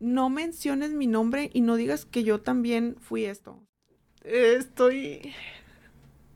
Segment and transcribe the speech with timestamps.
[0.00, 3.62] no menciones mi nombre y no digas que yo también fui esto.
[4.24, 5.32] Estoy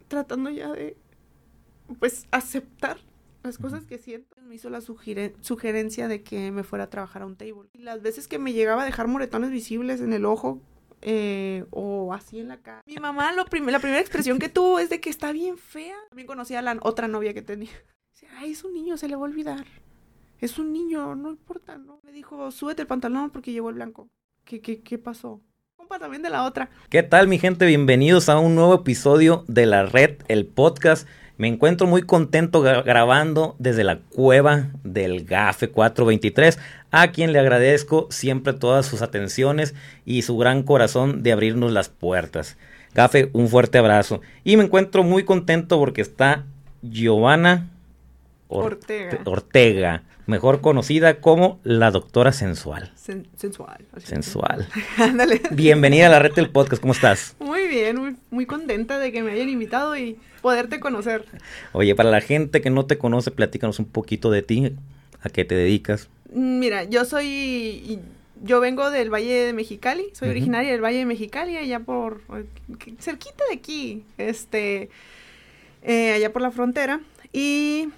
[0.08, 0.96] tratando ya de,
[1.98, 2.98] pues, aceptar
[3.42, 4.36] las cosas que siento.
[4.42, 7.68] Me hizo la sugerencia de que me fuera a trabajar a un table.
[7.72, 10.60] Y las veces que me llegaba a dejar moretones visibles en el ojo
[11.02, 12.82] eh, o así en la cara.
[12.86, 15.96] Mi mamá, lo la primera expresión que tuvo es de que está bien fea.
[16.08, 17.72] También conocía a la otra novia que tenía.
[18.14, 19.66] Dice, ay, es un niño, se le va a olvidar.
[20.40, 22.00] Es un niño, no importa, ¿no?
[22.02, 24.08] Me dijo, súbete el pantalón porque llevó el blanco.
[24.44, 25.40] ¿Qué, qué, qué pasó?
[25.76, 26.70] Compa también de la otra.
[26.88, 27.66] ¿Qué tal, mi gente?
[27.66, 31.08] Bienvenidos a un nuevo episodio de La Red, el podcast.
[31.36, 36.58] Me encuentro muy contento grabando desde la cueva del GAFE 423,
[36.90, 39.74] a quien le agradezco siempre todas sus atenciones
[40.04, 42.56] y su gran corazón de abrirnos las puertas.
[42.94, 44.20] Gafe, un fuerte abrazo.
[44.44, 46.44] Y me encuentro muy contento porque está
[46.82, 47.70] Giovanna
[48.48, 49.18] Ortega.
[49.24, 52.92] Ortega, mejor conocida como la doctora sensual.
[52.96, 53.84] sensual.
[54.02, 54.66] Sensual.
[54.98, 55.42] Ándale.
[55.50, 57.36] Bienvenida a la red del podcast, ¿cómo estás?
[57.40, 61.24] Muy bien, muy, muy contenta de que me hayan invitado y poderte conocer.
[61.72, 64.72] Oye, para la gente que no te conoce, platícanos un poquito de ti,
[65.22, 66.08] a qué te dedicas.
[66.32, 68.00] Mira, yo soy,
[68.42, 72.22] yo vengo del Valle de Mexicali, soy originaria del Valle de Mexicali, allá por,
[72.98, 74.88] cerquita de aquí, este,
[75.82, 77.00] eh, allá por la frontera,
[77.32, 77.88] y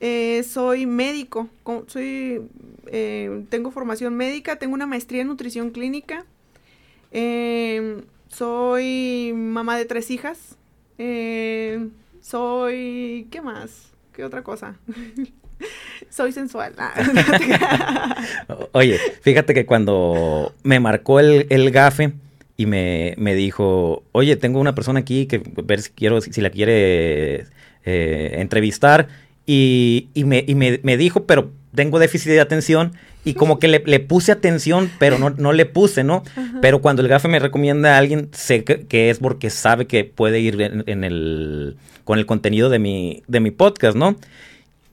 [0.00, 1.48] eh, soy médico,
[1.86, 2.42] soy,
[2.86, 6.24] eh, tengo formación médica, tengo una maestría en nutrición clínica,
[8.28, 10.56] soy mamá de tres hijas,
[10.98, 11.88] eh,
[12.20, 13.28] soy.
[13.30, 13.92] ¿Qué más?
[14.12, 14.76] ¿Qué otra cosa?
[16.10, 16.74] soy sensual.
[18.72, 22.12] Oye, fíjate que cuando me marcó el, el gafe
[22.56, 26.50] y me, me, dijo, oye, tengo una persona aquí que ver si quiero, si la
[26.50, 27.46] quiere
[27.84, 29.08] eh, entrevistar.
[29.46, 32.92] Y, y, me, y me, me, dijo, pero tengo déficit de atención
[33.24, 36.22] y como que le, le puse atención, pero no, no le puse, ¿no?
[36.62, 40.40] Pero cuando el gafe me recomienda a alguien, sé que, es porque sabe que puede
[40.40, 44.16] ir en, el, con el contenido de mi, de mi podcast, ¿no?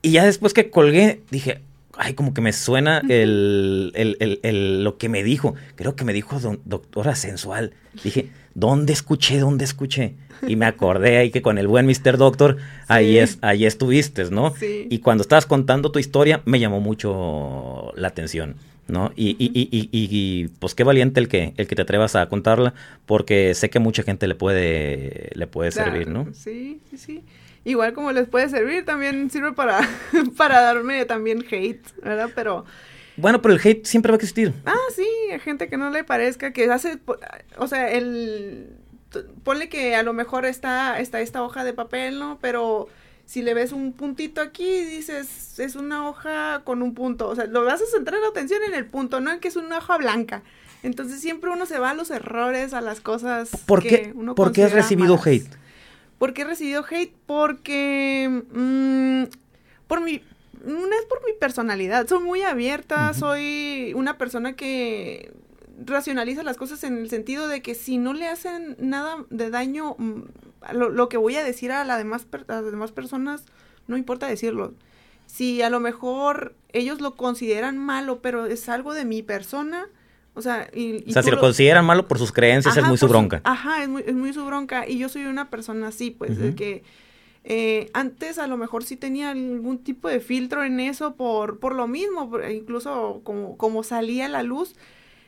[0.01, 1.61] Y ya después que colgué, dije,
[1.95, 5.55] ay, como que me suena el, el, el, lo que me dijo.
[5.75, 7.73] Creo que me dijo doctora sensual.
[8.03, 9.39] Dije, ¿dónde escuché?
[9.39, 10.15] ¿Dónde escuché?
[10.47, 12.17] Y me acordé ahí que con el buen Mr.
[12.17, 14.53] Doctor, ahí, es, ahí estuviste, ¿no?
[14.55, 14.87] Sí.
[14.89, 18.55] Y cuando estabas contando tu historia, me llamó mucho la atención.
[18.87, 19.13] ¿no?
[19.15, 22.73] Y, y, y, y, pues qué valiente el que, el que te atrevas a contarla,
[23.05, 26.27] porque sé que mucha gente le puede, le puede servir, ¿no?
[26.33, 27.23] Sí, sí, sí.
[27.63, 29.87] Igual como les puede servir, también sirve para,
[30.37, 32.29] para darme también hate, ¿verdad?
[32.35, 32.65] Pero...
[33.17, 34.53] Bueno, pero el hate siempre va a existir.
[34.65, 36.99] Ah, sí, hay gente que no le parezca, que hace,
[37.57, 38.77] o sea, el,
[39.43, 42.39] ponle que a lo mejor está, está esta hoja de papel, ¿no?
[42.41, 42.89] Pero
[43.25, 47.27] si le ves un puntito aquí, dices, es una hoja con un punto.
[47.29, 49.55] O sea, lo vas a centrar la atención en el punto, no en que es
[49.55, 50.43] una hoja blanca.
[50.83, 54.35] Entonces siempre uno se va a los errores, a las cosas ¿Por que qué, uno
[54.35, 55.47] ¿Por qué has recibido hate?
[56.19, 57.13] ¿Por qué he recibido hate?
[57.25, 58.43] Porque...
[58.51, 59.23] Mm,
[59.87, 60.21] por mi...
[60.63, 62.07] Una es por mi personalidad.
[62.07, 65.33] Soy muy abierta, soy una persona que
[65.85, 69.95] racionaliza las cosas en el sentido de que si no le hacen nada de daño,
[69.97, 70.21] mm,
[70.73, 73.43] lo, que voy a decir a, la demás, las demás personas,
[73.87, 74.73] no importa decirlo.
[75.25, 79.87] Si a lo mejor ellos lo consideran malo, pero es algo de mi persona,
[80.35, 83.07] o sea, y, o sea si lo, consideran malo por sus creencias, es muy su
[83.07, 83.41] bronca.
[83.43, 84.87] ajá, es muy, es muy su bronca.
[84.87, 86.83] Y yo soy una persona así, pues, de que
[87.43, 91.75] eh, antes a lo mejor sí tenía algún tipo de filtro en eso por, por
[91.75, 94.75] lo mismo, incluso como, como salía la luz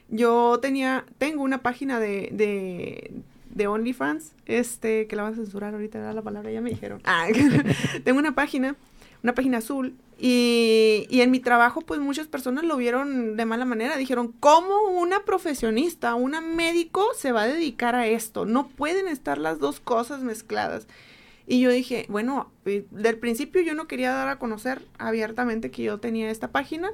[0.10, 3.12] yo tenía, tengo una página de, de,
[3.50, 7.02] de OnlyFans, este, que la van a censurar ahorita, la palabra, ya me dijeron.
[7.06, 7.28] Ah,
[8.04, 8.76] tengo una página,
[9.24, 13.66] una página azul, y, y, en mi trabajo, pues muchas personas lo vieron de mala
[13.66, 13.98] manera.
[13.98, 18.46] Dijeron, ¿cómo una profesionista, una médico se va a dedicar a esto?
[18.46, 20.88] No pueden estar las dos cosas mezcladas.
[21.48, 25.84] Y yo dije, bueno, eh, del principio yo no quería dar a conocer abiertamente que
[25.84, 26.90] yo tenía esta página,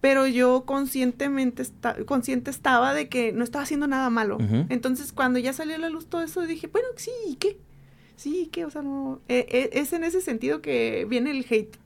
[0.00, 1.64] pero yo conscientemente
[2.06, 4.38] consciente estaba de que no estaba haciendo nada malo.
[4.68, 7.58] Entonces, cuando ya salió a la luz todo eso, dije, bueno, sí, ¿y qué?
[8.16, 8.64] Sí, ¿qué?
[8.64, 9.20] O sea, no...
[9.28, 11.76] E, e, es en ese sentido que viene el hate.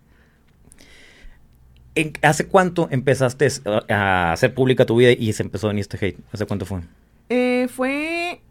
[2.22, 3.48] ¿Hace cuánto empezaste
[3.88, 6.18] a hacer pública tu vida y se empezó en este hate?
[6.32, 6.80] ¿Hace cuánto fue?
[7.28, 8.41] Eh, fue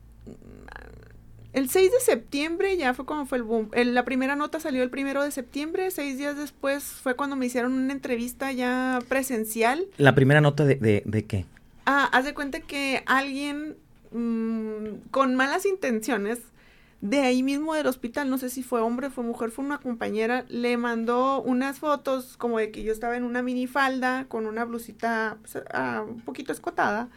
[1.53, 3.69] el 6 de septiembre ya fue como fue el boom.
[3.74, 7.74] la primera nota salió el primero de septiembre, seis días después fue cuando me hicieron
[7.74, 9.86] una entrevista ya presencial.
[9.98, 11.45] ¿La primera nota de, de, qué?
[11.86, 13.75] Ah, haz de cuenta que alguien
[14.12, 16.39] mm, con malas intenciones
[17.01, 20.45] de ahí mismo del hospital, no sé si fue hombre, fue mujer, fue una compañera,
[20.47, 25.38] le mandó unas fotos como de que yo estaba en una minifalda con una blusita
[25.42, 27.09] pues, ah, un poquito escotada,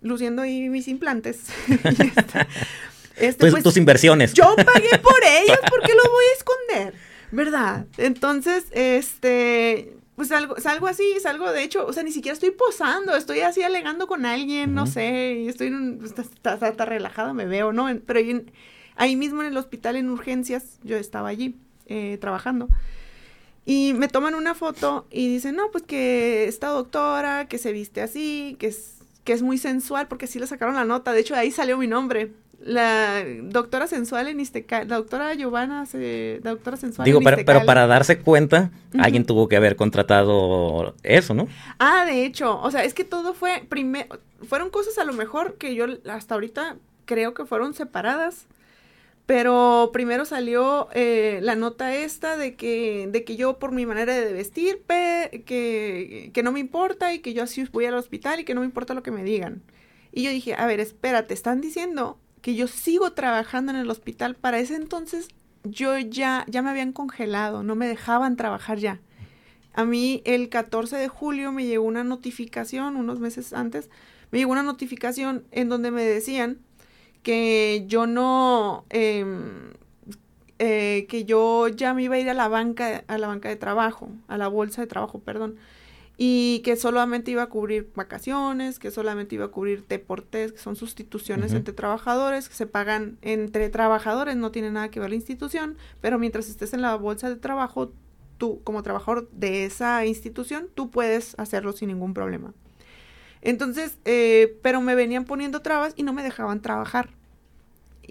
[0.00, 1.44] luciendo ahí mis implantes.
[3.20, 4.34] este, pues, tus inversiones.
[4.34, 6.94] Yo pagué por ellas, porque lo voy a esconder?
[7.30, 7.86] ¿Verdad?
[7.98, 13.14] Entonces, este, pues salgo, salgo así, salgo, de hecho, o sea, ni siquiera estoy posando,
[13.14, 15.72] estoy así alegando con alguien, no sé, estoy,
[16.04, 17.86] está, está, relajada, me veo, ¿no?
[18.06, 18.20] Pero
[18.96, 21.56] ahí mismo en el hospital, en urgencias, yo estaba allí
[21.86, 22.68] eh, trabajando.
[23.64, 28.00] Y me toman una foto y dicen, no, pues que esta doctora, que se viste
[28.00, 31.12] así, que es, que es muy sensual, porque así le sacaron la nota.
[31.12, 36.40] De hecho, ahí salió mi nombre la doctora sensual en Iztecal, la doctora Giovanna, se,
[36.42, 41.34] la doctora sensual Digo, pero, pero, para darse cuenta, alguien tuvo que haber contratado eso,
[41.34, 41.46] ¿no?
[41.78, 43.66] Ah, de hecho, o sea, es que todo fue,
[44.48, 48.46] fueron cosas a lo mejor que yo hasta ahorita creo que fueron separadas,
[49.24, 54.14] pero primero salió eh, la nota esta de que, de que yo por mi manera
[54.14, 58.44] de vestir, que, que no me importa y que yo así voy al hospital y
[58.44, 59.62] que no me importa lo que me digan.
[60.12, 64.34] Y yo dije, a ver, espérate, están diciendo que yo sigo trabajando en el hospital,
[64.34, 65.28] para ese entonces
[65.64, 69.00] yo ya, ya me habían congelado, no me dejaban trabajar ya.
[69.74, 73.90] A mí el 14 de julio me llegó una notificación, unos meses antes,
[74.30, 76.58] me llegó una notificación en donde me decían
[77.22, 79.72] que yo no, em,
[80.58, 83.56] eh, que yo ya me iba a ir a la banca, a la banca de
[83.56, 85.56] trabajo, a la bolsa de trabajo, perdón
[86.20, 90.52] y que solamente iba a cubrir vacaciones, que solamente iba a cubrir T por T,
[90.52, 95.10] que son sustituciones entre trabajadores, que se pagan entre trabajadores, no tiene nada que ver
[95.10, 97.92] la institución, pero mientras estés en la bolsa de trabajo,
[98.36, 102.52] tú como trabajador de esa institución, tú puedes hacerlo sin ningún problema.
[103.40, 107.10] Entonces, eh, pero me venían poniendo trabas y no me dejaban trabajar,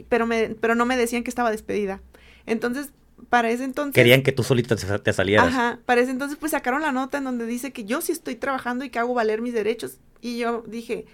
[0.08, 2.02] pero, me, pero no me decían que estaba despedida.
[2.46, 2.94] Entonces,
[3.30, 3.94] para ese entonces...
[3.94, 5.48] Querían que tú solita te salieras.
[5.48, 8.36] Ajá, para ese entonces pues sacaron la nota en donde dice que yo sí estoy
[8.36, 9.98] trabajando y que hago valer mis derechos.
[10.22, 11.06] Y yo dije,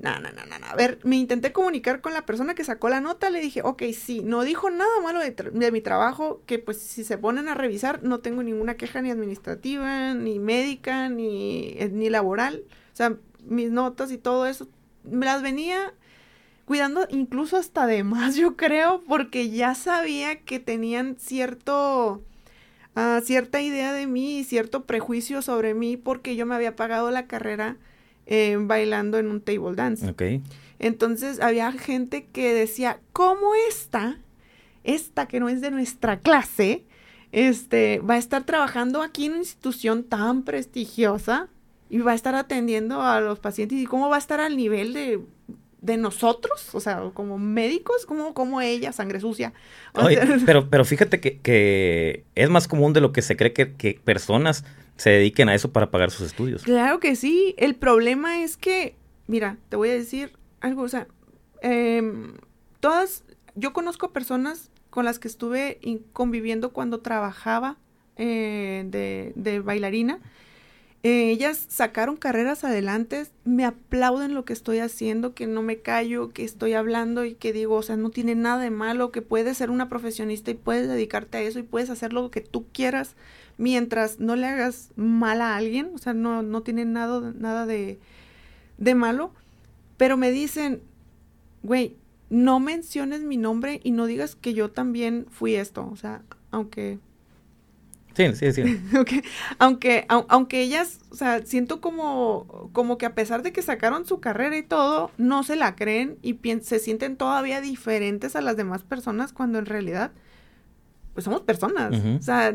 [0.00, 3.00] no, no, no, no, a ver, me intenté comunicar con la persona que sacó la
[3.00, 7.02] nota, le dije, ok, sí, no dijo nada malo de, mi trabajo, que pues si
[7.02, 12.10] se ponen a revisar no tengo ninguna queja ni administrativa, ni médica, ni, eh, ni
[12.10, 12.64] laboral.
[12.92, 14.68] O sea, mis notas y todo eso,
[15.04, 15.94] me las venía
[16.66, 22.22] cuidando incluso hasta de más, yo creo, porque ya sabía que tenían cierto,
[22.94, 27.10] uh, cierta idea de mí y cierto prejuicio sobre mí porque yo me había pagado
[27.10, 27.78] la carrera
[28.26, 30.06] eh, bailando en un table dance.
[30.06, 30.42] Okay.
[30.78, 34.18] Entonces había gente que decía, ¿cómo esta,
[34.84, 36.84] esta que no es de nuestra clase,
[37.32, 41.48] este, va a estar trabajando aquí en una institución tan prestigiosa
[41.88, 44.92] y va a estar atendiendo a los pacientes y cómo va a estar al nivel
[44.92, 45.20] de
[45.86, 49.52] de nosotros, o sea, como médicos, como, como ella, sangre sucia.
[50.44, 54.64] pero, pero fíjate que, es más común de lo que se cree que, personas
[54.96, 56.64] se dediquen a eso para pagar sus estudios.
[56.64, 57.54] Claro que sí.
[57.56, 58.96] El problema es que,
[59.28, 61.06] mira, te voy a decir algo, o sea,
[61.62, 62.34] em,
[62.80, 63.22] todas,
[63.54, 65.78] yo conozco personas con las que estuve
[66.12, 67.76] conviviendo cuando trabajaba
[68.16, 70.18] eh, de, de bailarina
[71.06, 76.30] eh, ellas sacaron carreras adelante, me aplauden lo que estoy haciendo, que no me callo,
[76.30, 79.56] que estoy hablando y que digo, o sea, no tiene nada de malo, que puedes
[79.56, 83.14] ser una profesionista y puedes dedicarte a eso y puedes hacer lo que tú quieras
[83.56, 88.00] mientras no le hagas mal a alguien, o sea, no, no tiene nada, nada de,
[88.78, 89.30] de malo,
[89.98, 90.82] pero me dicen,
[91.62, 91.94] güey,
[92.30, 96.98] no menciones mi nombre y no digas que yo también fui esto, o sea, aunque
[98.16, 98.62] Sí, sí, sí.
[99.58, 104.20] Aunque, aunque ellas, o sea, siento como, como que a pesar de que sacaron su
[104.20, 108.84] carrera y todo, no se la creen y se sienten todavía diferentes a las demás
[108.84, 110.12] personas cuando en realidad,
[111.12, 111.94] pues somos personas.
[112.18, 112.54] O sea,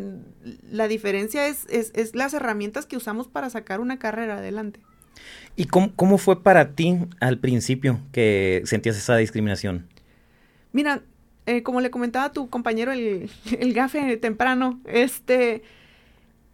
[0.72, 4.80] la diferencia es, es, es, las herramientas que usamos para sacar una carrera adelante.
[5.56, 9.88] ¿Y cómo, cómo fue para ti al principio que sentías esa discriminación?
[10.72, 11.04] Mira,
[11.52, 13.30] eh, como le comentaba tu compañero el,
[13.60, 15.64] el gafe temprano, este,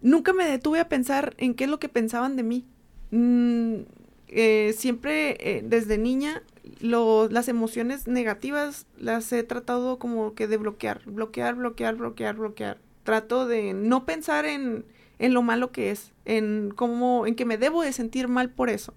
[0.02, 2.66] nunca me detuve a pensar en qué es lo que pensaban de mí.
[3.12, 3.82] Mm,
[4.30, 6.42] eh, siempre eh, desde niña
[6.82, 12.78] las emociones negativas las he tratado como que de bloquear, bloquear, bloquear, bloquear, bloquear.
[13.04, 14.84] Trato de no pensar en,
[15.20, 18.70] en lo malo que es, en cómo, en que me debo de sentir mal por
[18.70, 18.96] eso.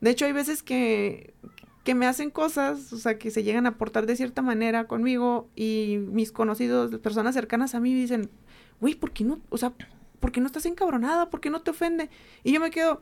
[0.00, 1.34] De hecho, hay veces que,
[1.84, 5.48] que me hacen cosas, o sea, que se llegan a portar de cierta manera conmigo
[5.56, 8.30] y mis conocidos, personas cercanas a mí dicen,
[8.80, 9.72] güey, ¿por qué no, o sea,
[10.20, 11.30] ¿por qué no estás encabronada?
[11.30, 12.10] ¿Por qué no te ofende?
[12.44, 13.00] Y yo me quedo,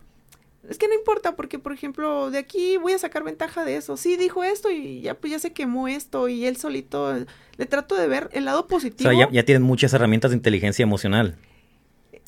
[0.69, 3.97] es que no importa porque, por ejemplo, de aquí voy a sacar ventaja de eso.
[3.97, 7.15] Sí, dijo esto y ya pues ya se quemó esto y él solito
[7.57, 9.11] le trato de ver el lado positivo.
[9.11, 11.37] O sea, ya, ya tienen muchas herramientas de inteligencia emocional.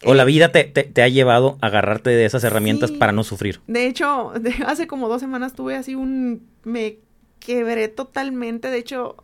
[0.05, 3.25] O la eh, vida te, te, ha llevado a agarrarte de esas herramientas para no
[3.25, 3.61] sufrir.
[3.67, 4.33] De hecho,
[4.67, 6.47] hace como dos semanas tuve así un...
[6.64, 6.99] Me
[7.40, 8.71] quebré totalmente.
[8.71, 9.17] De hecho,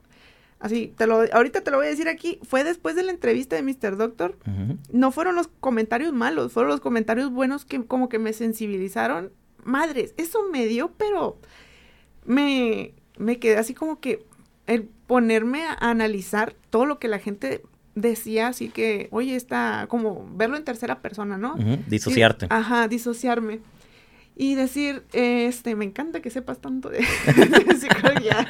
[0.58, 2.38] así, te lo, ahorita te lo voy a decir aquí.
[2.42, 3.96] Fue después de la entrevista de Mr.
[3.96, 4.36] Doctor.
[4.90, 9.32] No fueron los comentarios malos, fueron los comentarios buenos que como que me sensibilizaron.
[9.62, 11.38] Madres, eso me dio, pero
[12.24, 14.24] me, me quedé así como que
[14.66, 17.62] el ponerme a analizar todo lo que la gente
[17.94, 21.56] decía así que, oye, está como verlo en tercera persona, ¿no?
[21.86, 22.46] Disociarte.
[22.50, 23.60] ajá, disociarme.
[24.36, 27.04] Y decir, este, me encanta que sepas tanto de,
[27.78, 28.46] psicología.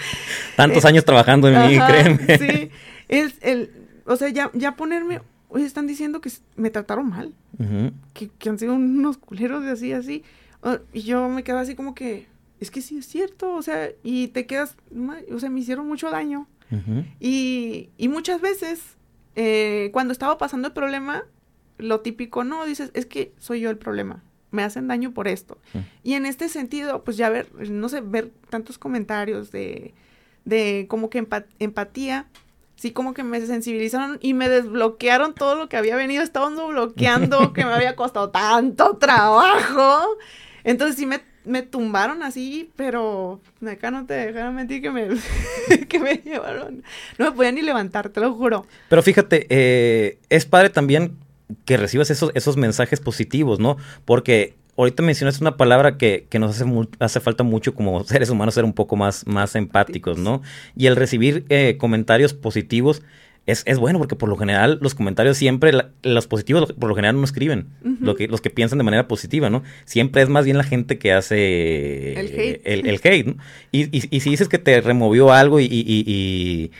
[0.56, 2.38] Tantos años trabajando en mí, créeme.
[2.38, 2.70] Sí,
[3.08, 3.70] es el,
[4.04, 7.32] o sea, ya, ya ponerme, oye, están diciendo que me trataron mal,
[8.12, 10.22] que, que, han sido unos culeros de así, así.
[10.92, 12.26] y yo me quedo así como que,
[12.60, 14.76] es que sí es cierto, o sea, y te quedas,
[15.32, 16.46] o sea, me hicieron mucho daño
[17.20, 18.96] y, y, muchas veces,
[19.36, 21.24] eh, cuando estaba pasando el problema,
[21.78, 25.58] lo típico, no, dices, es que soy yo el problema, me hacen daño por esto.
[26.02, 29.94] Y en este sentido, pues ya ver, no sé, ver tantos comentarios de,
[30.44, 31.26] de como que
[31.58, 32.26] empatía,
[32.76, 37.52] sí como que me sensibilizaron y me desbloquearon todo lo que había venido estando bloqueando,
[37.52, 40.16] que me había costado tanto trabajo.
[40.64, 45.08] Entonces sí me me tumbaron así, pero acá no te dejaron mentir que me,
[45.88, 46.82] que me llevaron.
[47.18, 48.66] No me podía ni levantar, te lo juro.
[48.88, 51.16] Pero fíjate, eh, es padre también
[51.64, 53.76] que recibas esos, esos mensajes positivos, ¿no?
[54.04, 58.54] Porque ahorita mencionaste una palabra que, que nos hace, hace falta mucho como seres humanos
[58.54, 60.42] ser un poco más, más empáticos, ¿no?
[60.76, 63.02] Y el recibir eh, comentarios positivos
[63.46, 65.72] es, es, bueno porque por lo general los comentarios siempre,
[66.02, 67.68] los positivos por lo general no escriben,
[68.00, 69.62] lo que, los que piensan de manera positiva, ¿no?
[69.84, 72.60] Siempre es más bien la gente que hace el hate.
[72.64, 73.36] El, hate ¿no?
[73.72, 76.70] y, y, y, si dices que te removió algo y, y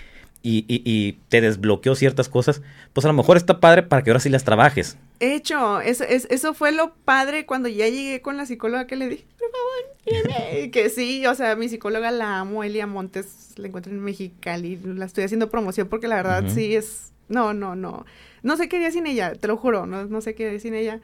[0.43, 4.21] y, y, te desbloqueó ciertas cosas, pues a lo mejor está padre para que ahora
[4.21, 4.99] sí las trabajes.
[5.23, 9.25] Hecho, eso, eso fue lo padre cuando ya llegué con la psicóloga que le dije,
[9.39, 14.01] por favor, que sí, o sea, mi psicóloga la amo, Elia Montes, la encuentro en
[14.01, 18.05] Mexicali, la estoy haciendo promoción porque la verdad sí es, no, no, no,
[18.43, 20.75] no sé qué haría sin ella, te lo juro, no, no sé qué haría sin
[20.75, 21.01] ella.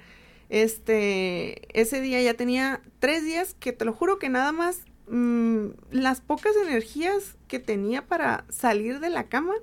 [0.51, 5.69] Este, ese día ya tenía tres días que te lo juro que nada más Mm,
[5.91, 9.55] las pocas energías que tenía para salir de la cama.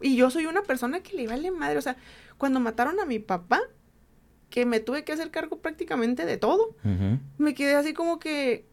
[0.00, 1.78] Y yo soy una persona que le vale madre.
[1.78, 1.96] O sea,
[2.36, 3.60] cuando mataron a mi papá,
[4.50, 6.76] que me tuve que hacer cargo prácticamente de todo,
[7.38, 8.66] me quedé así como que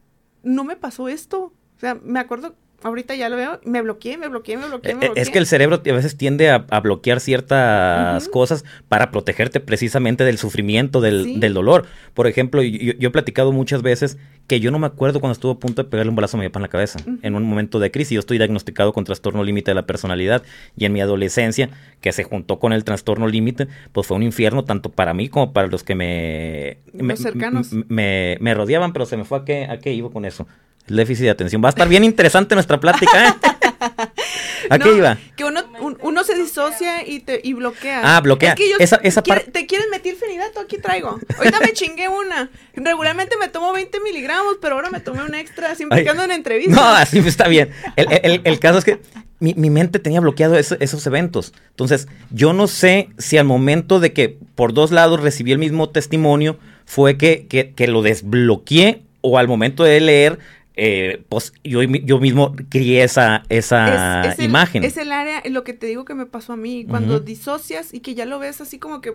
[0.44, 1.54] no me pasó esto.
[1.76, 2.56] O sea, me acuerdo
[2.86, 5.22] ahorita ya lo veo, me bloqueé, me bloqueé, me bloqueé, me bloqueé.
[5.22, 10.38] Es que el cerebro a veces tiende a, bloquear ciertas cosas para protegerte precisamente del
[10.38, 11.88] sufrimiento, del, dolor.
[12.14, 15.56] Por ejemplo, yo, he platicado muchas veces que yo no me acuerdo cuando estuve a
[15.56, 17.90] punto de pegarle un balazo a mi papá en la cabeza, en un momento de
[17.90, 18.12] crisis.
[18.14, 20.44] Yo estoy diagnosticado con trastorno límite de la personalidad
[20.78, 24.64] y en mi adolescencia, que se juntó con el trastorno límite, pues fue un infierno
[24.64, 26.78] tanto para mí como para los que me...
[26.94, 27.74] Los cercanos.
[27.74, 30.46] Me, me, rodeaban, pero se me fue a qué, a qué iba con eso.
[30.88, 31.64] El déficit de atención.
[31.64, 33.34] Va a estar bien interesante nuestra plática, ¿eh?
[34.70, 35.18] ¿A qué iba?
[35.36, 35.62] Que uno,
[36.02, 38.02] uno se disocia y, te, y bloquea.
[38.04, 38.52] Ah, bloquea.
[38.52, 40.60] Es que yo, esa, esa ¿Te quieres meter fenidato?
[40.60, 41.20] Aquí traigo.
[41.38, 42.50] Ahorita me chingué una.
[42.74, 46.32] Regularmente me tomo 20 miligramos, pero ahora me tomé un extra, siempre que ando en
[46.32, 46.76] entrevista.
[46.76, 47.72] No, así está bien.
[47.96, 49.00] El, el, el caso es que
[49.40, 51.54] mi, mi, mente tenía bloqueado esos eventos.
[51.70, 55.90] Entonces, yo no sé si al momento de que por dos lados recibí el mismo
[55.90, 60.40] testimonio, fue que, que, que lo desbloqueé o al momento de leer
[60.78, 64.84] eh, pues yo, yo mismo crié esa, esa imagen.
[64.84, 68.02] Es el área, lo que te digo que me pasó a mí, cuando disocias y
[68.02, 69.14] que ya lo ves así como que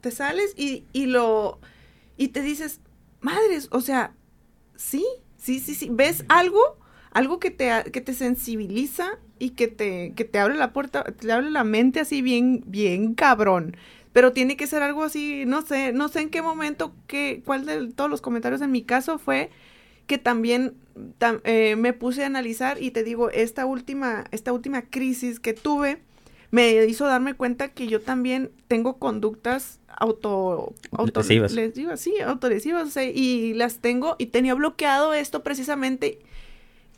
[0.00, 1.58] te sales y, y lo,
[2.16, 2.80] y te dices,
[3.20, 4.12] madres, o sea,
[4.76, 5.06] sí,
[5.38, 6.78] sí, sí, sí, ves algo,
[7.10, 11.32] algo que te, que te sensibiliza y que te, que te abre la puerta, te
[11.32, 13.76] abre la mente así bien, bien cabrón.
[14.12, 17.66] Pero tiene que ser algo así, no sé, no sé en qué momento, qué, cuál
[17.66, 19.50] de todos los comentarios en mi caso fue
[20.08, 20.74] que también
[21.44, 25.98] eh, me puse a analizar y te digo, esta última, esta última crisis que tuve
[26.50, 32.96] me hizo darme cuenta que yo también tengo conductas auto, auto les digo así, autolesivas,
[32.96, 36.20] y las tengo y tenía bloqueado esto precisamente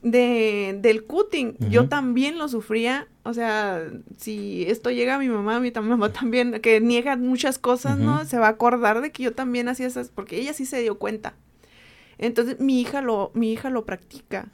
[0.02, 1.56] de, del cutting.
[1.68, 3.82] Yo también lo sufría, o sea,
[4.18, 8.24] si esto llega a mi mamá, a mi mamá también, que niega muchas cosas, ¿no?
[8.24, 10.96] Se va a acordar de que yo también hacía esas, porque ella sí se dio
[10.96, 11.34] cuenta.
[12.20, 14.48] Entonces mi hija lo, mi hija lo practica.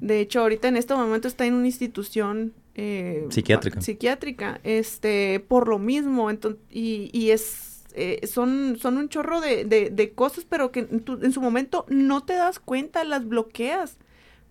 [0.00, 3.80] De hecho, ahorita en este momento está en una institución eh, psiquiátrica.
[3.82, 6.30] Psiquiátrica, este, por lo mismo.
[6.30, 11.04] Entonces, y, y es eh, son, son un chorro de, de, cosas, pero que en,
[11.22, 13.98] en, su momento no te das cuenta, las bloqueas.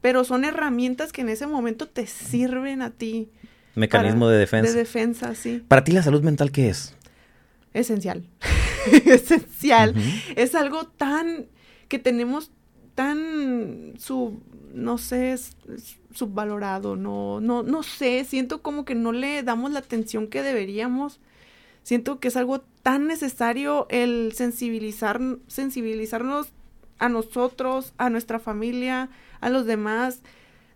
[0.01, 3.29] Pero son herramientas que en ese momento te sirven a ti.
[3.73, 4.71] Mecanismo de defensa.
[4.71, 5.63] De defensa, sí.
[5.67, 6.95] Para ti la salud mental, ¿qué es?
[7.73, 8.25] Esencial.
[9.05, 9.95] Esencial.
[10.35, 11.47] Es algo tan
[11.87, 12.51] que tenemos
[12.99, 15.39] tan sub, no sé,
[16.13, 21.21] subvalorado, no, no, no sé, siento como que no le damos la atención que deberíamos.
[21.83, 26.49] Siento que es algo tan necesario el sensibilizar, sensibilizarnos
[26.97, 30.21] a nosotros, a nuestra familia, a los demás.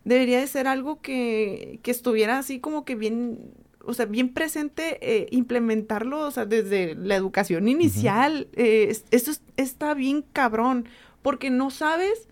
[0.06, 3.52] Debería de ser algo que, que estuviera así como que bien,
[3.84, 8.48] o sea, bien presente, eh, implementarlo, o sea, desde la educación inicial.
[8.54, 10.88] Eh, esto está bien cabrón
[11.24, 12.28] porque no sabes.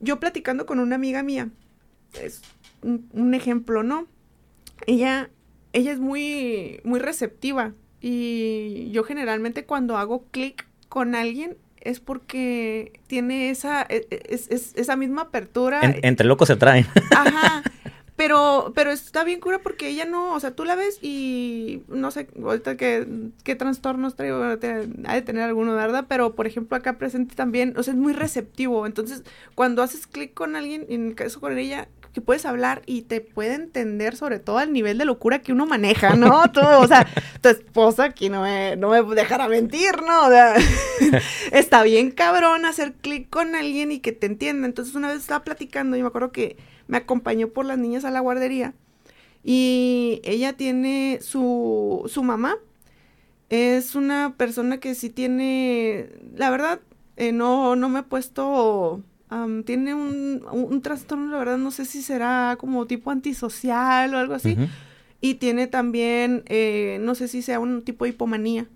[0.00, 1.50] Yo platicando con una amiga mía,
[2.20, 2.40] es
[2.82, 4.08] un, ejemplo, ¿no?
[4.86, 5.30] Ella,
[5.72, 12.98] ella es muy, muy receptiva y yo generalmente cuando hago clic con alguien es porque
[13.06, 15.80] tiene esa, e, e, esa misma apertura.
[16.02, 16.86] entre locos se traen.
[17.14, 17.62] Ajá.
[18.16, 22.12] Pero, pero está bien cura porque ella no, o sea, tú la ves y no
[22.12, 23.06] sé ahorita qué,
[23.42, 26.06] qué trastornos trae, ha de tener alguno, ¿verdad?
[26.08, 28.86] Pero, por ejemplo, acá presente también, o sea, es muy receptivo.
[28.86, 29.24] Entonces,
[29.56, 33.20] cuando haces clic con alguien, en el caso con ella, que puedes hablar y te
[33.20, 36.48] puede entender sobre todo al nivel de locura que uno maneja, ¿no?
[36.52, 37.06] Tú, o sea,
[37.40, 40.26] tu esposa aquí no me, no me dejará mentir, ¿no?
[40.26, 40.54] O sea,
[41.50, 44.66] está bien cabrón hacer clic con alguien y que te entienda.
[44.66, 46.56] Entonces, una vez estaba platicando y me acuerdo que
[46.86, 48.74] me acompañó por las niñas a la guardería
[49.44, 52.56] y ella tiene su, su mamá.
[53.50, 56.80] Es una persona que sí tiene, la verdad,
[57.16, 59.02] eh, no, no me he puesto,
[59.66, 64.34] tiene un, un, trastorno, la verdad, no sé si será como tipo antisocial o algo
[64.34, 64.56] así.
[65.20, 68.66] Y tiene también, eh, no sé si sea un tipo de hipomanía.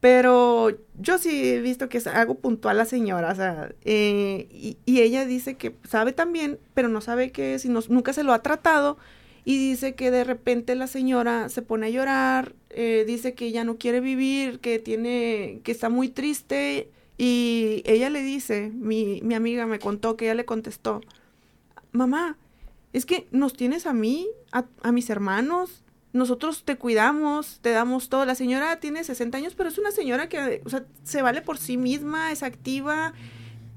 [0.00, 4.78] Pero yo sí he visto que es algo puntual la señora, o sea, eh, y,
[5.00, 8.96] ella dice que sabe también, pero no sabe que si nunca se lo ha tratado,
[9.44, 13.64] y dice que de repente la señora se pone a llorar, eh, dice que ya
[13.64, 19.34] no quiere vivir, que tiene, que está muy triste, y ella le dice, mi, mi
[19.34, 21.00] amiga me contó que ella le contestó,
[21.90, 22.38] mamá,
[22.92, 28.24] es que nos tienes a mí, a mis hermanos, nosotros te cuidamos, te damos todo.
[28.24, 31.58] La señora tiene 60 años, pero es una señora que, o sea, se vale por
[31.58, 33.12] sí misma, es activa,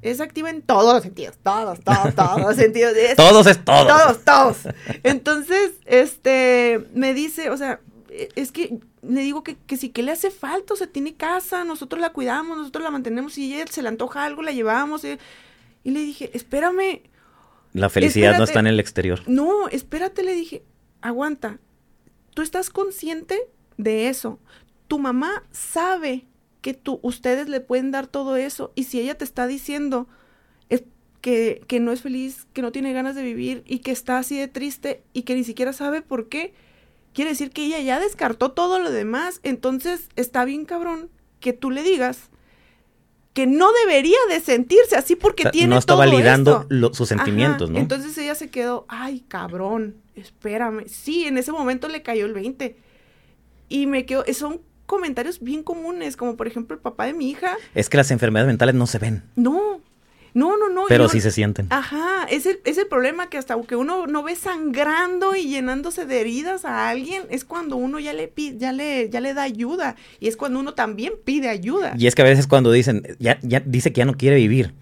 [0.01, 2.93] es activa en todos los sentidos, todos, todos, todos los sentidos.
[3.15, 3.87] todos es todos.
[3.87, 4.57] Todos, todos.
[5.03, 7.79] Entonces, este, me dice, o sea,
[8.35, 11.63] es que le digo que, que sí que le hace falta, o sea, tiene casa,
[11.63, 15.03] nosotros la cuidamos, nosotros la mantenemos, y ella se le antoja algo, la llevamos.
[15.03, 15.17] Y,
[15.83, 17.01] y le dije, espérame.
[17.73, 19.21] La felicidad no está en el exterior.
[19.27, 20.63] No, espérate, le dije,
[21.01, 21.59] aguanta,
[22.33, 23.39] tú estás consciente
[23.77, 24.39] de eso.
[24.87, 26.25] Tu mamá sabe
[26.61, 30.07] que tú, ustedes le pueden dar todo eso y si ella te está diciendo
[31.21, 34.37] que, que no es feliz, que no tiene ganas de vivir y que está así
[34.37, 36.53] de triste y que ni siquiera sabe por qué,
[37.13, 39.39] quiere decir que ella ya descartó todo lo demás.
[39.43, 42.30] Entonces está bien cabrón que tú le digas
[43.33, 47.79] que no debería de sentirse así porque tiene no está validando sus sentimientos, ¿no?
[47.79, 50.85] Entonces ella se quedó, ay, cabrón, espérame.
[50.87, 52.75] Sí, en ese momento le cayó el 20.
[53.69, 57.55] Y me quedó, son comentarios bien comunes, como por ejemplo el papá de mi hija.
[57.73, 59.23] Es que las enfermedades mentales no se ven.
[59.37, 59.79] No,
[60.33, 60.85] no, no, no.
[60.87, 61.67] Pero sí se sienten.
[61.69, 66.05] Ajá, es el, es el problema que hasta que uno no ve sangrando y llenándose
[66.05, 69.43] de heridas a alguien, es cuando uno ya le pide, ya le, ya le da
[69.43, 69.95] ayuda.
[70.19, 71.93] Y es cuando uno también pide ayuda.
[71.97, 74.73] Y es que a veces cuando dicen, ya, ya dice que ya no quiere vivir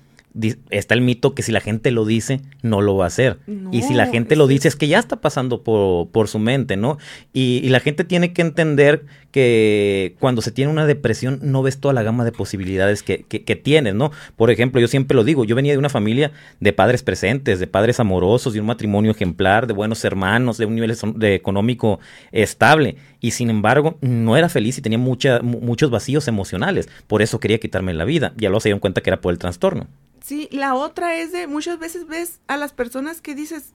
[0.70, 3.39] está el mito que si la gente lo dice, no lo va a hacer.
[3.72, 6.78] y si la gente lo dice, es que ya está pasando por, por su mente,
[6.78, 6.98] ¿no?
[7.34, 11.94] Y, la gente tiene que entender que cuando se tiene una depresión no ves toda
[11.94, 14.12] la gama de posibilidades que, que, tienes, ¿no?
[14.36, 17.68] Por ejemplo, yo siempre lo digo, yo venía de una familia de padres presentes, de
[17.68, 22.00] padres amorosos, de un matrimonio ejemplar, de buenos hermanos, de un nivel de económico
[22.32, 22.96] estable.
[23.20, 26.89] Y sin embargo, no era feliz y tenía mucha, muchos vacíos emocionales.
[27.08, 28.34] Por eso quería quitarme la vida.
[28.38, 29.88] Ya lo se dieron cuenta que era por el trastorno.
[30.24, 33.74] Sí, la otra es de muchas veces ves a las personas que dices,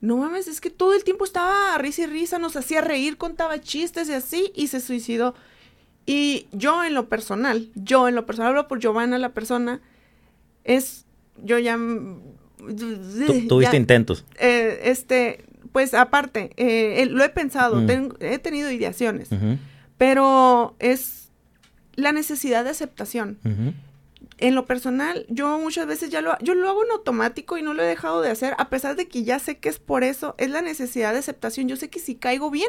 [0.00, 3.16] no mames, es que todo el tiempo estaba a risa y risa, nos hacía reír,
[3.16, 5.34] contaba chistes y así, y se suicidó.
[6.06, 9.80] Y yo en lo personal, yo en lo personal, hablo por Giovanna, la persona,
[10.64, 11.06] es,
[11.42, 11.78] yo ya...
[13.48, 14.24] tuviste intentos.
[14.38, 18.16] Eh, este, pues aparte, eh, lo he pensado, mm.
[18.20, 19.28] he tenido ideaciones,
[19.98, 21.30] pero es
[21.94, 23.38] la necesidad de aceptación
[24.42, 27.74] en lo personal, yo muchas veces ya lo, yo lo hago en automático y no
[27.74, 30.34] lo he dejado de hacer, a pesar de que ya sé que es por eso,
[30.36, 31.68] es la necesidad de aceptación.
[31.68, 32.68] Yo sé que si caigo bien,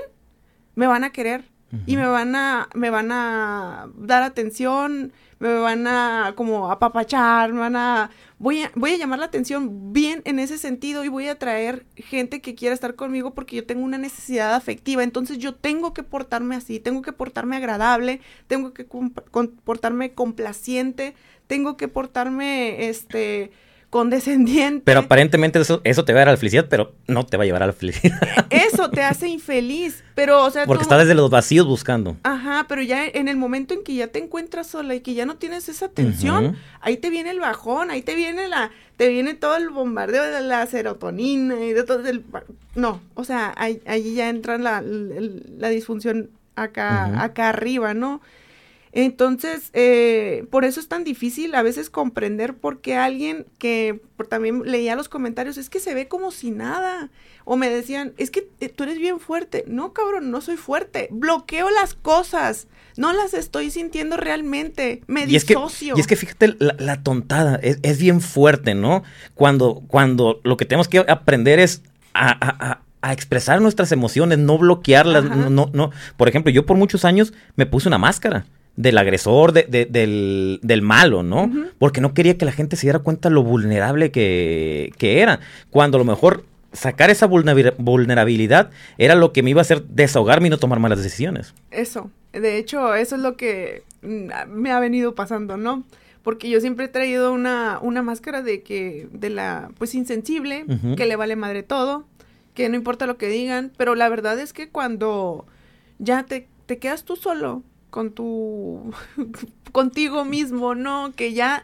[0.75, 1.51] me van a querer.
[1.87, 7.61] y me van a, me van a dar atención, me van a como apapachar, me
[7.61, 11.27] van a voy a, voy a llamar la atención bien en ese sentido y voy
[11.29, 15.01] a traer gente que quiera estar conmigo porque yo tengo una necesidad afectiva.
[15.01, 18.85] Entonces yo tengo que portarme así, tengo que portarme agradable, tengo que
[19.63, 21.15] portarme complaciente,
[21.47, 23.51] tengo que portarme, este,
[23.93, 24.81] condescendiente.
[24.85, 27.43] Pero aparentemente eso, eso te va a dar a la felicidad, pero no te va
[27.43, 28.19] a llevar a la felicidad.
[28.49, 30.65] Eso te hace infeliz, pero o sea...
[30.65, 32.17] Porque estás desde los vacíos buscando.
[32.23, 35.27] Ajá, pero ya en el momento en que ya te encuentras sola y que ya
[35.27, 38.71] no tienes esa atención, ahí te viene el bajón, ahí te viene la...
[38.97, 42.23] Te viene todo el bombardeo de la serotonina y de todo el...
[42.73, 43.79] No, o sea, ahí,
[44.15, 48.21] ya entra la, la, disfunción acá, acá arriba, ¿no?
[48.95, 54.61] Entonces, eh, por eso es tan difícil a veces comprender por qué alguien que también
[54.65, 57.09] leía los comentarios es que se ve como si nada.
[57.43, 59.65] O me decían, es que eh, tú eres bien fuerte.
[59.67, 61.07] No, cabrón, no soy fuerte.
[61.11, 62.67] Bloqueo las cosas.
[62.95, 65.01] No las estoy sintiendo realmente.
[65.07, 65.95] Me y disocio.
[65.95, 67.59] Es que, y es que fíjate la, tontada.
[67.63, 69.01] Es, bien fuerte, ¿no?
[69.33, 71.81] Cuando, cuando lo que tenemos que aprender es
[72.13, 75.25] a, expresar nuestras emociones, no bloquearlas.
[75.49, 75.91] no, no.
[76.15, 80.81] Por ejemplo, yo por muchos años me puse una máscara del agresor, de, del, del,
[80.81, 81.51] malo, ¿no?
[81.77, 85.39] Porque no quería que la gente se diera cuenta lo vulnerable que, que era.
[85.69, 90.47] Cuando a lo mejor sacar esa vulnerabilidad era lo que me iba a hacer desahogarme
[90.47, 91.53] y no tomar malas decisiones.
[91.69, 95.83] Eso, de hecho, eso es lo que mm, me ha venido pasando, ¿no?
[96.23, 101.05] Porque yo siempre he traído una, una máscara de que, de la, pues insensible, que
[101.05, 102.05] le vale madre todo,
[102.53, 105.45] que no importa lo que digan, pero la verdad es que cuando
[105.99, 107.61] ya te, te quedas tú solo
[107.93, 108.91] con tu,
[109.71, 111.13] contigo mismo, ¿no?
[111.15, 111.63] Que ya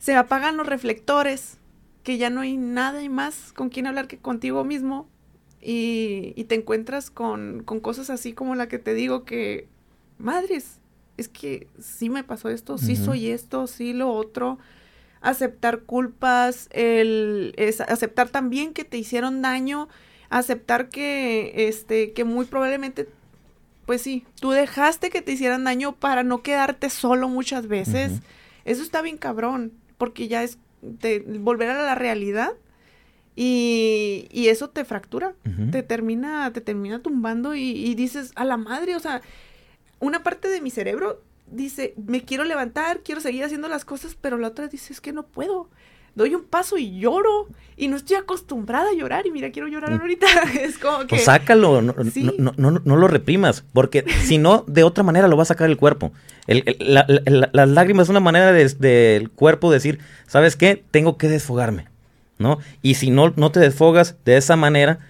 [0.00, 1.58] se apagan los reflectores,
[2.02, 5.08] que ya no hay nada y más con quien hablar que contigo mismo.
[5.60, 9.68] Y, y te encuentras con, con, cosas así como la que te digo que,
[10.18, 10.80] madres,
[11.16, 14.58] es que sí me pasó esto, sí soy esto, sí lo otro,
[15.20, 19.88] aceptar culpas, el, es, aceptar también que te hicieron daño,
[20.28, 23.06] aceptar que, este, que muy probablemente
[23.86, 28.20] pues sí, tú dejaste que te hicieran daño para no quedarte solo muchas veces.
[28.64, 32.52] Eso está bien cabrón, porque ya es de volver a la realidad
[33.34, 35.34] y, y eso te fractura,
[35.70, 39.22] te termina, te termina tumbando y, y dices, a la madre, o sea,
[40.00, 44.38] una parte de mi cerebro dice, me quiero levantar, quiero seguir haciendo las cosas, pero
[44.38, 45.68] la otra dice, es que no puedo
[46.14, 49.90] doy un paso y lloro y no estoy acostumbrada a llorar y mira, quiero llorar
[49.90, 50.00] mm.
[50.00, 50.26] ahorita.
[50.60, 51.06] es como que...
[51.06, 51.94] Pues sácalo, no,
[52.56, 56.12] no, lo reprimas, porque si no, de otra manera lo va a sacar el cuerpo.
[56.46, 60.84] las lágrimas es una manera del cuerpo decir, ¿sabes qué?
[60.90, 61.88] Tengo que desfogarme,
[62.38, 62.58] ¿no?
[62.82, 65.00] Y si no, no te desfogas de esa manera,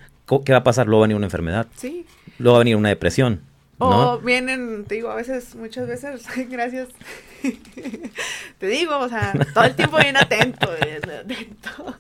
[0.45, 0.87] ¿qué va a pasar?
[0.87, 1.67] Luego va a venir una enfermedad.
[1.77, 2.07] Sí.
[2.39, 3.41] Luego va a venir una depresión.
[3.85, 6.89] O vienen, te digo, a veces, muchas veces, gracias.
[8.59, 10.71] te digo, o sea, todo el tiempo bien atento,
[11.21, 11.97] atento.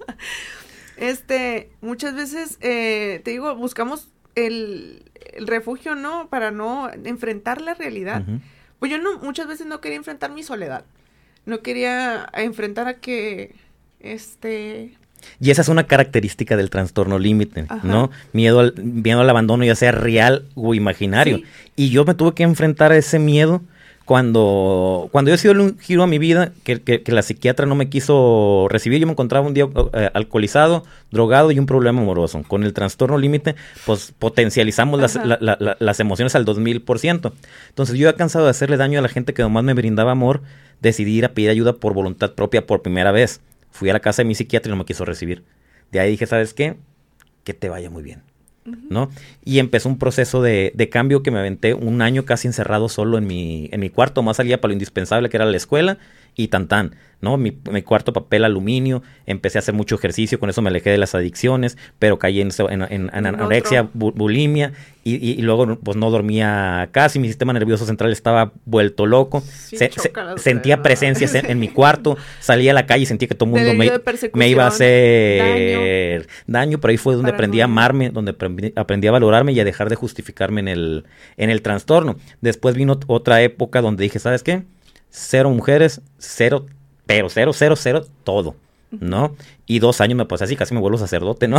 [0.96, 5.04] Este, muchas veces, eh, te digo, buscamos el,
[5.38, 6.28] refugio, ¿no?
[6.28, 8.22] Para no enfrentar la realidad.
[8.78, 10.84] Pues yo no, muchas veces no quería enfrentar mi soledad.
[11.46, 13.54] No quería enfrentar a que,
[14.00, 14.96] este,
[15.40, 18.10] y esa es una característica del trastorno límite, ¿no?
[18.32, 21.40] Miedo al, miedo al abandono, ya sea real o imaginario.
[21.76, 23.62] Y yo me tuve que enfrentar a ese miedo
[24.04, 27.74] cuando, cuando yo he sido un giro a mi vida, que, que, la psiquiatra no
[27.74, 32.42] me quiso recibir, yo me encontraba un día eh, alcoholizado, drogado y un problema amoroso.
[32.46, 33.54] Con el trastorno límite,
[33.86, 35.18] pues potencializamos las,
[35.78, 37.32] las, emociones al 2000%.
[37.68, 40.42] Entonces yo he cansado de hacerle daño a la gente que nomás me brindaba amor,
[40.80, 43.40] decidí ir a pedir ayuda por voluntad propia por primera vez.
[43.72, 45.44] Fui a la casa de mi psiquiatra y no me quiso recibir.
[45.90, 46.76] De ahí dije, ¿sabes qué?
[47.44, 48.22] Que te vaya muy bien.
[48.64, 49.10] ¿No?
[49.44, 53.18] Y empezó un proceso de, de, cambio que me aventé un año casi encerrado solo
[53.18, 55.98] en mi, en mi cuarto, más salía para lo indispensable que era la escuela
[56.34, 57.36] y tan tan, ¿no?
[57.36, 60.98] Mi, mi, cuarto papel aluminio, empecé a hacer mucho ejercicio, con eso me alejé de
[60.98, 64.72] las adicciones, pero caí en, en, anorexia, bulimia,
[65.04, 69.42] y, luego pues no dormía casi, mi sistema nervioso central estaba vuelto loco,
[70.36, 73.74] sentía presencias en, mi cuarto, salía a la calle y sentía que todo el mundo
[73.74, 76.80] me, iba a hacer daño.
[76.80, 78.30] pero ahí fue donde aprendí a amarme, donde
[78.76, 81.04] aprendí, a valorarme y a dejar de justificarme en el,
[81.36, 82.16] en el trastorno.
[82.40, 84.62] Después vino otra época donde dije, ¿sabes qué?
[85.12, 86.66] Cero mujeres, cero,
[87.06, 88.56] pero cero, cero, cero, todo,
[88.90, 89.36] ¿no?
[89.66, 91.58] Y dos años me pasé así, casi me vuelvo sacerdote, ¿no?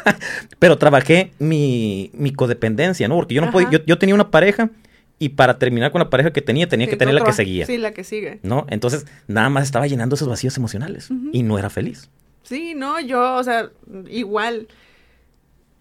[0.58, 3.16] pero trabajé mi, mi codependencia, ¿no?
[3.16, 4.70] Porque yo no podía, yo, tenía una pareja
[5.18, 7.66] y para terminar con la pareja que tenía, tenía que tener la que seguía.
[7.66, 8.38] Sí, la que sigue.
[8.42, 8.66] ¿No?
[8.68, 12.10] Entonces, nada más estaba llenando esos vacíos emocionales y no era feliz.
[12.42, 13.70] Sí, no, yo, o sea,
[14.08, 14.68] igual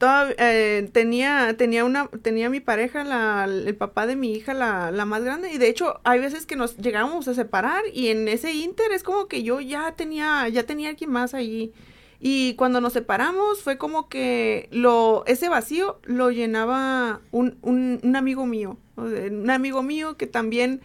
[0.01, 5.05] eh, tenía, tenía una, tenía mi pareja, la, el papá de mi hija, la, la
[5.05, 8.53] más grande, y de hecho hay veces que nos llegábamos a separar y en ese
[8.53, 11.73] inter es como que yo ya tenía, ya tenía alguien más ahí.
[12.21, 18.15] Y cuando nos separamos fue como que lo, ese vacío lo llenaba un, un, un
[18.15, 20.81] amigo mío, un amigo mío que también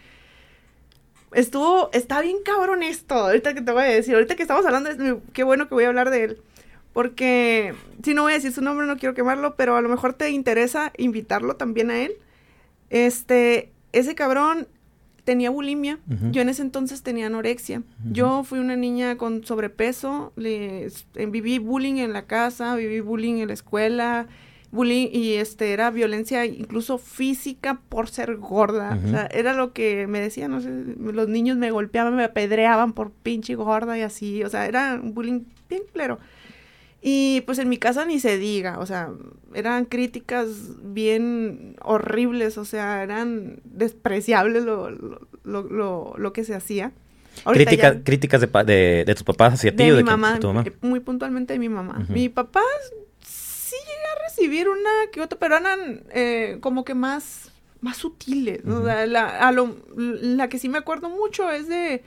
[1.33, 5.21] estuvo, está bien cabrón esto, ahorita que te voy a decir, ahorita que estamos hablando,
[5.33, 6.43] qué bueno que voy a hablar de él,
[6.95, 10.15] porque si no voy a decir su nombre, no quiero quemarlo, pero a lo mejor
[10.15, 12.13] te interesa invitarlo también a él.
[12.89, 14.69] Este, ese cabrón
[15.25, 15.99] tenía bulimia.
[16.31, 17.83] Yo en ese entonces tenía anorexia.
[18.13, 20.33] Yo fui una niña con sobrepeso.
[20.37, 24.29] Le, viví bullying en la casa, viví bullying en la escuela.
[24.71, 28.99] Bullying y este era violencia incluso física por ser gorda.
[29.05, 32.93] O sea, era lo que me decían, no sé, los niños me golpeaban, me apedreaban
[32.93, 34.45] por pinche gorda y así.
[34.45, 36.21] O sea, era un bullying bien claro.
[37.07, 39.11] Y pues en mi casa ni se diga, o sea,
[39.53, 40.49] eran críticas
[40.83, 46.93] bien horribles, o sea, eran despreciables lo, lo, lo, lo que se hacía.
[47.45, 51.01] Crítica, críticas de, de, tus papás hacia ti de o de mi mamá, eh, Muy
[51.01, 52.07] puntualmente de mi mamá.
[52.09, 52.63] Mi papá
[53.21, 58.65] sí llega a recibir una que otra, pero eran eh, como que más, más sutiles.
[58.65, 62.03] la, a lo, la que sí me acuerdo mucho es de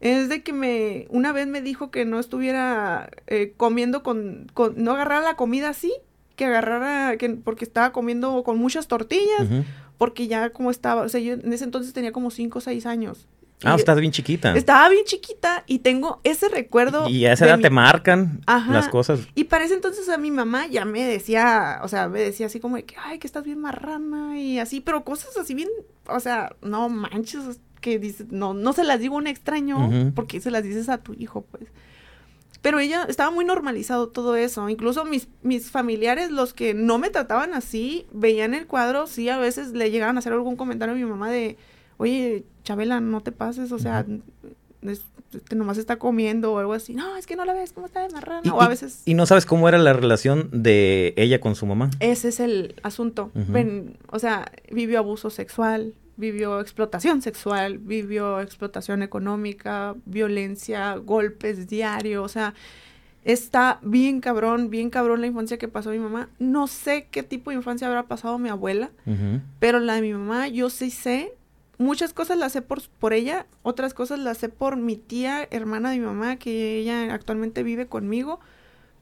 [0.00, 4.74] es de que me una vez me dijo que no estuviera eh, comiendo con, con,
[4.76, 5.92] no agarrara la comida así
[6.36, 9.48] que agarrara que porque estaba comiendo con muchas tortillas
[9.96, 12.86] porque ya como estaba o sea yo en ese entonces tenía como cinco o seis
[12.86, 13.26] años
[13.64, 14.54] Ah, estás bien chiquita.
[14.56, 17.08] Estaba bien chiquita y tengo ese recuerdo.
[17.08, 19.20] Y a esa edad te marcan las cosas.
[19.34, 22.60] Y para ese entonces a mi mamá ya me decía, o sea, me decía así
[22.60, 25.68] como de que, ay, que estás bien marrana y así, pero cosas así bien,
[26.06, 30.40] o sea, no manches, que dices, no, no se las digo a un extraño, porque
[30.40, 31.64] se las dices a tu hijo, pues.
[32.60, 34.68] Pero ella estaba muy normalizado todo eso.
[34.68, 39.38] Incluso mis, mis familiares, los que no me trataban así, veían el cuadro, sí, a
[39.38, 41.56] veces le llegaban a hacer algún comentario a mi mamá de,
[41.98, 44.04] oye, Chabela, no te pases, o sea,
[44.82, 46.94] este, nomás está comiendo o algo así.
[46.94, 48.52] No, es que no la ves, cómo está de marrana.
[48.52, 49.02] o a veces...
[49.04, 51.90] ¿Y no sabes cómo era la relación de ella con su mamá?
[52.00, 53.30] Ese es el asunto.
[53.34, 62.24] Ven, o sea, vivió abuso sexual, vivió explotación sexual, vivió explotación económica, violencia, golpes diarios,
[62.24, 62.54] o sea,
[63.24, 66.28] está bien cabrón, bien cabrón la infancia que pasó mi mamá.
[66.38, 68.90] No sé qué tipo de infancia habrá pasado mi abuela,
[69.60, 71.32] pero la de mi mamá yo sí sé.
[71.78, 75.90] Muchas cosas las sé por, por ella, otras cosas las sé por mi tía, hermana
[75.90, 78.40] de mi mamá, que ella actualmente vive conmigo,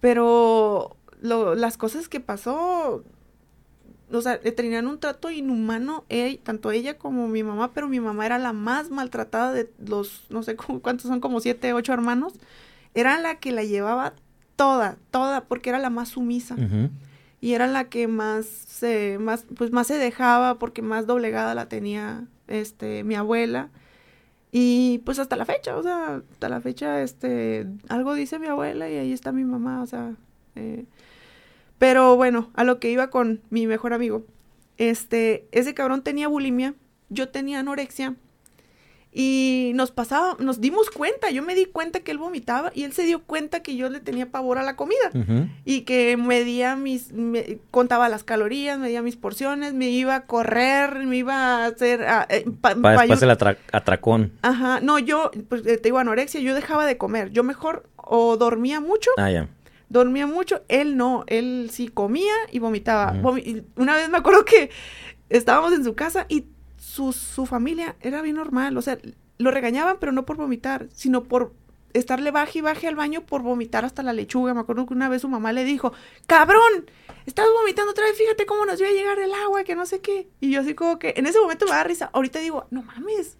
[0.01, 3.03] pero lo, las cosas que pasó,
[4.12, 6.05] o sea, le tenían un trato inhumano,
[6.42, 10.42] tanto ella como mi mamá, pero mi mamá era la más maltratada de los, no
[10.42, 12.35] sé cuántos son, como siete, ocho hermanos.
[12.95, 14.14] Era la que la llevaba
[14.55, 16.57] toda, toda, porque era la más sumisa.
[17.40, 21.69] Y era la que más se, más, pues más se dejaba, porque más doblegada la
[21.69, 23.71] tenía, este, mi abuela.
[24.53, 28.88] Y pues hasta la fecha, o sea, hasta la fecha, este, algo dice mi abuela
[28.88, 30.14] y ahí está mi mamá, o sea,
[30.55, 30.87] eh,
[31.79, 34.25] pero bueno, a lo que iba con mi mejor amigo.
[34.79, 36.75] Este, ese cabrón tenía bulimia,
[37.09, 38.15] yo tenía anorexia.
[39.19, 42.93] Y nos pasaba, nos dimos cuenta, yo me di cuenta que él vomitaba y él
[42.93, 45.11] se dio cuenta que yo le tenía pavor a la comida
[45.65, 47.15] y que medía mis,
[47.71, 52.05] contaba las calorías, medía mis porciones, me iba a correr, me iba a hacer...
[52.29, 53.31] eh, Para después el
[53.73, 54.33] atracón.
[54.43, 58.81] Ajá, no, yo, pues te digo anorexia, yo dejaba de comer, yo mejor o dormía
[58.81, 59.11] mucho.
[59.17, 59.49] Ah, ya
[59.88, 63.14] dormía mucho, él no, él sí comía y vomitaba.
[63.77, 64.70] una vez me acuerdo que
[65.29, 66.46] estábamos en su casa y
[66.77, 68.99] su, su familia era bien normal, o sea,
[69.38, 71.53] lo regañaban, pero no por vomitar, sino por
[71.99, 74.55] estarle baje y baje al baño por vomitar hasta la lechuga.
[74.55, 75.92] Me acuerdo que una vez su mamá le dijo,
[76.27, 76.90] cabrón,
[77.25, 80.01] estás vomitando otra vez, fíjate cómo nos iba a llegar el agua, que no sé
[80.01, 80.29] qué.
[80.40, 83.37] Y yo así como que, en ese momento me da risa, ahorita digo, no mames.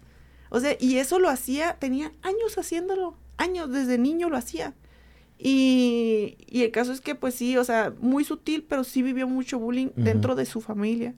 [0.49, 4.73] O sea, y eso lo hacía, tenía años haciéndolo, años, desde niño lo hacía.
[5.39, 9.27] Y, y, el caso es que, pues sí, o sea, muy sutil, pero sí vivió
[9.27, 11.13] mucho bullying dentro de su familia.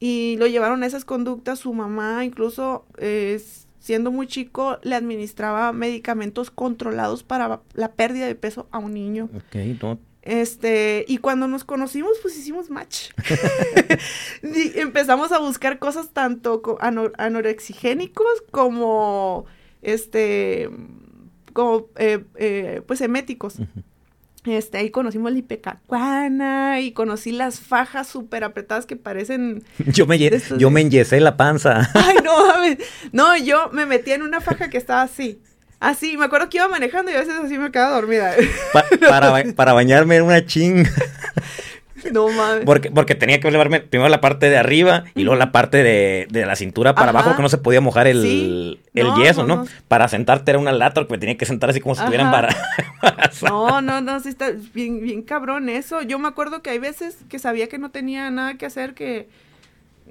[0.00, 1.58] Y lo llevaron a esas conductas.
[1.58, 3.40] Su mamá, incluso eh,
[3.80, 9.28] siendo muy chico, le administraba medicamentos controlados para la pérdida de peso a un niño.
[9.34, 9.56] Ok,
[10.22, 13.10] Este, y cuando nos conocimos, pues hicimos match.
[14.42, 19.44] y empezamos a buscar cosas tanto anorexigénicos como
[19.82, 20.70] este
[21.54, 23.56] como eh, eh, pues eméticos.
[24.44, 29.64] Este, ahí conocimos la ipecacuana y conocí las fajas súper apretadas que parecen...
[29.86, 31.90] Yo me, yo me enyesé la panza.
[31.94, 32.34] Ay, no,
[33.12, 35.40] no, yo me metí en una faja que estaba así.
[35.80, 38.34] Así, me acuerdo que iba manejando y a veces así me quedaba dormida.
[39.08, 40.86] para, para bañarme en una ching.
[42.12, 42.64] no mames.
[42.64, 46.26] Porque, porque tenía que lavarme primero la parte de arriba y luego la parte de,
[46.30, 47.10] de la cintura para Ajá.
[47.18, 48.80] abajo, porque no se podía mojar el, Sí.
[48.94, 49.66] el No, yeso, no.
[49.88, 52.48] Para sentarte era una lata, me tenía que sentar así como si estuviera Ajá.
[52.48, 56.02] embara- No, no, no, sí está bien, bien cabrón eso.
[56.02, 59.28] Yo me acuerdo que hay veces que sabía que no tenía nada que hacer, que,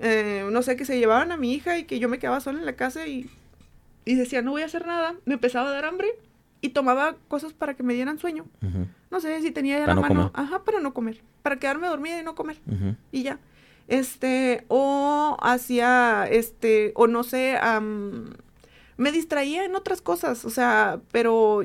[0.01, 2.59] eh, no sé, que se llevaban a mi hija y que yo me quedaba sola
[2.59, 3.29] en la casa y,
[4.05, 5.15] y decía, no voy a hacer nada.
[5.25, 6.07] Me empezaba a dar hambre
[6.63, 8.45] y tomaba cosas para que me dieran sueño.
[9.11, 10.31] No sé si tenía ya Para la no mano.
[10.31, 10.45] comer.
[10.47, 11.21] Ajá, para no comer.
[11.43, 12.57] Para quedarme dormida y no comer.
[13.11, 13.37] y ya.
[13.89, 18.29] Este, o hacía, este, o no sé, am,
[18.95, 21.63] me distraía en otras cosas, o sea, pero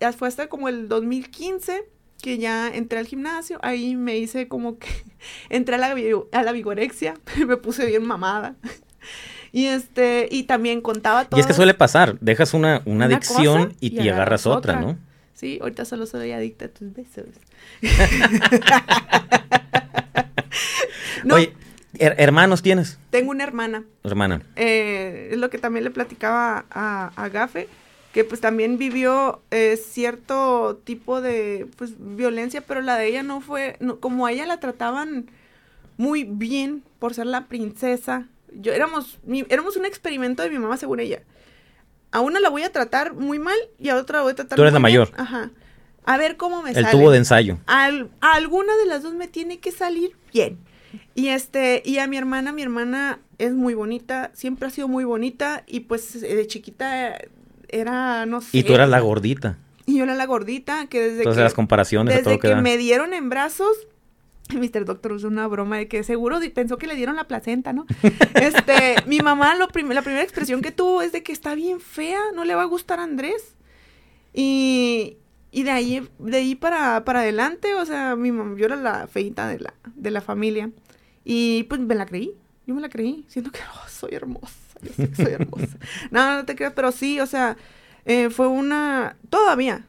[0.00, 1.88] ya fue hasta como el 2015
[2.20, 4.88] que ya entré al gimnasio, ahí me hice como que,
[5.48, 5.94] entré a la,
[6.32, 7.14] a la vigorexia,
[7.46, 8.56] me puse bien mamada.
[9.52, 11.38] Y este, y también contaba todo.
[11.38, 14.46] Y es que suele pasar, dejas una, una, Una adicción y, y y agarras agarras
[14.46, 14.80] otra, otra.
[14.92, 14.98] ¿no?
[15.34, 17.24] Sí, ahorita solo soy adicta a tus besos.
[21.24, 21.52] no, Oye,
[21.94, 22.98] her- ¿hermanos tienes?
[23.10, 23.84] tengo una hermana.
[24.04, 24.42] Hermana.
[24.56, 27.68] eh, es lo que también le platicaba a, a Gafe,
[28.12, 33.40] que pues también vivió eh, cierto tipo de pues violencia, pero la de ella no
[33.40, 35.26] fue, no- como a ella la trataban
[35.96, 38.26] muy bien por ser la princesa.
[38.54, 41.22] Yo éramos, mi- éramos un experimento de mi mamá según ella.
[42.12, 44.56] A una la voy a tratar muy mal y a otra la voy a tratar
[44.56, 45.00] Tú eres muy la bien.
[45.00, 45.14] mayor.
[45.20, 45.50] Ajá.
[46.04, 46.90] A ver cómo me El sale.
[46.90, 47.58] tubo de ensayo.
[47.66, 50.58] Al- a alguna de las dos me tiene que salir bien.
[51.14, 55.04] Y este, y a mi hermana, mi hermana es muy bonita, siempre ha sido muy
[55.04, 57.16] bonita, y pues eh, de chiquita
[57.68, 58.48] era, no sé.
[58.58, 59.56] Y tú eras la gordita.
[59.86, 62.54] Y yo era la gordita, que desde Entonces que, las comparaciones a desde todo que
[62.56, 63.76] me dieron en brazos,
[64.54, 64.84] Mr.
[64.84, 67.86] Doctor usó una broma de que seguro pensó que le dieron la placenta, ¿no?
[68.34, 72.44] Este, mi mamá la primera expresión que tuvo es de que está bien fea, no
[72.44, 73.54] le va a gustar a Andrés.
[74.32, 75.16] Y,
[75.50, 79.06] y de ahí, de ahí para, para adelante, o sea, mi mamá, yo era la
[79.08, 80.70] feita de la, de la familia.
[81.24, 82.34] Y pues me la creí,
[82.66, 85.78] yo me la creí, siento que oh, soy hermosa, yo sé que soy hermosa.
[86.10, 87.56] no, no te creas, pero sí, o sea,
[88.04, 89.86] eh, fue una, todavía,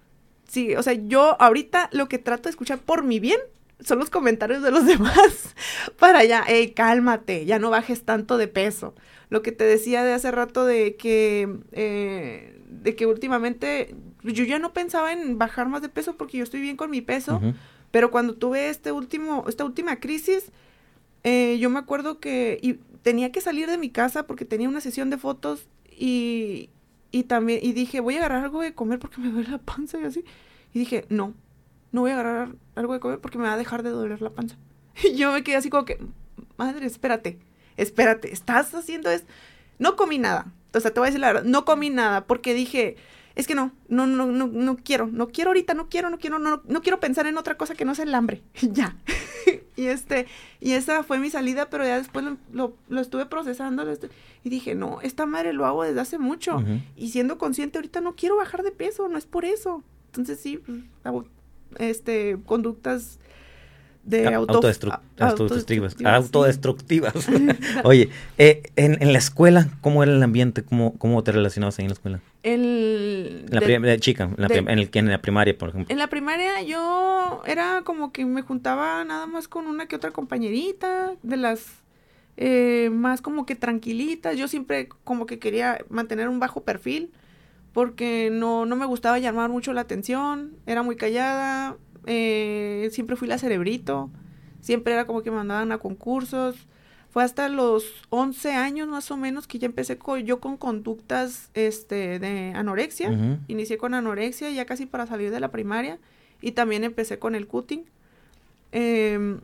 [0.48, 3.40] sí, o sea, yo ahorita lo que trato de escuchar por mi bien
[3.84, 5.54] son los comentarios de los demás
[5.98, 8.96] para ya, hey, cálmate, ya no bajes tanto de peso.
[9.30, 14.60] Lo que te decía de hace rato de que, eh, de que últimamente yo ya
[14.60, 17.42] no pensaba en bajar más de peso porque yo estoy bien con mi peso,
[17.92, 20.52] pero cuando tuve este último, esta última crisis,
[21.24, 24.82] eh, yo me acuerdo que y tenía que salir de mi casa porque tenía una
[24.82, 26.70] sesión de fotos y,
[27.12, 30.00] y también, y dije, voy a agarrar algo de comer porque me duele la panza
[30.00, 30.24] y así.
[30.74, 31.34] Y dije, no,
[31.92, 34.30] no voy a agarrar algo de comer porque me va a dejar de doler la
[34.32, 34.58] panza.
[35.04, 35.98] Y yo me quedé así como que,
[36.58, 37.40] madre, espérate,
[37.78, 39.24] espérate, estás haciendo es
[39.80, 40.52] No comí nada.
[40.74, 42.96] O sea, te voy a decir la verdad, no comí nada porque dije,
[43.36, 46.40] es que no, no, no, no, no quiero, no quiero ahorita, no quiero, no quiero,
[46.40, 48.42] no, no quiero pensar en otra cosa que no sea el hambre.
[48.62, 48.96] ya.
[49.76, 50.28] y este,
[50.60, 54.10] y esa fue mi salida, pero ya después lo, lo, lo estuve procesando lo estu-
[54.44, 56.64] y dije, no, esta madre lo hago desde hace mucho.
[56.96, 59.84] Y siendo consciente, ahorita no quiero bajar de peso, no es por eso.
[60.08, 60.80] Entonces sí, pues,
[61.80, 63.20] este, conductas
[64.04, 65.96] de auto, autodestructivas.
[66.04, 67.14] autodestructivas.
[67.84, 70.64] Oye, eh, en, en la escuela, ¿cómo era el ambiente?
[70.64, 72.20] ¿Cómo, cómo te relacionabas ahí en la escuela?
[72.44, 75.92] El, la de- de chica, en la, de- en, el, en la primaria, por ejemplo.
[75.94, 80.10] En la primaria yo era como que me juntaba nada más con una que otra
[80.12, 81.66] compañerita, de las
[82.38, 84.36] eh, más como que tranquilitas.
[84.38, 87.12] Yo siempre como que quería mantener un bajo perfil
[87.74, 93.28] porque no, no me gustaba llamar mucho la atención, era muy callada, eh, siempre fui
[93.28, 94.10] la cerebrito,
[94.60, 96.68] siempre era como que me mandaban a concursos.
[97.10, 102.20] Fue hasta los 11 años más o menos que ya empecé yo con conductas este,
[102.20, 103.38] de anorexia.
[103.50, 106.00] Inicié con anorexia ya casi para salir de la primaria
[106.42, 107.84] y también empecé con el cutting.
[108.72, 109.42] Em,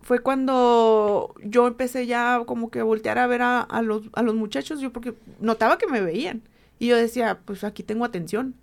[0.00, 4.22] fue cuando yo empecé ya como que a voltear a ver a, a los, a
[4.22, 6.40] los muchachos, yo porque notaba que me veían
[6.80, 8.54] y yo decía, pues aquí tengo atención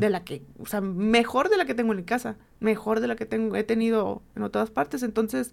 [0.00, 3.06] de la que, o sea, mejor de la que tengo en mi casa, mejor de
[3.08, 5.02] la que tengo, he tenido en todas partes.
[5.02, 5.52] Entonces,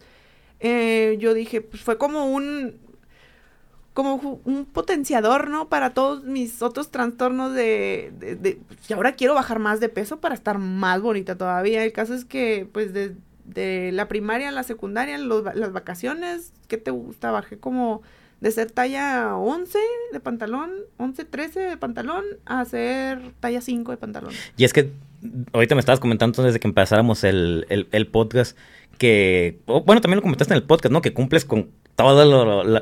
[0.62, 2.78] eh, yo dije, pues fue como un,
[3.94, 5.70] como un potenciador, ¿no?
[5.70, 8.60] Para todos mis otros trastornos de, de, de-
[8.90, 11.84] y ahora quiero bajar más de peso para estar más bonita todavía.
[11.84, 16.54] El caso es que, pues, de, de la primaria a la secundaria, los las vacaciones,
[16.68, 17.30] ¿qué te gusta?
[17.30, 18.02] Bajé como
[18.44, 19.80] de ser talla 11
[20.12, 24.34] de pantalón, 11, 13 de pantalón, a ser talla 5 de pantalón.
[24.58, 24.92] Y es que
[25.54, 28.58] ahorita me estabas comentando antes de que empezáramos el, el, el podcast
[28.98, 31.02] que, bueno, también lo comentaste en el podcast, ¿no?
[31.02, 32.28] Que cumples con todas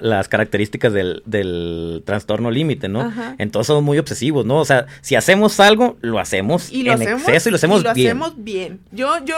[0.02, 3.14] las características del, trastorno límite, ¿no?
[3.38, 4.58] Entonces somos muy obsesivos, ¿no?
[4.58, 8.18] O sea, si hacemos algo, lo hacemos en exceso y lo hacemos bien.
[8.18, 8.80] lo hacemos bien.
[8.92, 9.36] Yo, yo...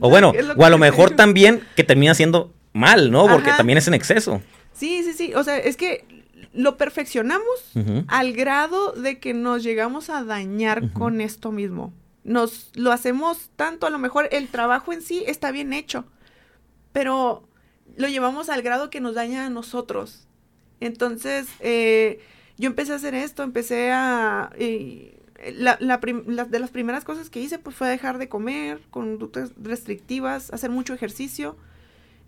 [0.00, 3.28] o bueno, o a lo mejor también que termina siendo mal, ¿no?
[3.28, 4.42] Porque también es en exceso.
[4.72, 5.34] Sí, sí, sí.
[5.34, 6.04] O sea, es que
[6.52, 7.44] lo perfeccionamos
[8.08, 11.92] al grado de que nos llegamos a dañar con esto mismo.
[12.24, 16.04] Nos lo hacemos tanto, a lo mejor el trabajo en sí está bien hecho,
[16.92, 17.48] pero
[17.96, 20.26] lo llevamos al grado que nos daña a nosotros.
[20.80, 22.20] Entonces, eh,
[22.58, 24.50] yo empecé a hacer esto, empecé a...
[25.54, 30.70] la, de las primeras cosas que hice pues fue dejar de comer, conductas restrictivas, hacer
[30.70, 31.56] mucho ejercicio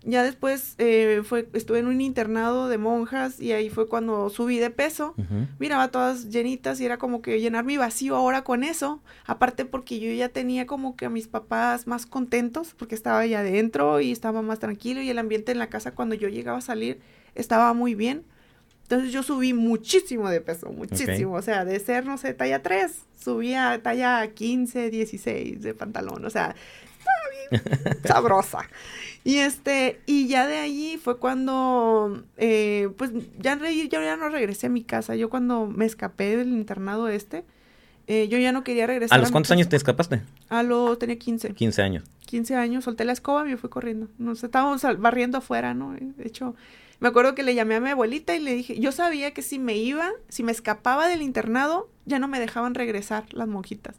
[0.05, 4.59] ya después eh, fue, estuve en un internado de monjas y ahí fue cuando subí
[4.59, 5.15] de peso.
[5.59, 9.01] Miraba todas llenitas y era como que llenar mi vacío ahora con eso.
[9.25, 13.39] Aparte porque yo ya tenía como que a mis papás más contentos porque estaba allá
[13.39, 16.61] adentro y estaba más tranquilo y el ambiente en la casa cuando yo llegaba a
[16.61, 17.01] salir
[17.33, 18.23] estaba muy bien.
[18.83, 21.33] Entonces yo subí muchísimo de peso, muchísimo.
[21.33, 26.23] O sea, de ser, no sé, talla 3, subí a talla 15, 16 de pantalón.
[26.23, 26.55] O sea,
[28.03, 28.69] sabrosa.
[29.23, 34.67] Y este, y ya de allí fue cuando, eh, pues ya, yo ya no regresé
[34.67, 35.15] a mi casa.
[35.15, 37.43] Yo cuando me escapé del internado este,
[38.07, 39.17] eh, yo ya no quería regresar.
[39.17, 40.21] ¿A los cuántos años te escapaste?
[40.49, 41.53] A los, tenía 15.
[41.53, 42.03] 15 años.
[42.27, 44.07] 15 años, solté la escoba y me fui corriendo.
[44.17, 45.93] Nos estábamos barriendo afuera, ¿no?
[45.93, 46.55] De hecho,
[46.99, 49.59] me acuerdo que le llamé a mi abuelita y le dije, yo sabía que si
[49.59, 53.95] me iba, si me escapaba del internado, ya no me dejaban regresar las monjitas.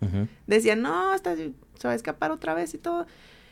[0.47, 1.53] Decían, no, hasta se
[1.85, 3.07] va a escapar otra vez y todo.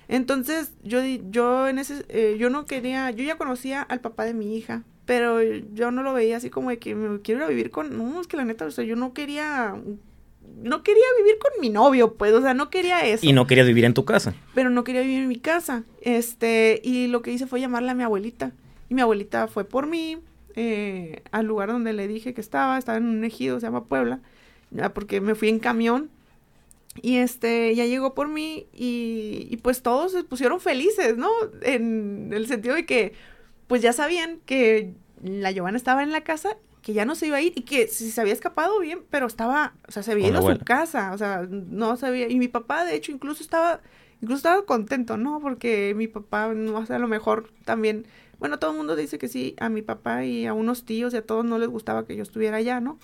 [0.09, 1.01] Entonces, yo,
[1.31, 4.83] yo en ese, eh, yo no quería, yo ya conocía al papá de mi hija,
[5.07, 7.97] pero yo no lo veía así como de que me quiero ir a vivir con,
[7.97, 9.77] no, es que la neta, o sea, yo no quería,
[10.63, 13.27] no quería vivir con mi novio, pues, o sea, no quería eso.
[13.27, 14.35] Y no quería vivir en tu casa.
[14.55, 17.95] Pero no quería vivir en mi casa, este, y lo que hice fue llamarle a
[17.95, 18.53] mi abuelita,
[18.89, 20.19] y mi abuelita fue por mí,
[20.57, 24.21] eh, al lugar donde le dije que estaba, estaba en un ejido, se llama Puebla,
[24.93, 26.11] porque me fui en camión,
[27.03, 31.31] y este, ya llegó por mí y, pues todos se pusieron felices, ¿no?
[31.63, 33.13] En el sentido de que,
[33.67, 37.39] pues ya sabían que la Giovanna estaba en la casa, que ya no se iba
[37.39, 40.29] a ir y que si se había escapado bien, pero estaba, o sea, se había
[40.29, 42.29] ido a su casa, o sea, no sabía.
[42.29, 43.81] Y mi papá, de hecho, incluso estaba,
[44.21, 45.41] incluso estaba contento, ¿no?
[45.41, 48.07] Porque mi papá, no sé, a lo mejor también,
[48.39, 51.17] bueno, todo el mundo dice que sí, a mi papá y a unos tíos y
[51.17, 52.99] a todos no les gustaba que yo estuviera allá, ¿no?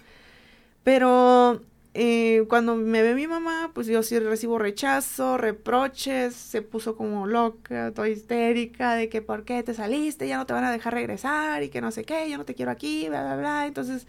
[0.84, 1.62] Pero
[1.92, 7.26] eh, cuando me ve mi mamá, pues yo sí recibo rechazo, reproches, se puso como
[7.26, 10.94] loca, toda histérica de que por qué te saliste, ya no te van a dejar
[10.94, 13.66] regresar y que no sé qué, yo no te quiero aquí, bla, bla, bla.
[13.66, 14.06] Entonces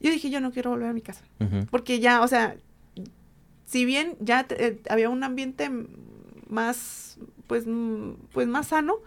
[0.00, 1.24] yo dije, yo no quiero volver a mi casa.
[1.70, 2.56] Porque ya, o sea,
[3.64, 5.68] si bien ya eh, había un ambiente
[6.48, 7.18] más,
[7.48, 7.64] pues,
[8.32, 8.98] pues más sano,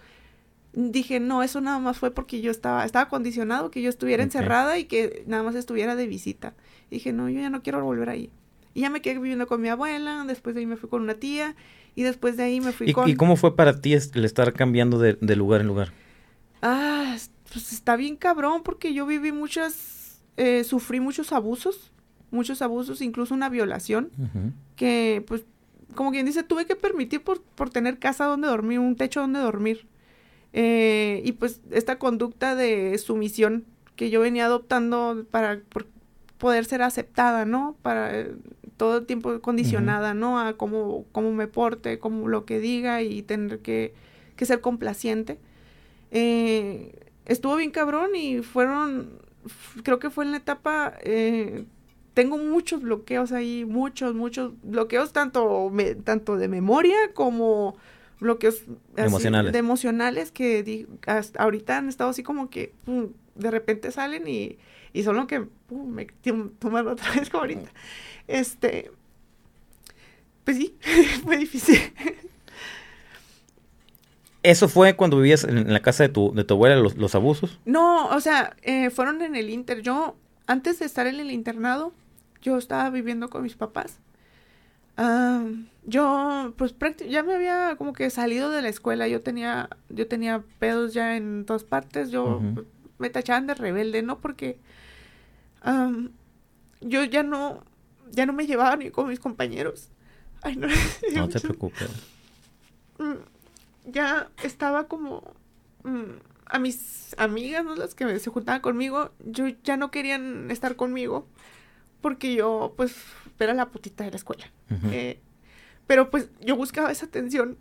[0.73, 4.77] dije, no, eso nada más fue porque yo estaba, estaba condicionado que yo estuviera encerrada
[4.77, 6.53] y que nada más estuviera de visita
[6.89, 8.29] dije, no, yo ya no quiero volver ahí.
[8.73, 11.15] Y ya me quedé viviendo con mi abuela, después de ahí me fui con una
[11.15, 11.55] tía,
[11.95, 13.09] y después de ahí me fui con...
[13.09, 15.91] ¿Y cómo fue para ti el estar cambiando de, lugar en lugar?
[16.61, 17.15] Ah,
[17.51, 21.91] pues está bien cabrón, porque yo viví muchas, eh, sufrí muchos abusos,
[22.31, 24.11] muchos abusos, incluso una violación,
[24.75, 25.45] que pues,
[25.95, 29.39] como quien dice, tuve que permitir por, por tener casa donde dormir, un techo donde
[29.39, 29.87] dormir.
[30.53, 35.61] Eh, y pues esta conducta de sumisión que yo venía adoptando para,
[36.39, 37.75] poder ser aceptada, ¿no?
[37.81, 38.33] Para eh,
[38.77, 40.39] todo el tiempo condicionada, ¿no?
[40.39, 43.93] A cómo, cómo me porte, cómo lo que diga y tener que,
[44.35, 45.37] que ser complaciente.
[46.11, 49.19] Eh, estuvo bien cabrón y fueron,
[49.83, 51.65] creo que fue en la etapa, eh,
[52.13, 55.71] tengo muchos bloqueos ahí, muchos, muchos bloqueos, tanto,
[56.05, 57.75] tanto de memoria como
[58.19, 58.63] bloqueos
[58.95, 59.53] emocionales.
[59.53, 62.73] de emocionales que hasta ahorita han estado así como que
[63.35, 64.57] de repente salen y
[64.93, 66.07] y solo que me
[66.59, 67.69] toman otra vez como ahorita.
[68.27, 68.91] Este,
[70.43, 70.75] pues sí,
[71.23, 71.79] fue difícil.
[74.41, 77.59] ¿Eso fue cuando vivías en la casa de tu, de tu abuela, los, abusos?
[77.65, 79.81] No, o sea, eh, fueron en el inter.
[79.81, 80.15] Yo,
[80.47, 81.93] antes de estar en el internado,
[82.41, 83.99] yo estaba viviendo con mis papás.
[85.01, 85.45] Ah,
[85.85, 86.75] yo, pues,
[87.09, 89.07] ya me había como que salido de la escuela.
[89.07, 92.11] Yo tenía, yo tenía pedos ya en todas partes.
[92.11, 92.41] Yo
[92.97, 94.19] me tachaban de rebelde, ¿no?
[94.19, 94.59] Porque
[96.81, 97.63] yo ya no,
[98.11, 99.87] ya no me llevaba ni con mis compañeros.
[100.41, 100.67] Ay, no.
[101.15, 101.89] no te preocupes.
[102.97, 105.33] Mm, ya estaba como
[105.83, 106.11] mm,
[106.45, 107.73] a mis amigas, ¿no?
[107.77, 111.25] las que se juntaban conmigo, yo ya no querían estar conmigo
[112.01, 112.95] porque yo, pues,
[113.45, 114.45] era la putita de la escuela.
[114.91, 115.19] Eh,
[115.87, 117.57] pero pues yo buscaba esa atención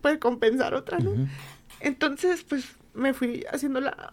[0.00, 1.12] para compensar otra, ¿no?
[1.80, 2.64] Entonces, pues,
[2.94, 4.12] me fui haciendo la...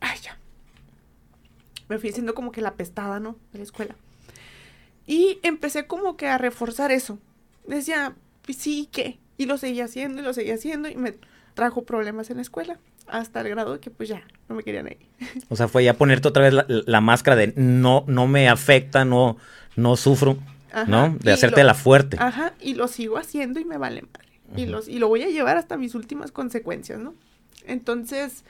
[0.00, 0.38] Ay, ya.
[1.88, 3.36] Me fui haciendo como que la pestada, ¿no?
[3.52, 3.96] De la escuela.
[5.06, 7.18] Y empecé como que a reforzar eso.
[7.66, 8.14] Decía,
[8.44, 9.18] pues sí, ¿qué?
[9.36, 11.14] Y lo seguía haciendo y lo seguía haciendo y me
[11.54, 12.78] trajo problemas en la escuela.
[13.08, 14.98] Hasta el grado que pues ya, no me querían ahí.
[15.48, 19.04] O sea, fue ya ponerte otra vez la, la máscara de no, no me afecta,
[19.04, 19.36] no,
[19.76, 20.38] no sufro,
[20.86, 21.16] ¿no?
[21.20, 22.16] De hacerte la fuerte.
[22.20, 24.26] Ajá, y lo sigo haciendo y me vale mal.
[24.56, 27.14] Y, los, y lo voy a llevar hasta mis últimas consecuencias, ¿no?
[27.66, 28.44] Entonces,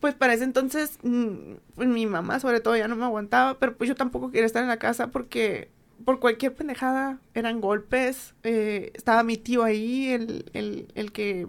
[0.00, 3.76] pues para ese entonces, mm, pues, mi mamá sobre todo ya no me aguantaba, pero
[3.76, 5.70] pues yo tampoco quería estar en la casa porque
[6.04, 8.34] por cualquier pendejada eran golpes.
[8.42, 11.46] Eh, estaba mi tío ahí, el, el, el, que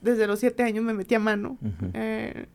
[0.00, 1.58] desde los siete años me metía mano.
[1.94, 2.46] eh,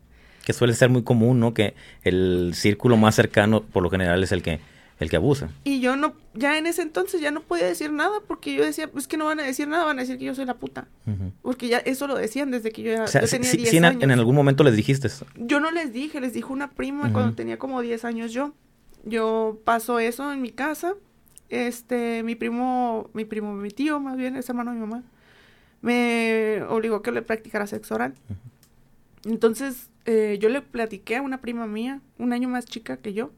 [0.45, 1.53] que suele ser muy común, ¿no?
[1.53, 1.73] Que
[2.03, 4.59] el círculo más cercano, por lo general, es el que
[4.99, 5.49] el que abusa.
[5.63, 8.89] Y yo no, ya en ese entonces ya no podía decir nada porque yo decía,
[8.91, 10.87] pues que no van a decir nada, van a decir que yo soy la puta.
[11.05, 11.31] Uh -huh.
[11.43, 13.69] Porque ya eso lo decían desde que yo, era, o sea, yo tenía si, 10
[13.69, 14.03] si en, años.
[14.03, 17.13] en, algún momento les dijiste Yo no les dije, les dijo una prima uh -huh.
[17.13, 18.53] cuando tenía como 10 años yo.
[19.03, 20.95] Yo paso eso en mi casa.
[21.49, 25.03] Este, mi primo, mi primo, mi tío más bien, es hermano de mi mamá,
[25.81, 28.13] me obligó a que le practicara sexo oral.
[28.29, 29.31] Uh -huh.
[29.31, 33.31] Entonces, eh, yo le platiqué a una prima mía, un año más chica que yo,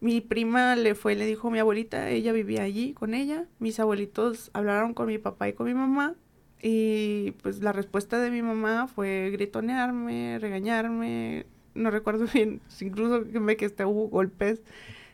[0.00, 3.46] mi prima le fue y le dijo a mi abuelita, ella vivía allí con ella,
[3.58, 6.14] mis abuelitos hablaron con mi papá y con mi mamá.
[6.62, 13.40] Y pues la respuesta de mi mamá fue gritonearme, regañarme, no recuerdo bien, incluso que
[13.40, 14.62] me que hubo golpes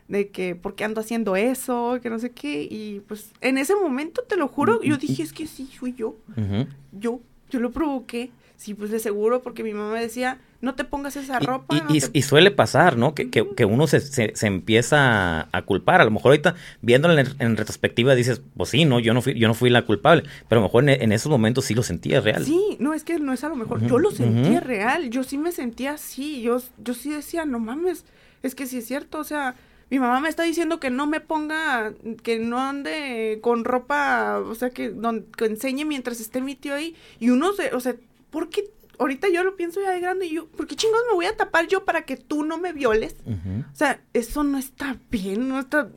[0.09, 3.75] de que por qué ando haciendo eso, que no sé qué y pues en ese
[3.75, 6.17] momento te lo juro, yo dije, es que sí fui yo.
[6.37, 6.67] Uh -huh.
[6.93, 8.31] Yo, yo lo provoqué.
[8.57, 11.77] Sí, pues de seguro, porque mi mamá decía, no te pongas esa ropa.
[11.77, 12.19] Y, no y, te...
[12.19, 13.15] y suele pasar, ¿no?
[13.15, 16.01] Que, que, que uno se, se, se, empieza a culpar.
[16.01, 19.39] A lo mejor ahorita, viéndolo en, en, retrospectiva, dices, pues sí, no, yo no fui,
[19.39, 20.23] yo no fui la culpable.
[20.49, 22.47] Pero a lo mejor en, en esos momentos sí lo sentía real.
[22.47, 23.77] Sí, no, es que no es a lo mejor.
[23.79, 24.61] Uh -huh, yo lo sentía uh -huh.
[24.63, 25.11] real.
[25.11, 26.41] Yo sí me sentía así.
[26.41, 28.07] Yo, yo sí decía, no mames,
[28.43, 29.19] es que sí es cierto.
[29.19, 29.55] O sea,
[29.91, 34.55] mi mamá me está diciendo que no me ponga, que no ande con ropa, o
[34.55, 36.97] sea, que, don, que enseñe mientras esté mi tío ahí.
[37.20, 37.95] Y uno se, o sea,
[38.30, 38.64] ¿por qué?
[38.99, 41.37] Ahorita yo lo pienso ya de grande y yo, ¿por qué chingados me voy a
[41.37, 43.16] tapar yo para que tú no me violes?
[43.26, 43.72] Uh -huh.
[43.72, 45.89] O sea, eso no está bien, no está,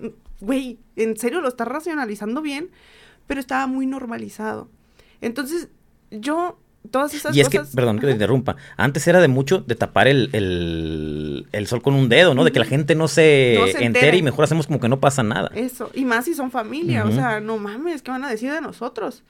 [0.41, 2.69] güey, en serio lo está racionalizando bien,
[3.25, 4.69] pero estaba muy normalizado.
[5.21, 5.69] Entonces,
[6.11, 6.59] yo
[6.91, 7.69] todas esas y es cosas...
[7.69, 11.81] que, perdón que te interrumpa, antes era de mucho de tapar el, el, el sol
[11.81, 12.43] con un dedo, ¿no?
[12.43, 13.85] De que la gente no se, no se entere.
[13.85, 15.51] entere y mejor hacemos como que no pasa nada.
[15.55, 17.11] Eso, y más si son familia, uh -huh.
[17.11, 19.23] o sea, no mames, ¿qué van a decir de nosotros?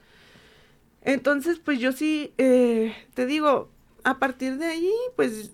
[1.02, 3.70] Entonces, pues yo sí, eh, te digo,
[4.04, 5.52] a partir de ahí, pues,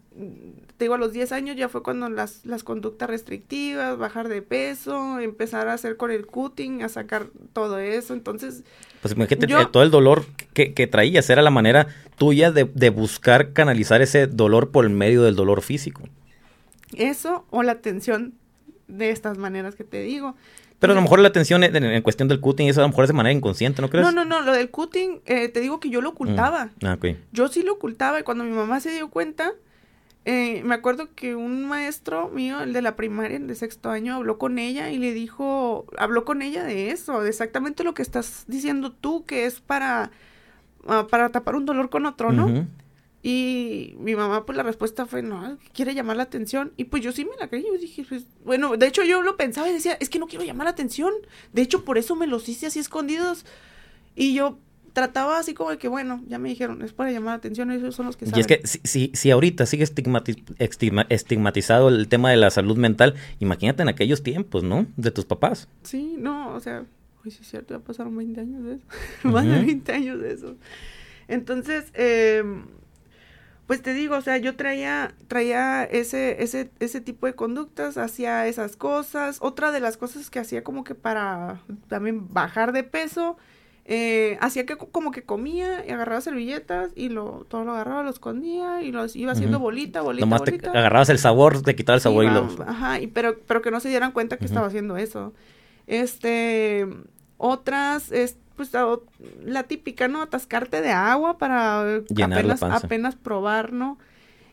[0.78, 4.41] te digo, a los 10 años ya fue cuando las, las conductas restrictivas, bajar de
[4.41, 8.63] peso, empezar a hacer con el cutting, a sacar todo eso, entonces...
[9.01, 12.89] Pues imagínate, yo, todo el dolor que, que, traías era la manera tuya de, de,
[12.89, 16.03] buscar canalizar ese dolor por el medio del dolor físico.
[16.93, 18.34] Eso, o la tensión
[18.88, 20.36] de estas maneras que te digo.
[20.80, 23.05] Pero a lo mejor la atención en, en, cuestión del cutting, eso a lo mejor
[23.05, 24.05] es de manera inconsciente, ¿no crees?
[24.05, 26.65] No, no, no, lo del cutting, eh, te digo que yo lo ocultaba.
[26.82, 26.86] Mm.
[26.86, 27.17] Ah, okay.
[27.32, 29.53] Yo sí lo ocultaba y cuando mi mamá se dio cuenta,
[30.26, 34.15] eh, me acuerdo que un maestro mío, el de la primaria, el de sexto año,
[34.15, 38.01] habló con ella y le dijo, habló con ella de eso, de exactamente lo que
[38.01, 40.11] estás diciendo tú, que es para,
[40.86, 42.47] uh, para tapar un dolor con otro, ¿no?
[42.47, 42.67] Uh -huh.
[43.28, 46.73] Y mi mamá, pues la respuesta fue, no, quiere llamar la atención.
[46.78, 47.65] Y pues yo sí me la creí.
[47.65, 50.45] Yo dije, pues, bueno, de hecho yo lo pensaba y decía, es que no quiero
[50.45, 51.11] llamar la atención.
[51.51, 53.43] De hecho, por eso me los hice así escondidos.
[54.15, 54.59] Y yo
[54.95, 57.93] trataba así como de que, bueno, ya me dijeron, es para llamar la atención, esos
[57.93, 58.39] son los que saben.
[58.39, 62.49] Y es que si, si, si ahorita sigue estigmatiz estigma estigmatizado el tema de la
[62.49, 64.87] salud mental, imagínate en aquellos tiempos, ¿no?
[64.95, 65.67] De tus papás.
[65.83, 66.85] Sí, no, o sea,
[67.21, 68.85] pues sí es cierto, ya pasaron 20 años de eso.
[69.23, 69.31] Uh -huh.
[69.33, 70.55] Más de 20 años de eso.
[71.27, 72.43] Entonces, eh
[73.67, 78.45] pues te digo, o sea, yo traía, traía ese, ese, ese tipo de conductas, hacía
[78.47, 79.39] esas cosas.
[79.41, 83.37] Otra de las cosas que hacía como que para también bajar de peso,
[83.88, 88.09] eh, hacía que como que comía y agarraba servilletas y lo, todo lo agarraba, lo
[88.09, 89.63] escondía y lo iba haciendo uh -huh.
[89.63, 90.71] bolita, bolita, Nomás bolita.
[90.71, 92.63] Te agarrabas el sabor, te quitaba el sabor iba, y lo...
[92.63, 94.49] Ajá, y pero, pero que no se dieran cuenta que uh -huh.
[94.49, 95.33] estaba haciendo eso.
[95.86, 96.88] Este,
[97.38, 98.71] otras, este, pues
[99.43, 100.21] la típica, ¿no?
[100.21, 102.88] Atascarte de agua para Llenar apenas, la panza.
[102.88, 103.99] apenas probar, ¿no?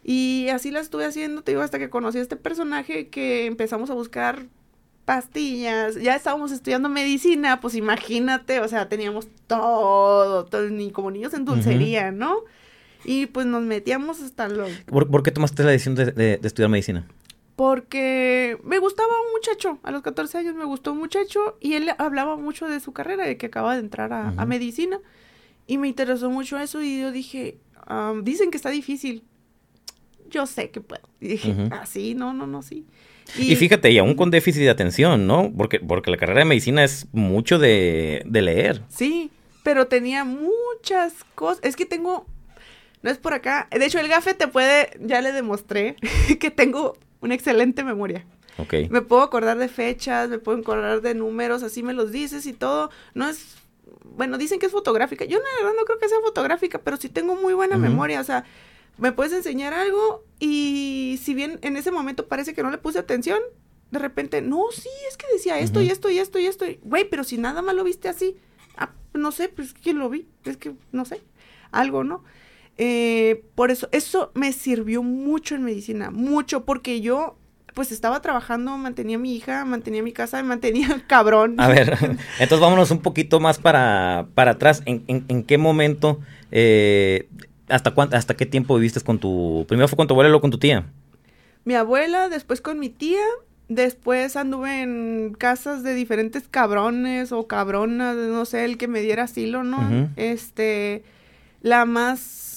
[0.05, 3.89] Y así la estuve haciendo, te digo, hasta que conocí a este personaje que empezamos
[3.91, 4.47] a buscar
[5.05, 11.35] pastillas, ya estábamos estudiando medicina, pues imagínate, o sea, teníamos todo, todo ni como niños
[11.35, 12.17] en dulcería, uh -huh.
[12.17, 12.37] ¿no?
[13.05, 14.67] Y pues nos metíamos hasta lo...
[14.87, 17.07] ¿Por, ¿por qué tomaste la decisión de, de, de estudiar medicina?
[17.55, 21.91] porque me gustaba un muchacho, a los 14 años me gustó un muchacho y él
[21.99, 24.43] hablaba mucho de su carrera, de que acaba de entrar a, uh -huh.
[24.43, 24.99] a medicina
[25.67, 29.23] y me interesó mucho eso y yo dije, um, dicen que está difícil.
[30.29, 31.03] Yo sé que puedo.
[31.21, 32.87] Y dije, ah, sí, no, no, no, sí.
[33.39, 35.53] Y, fíjate, y aún con déficit de atención, ¿no?
[35.57, 38.83] Porque, porque la carrera de medicina es mucho de, de leer.
[38.89, 39.31] Sí,
[39.63, 41.61] pero tenía muchas cosas.
[41.65, 42.27] Es que tengo,
[43.03, 43.69] no es por acá.
[43.71, 45.97] De hecho, el gafe te puede, ya le demostré
[46.41, 48.27] que tengo una excelente memoria.
[48.59, 48.75] Ok.
[48.91, 52.53] Me puedo acordar de fechas, me puedo acordar de números, así me los dices y
[52.53, 52.91] todo.
[53.15, 53.57] No es,
[54.05, 55.25] bueno, dicen que es fotográfica.
[55.25, 58.21] Yo la verdad no creo que sea fotográfica, pero sí tengo muy buena memoria.
[58.21, 58.45] O sea,
[58.99, 62.99] me puedes enseñar algo y si bien en ese momento parece que no le puse
[62.99, 63.41] atención,
[63.91, 66.65] de repente, no, sí, es que decía esto y esto y esto y esto.
[66.83, 68.37] Güey, pero si nada más lo viste así,
[68.77, 71.21] ah, no sé, pues quién lo vi, es que no sé,
[71.71, 72.25] algo, ¿no?
[72.79, 77.37] Eh, por eso, eso me sirvió mucho en medicina, mucho, porque yo
[77.75, 81.57] pues estaba trabajando, mantenía a mi hija, mantenía mi casa, mantenía cabrón.
[81.59, 81.97] A ver,
[82.39, 84.83] entonces vámonos un poquito más para, para atrás.
[84.87, 86.21] ¿En, en, qué momento,
[86.51, 87.29] eh,
[87.69, 89.65] hasta, cuánto, hasta qué tiempo viviste con tu...
[89.69, 90.87] Primero fue con tu abuela y luego con tu tía?
[91.65, 93.23] Mi abuela, después con mi tía,
[93.69, 99.25] después anduve en casas de diferentes cabrones o cabronas, no sé, el que me diera
[99.25, 100.11] asilo, ¿no?
[100.17, 101.05] Este,
[101.61, 102.53] la más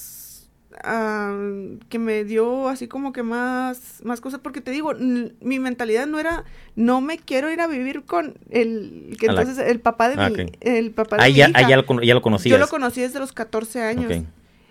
[1.88, 6.18] que me dio así como que más, más cosas, porque te digo, mi mentalidad no
[6.18, 6.44] era,
[6.74, 10.52] no me quiero ir a vivir con el, que entonces el papá de ah, mi,
[10.60, 12.50] el papá de mi ya, ya, lo, ya lo conocías.
[12.50, 14.12] Yo lo conocí desde los 14 años.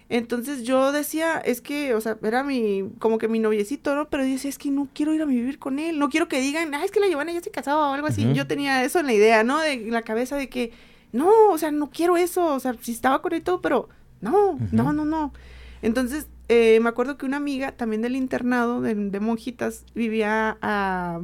[0.07, 4.07] Entonces yo decía, es que, o sea, era mi, como que mi noviecito, ¿no?
[4.07, 6.39] Pero yo decía, es que no quiero ir a vivir con él, no quiero que
[6.39, 8.31] digan, ah, es que la Giovanna ya se casaba o algo así.
[8.33, 9.59] Yo tenía eso en la idea, ¿no?
[9.59, 10.71] De la cabeza de que,
[11.11, 13.89] no, o sea, no quiero eso, o sea, si estaba con él todo, pero
[14.21, 15.33] no, no, no, no.
[15.81, 21.19] Entonces, eh, me acuerdo que una amiga también del internado de, monjitas vivía a,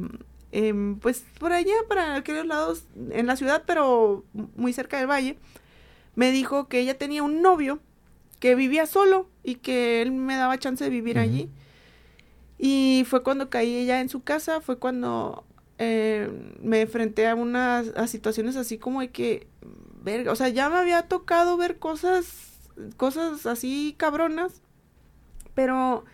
[0.50, 4.24] em, pues por allá, para aquellos lados, en la ciudad, pero
[4.56, 5.38] muy cerca del valle.
[6.16, 7.78] Me dijo que ella tenía un novio
[8.42, 11.48] que vivía solo y que él me daba chance de vivir allí.
[12.58, 15.44] Y fue cuando caí ella en su casa, fue cuando
[15.78, 16.28] eh,
[16.60, 19.46] me enfrenté a unas a situaciones así como de que,
[20.02, 22.58] verga, o sea, ya me había tocado ver cosas
[22.96, 24.60] cosas así cabronas,
[25.54, 26.04] pero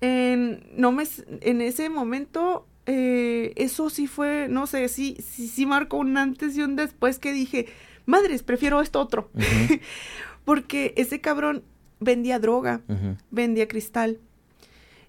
[0.00, 1.04] en, no me,
[1.42, 6.56] en ese momento eh, eso sí fue, no sé, sí, sí, sí marcó un antes
[6.56, 7.66] y un después que dije,
[8.06, 9.30] madres, prefiero esto otro.
[10.44, 11.62] Porque ese cabrón
[12.00, 12.82] vendía droga,
[13.30, 14.18] vendía cristal.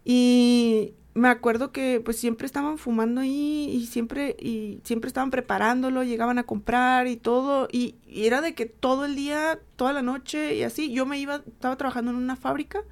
[0.04, 6.04] Y me acuerdo que pues siempre estaban fumando ahí y siempre y siempre estaban preparándolo,
[6.04, 10.56] llegaban a comprar y todo y, era de que todo el día, toda la noche
[10.56, 12.84] y así, yo me iba, estaba trabajando en una fábrica,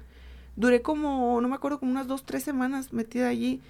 [0.56, 3.60] duré como, no me acuerdo, como unas dos, tres semanas metida allí.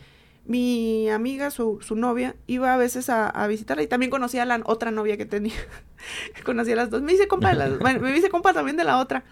[0.47, 4.61] Mi amiga, su, su novia, iba a veces a, visitarla y también conocía a la
[4.65, 5.55] otra novia que tenía.
[6.45, 7.03] conocía a las dos.
[7.03, 9.25] Me hice compa, bueno, me hice compa también de la otra.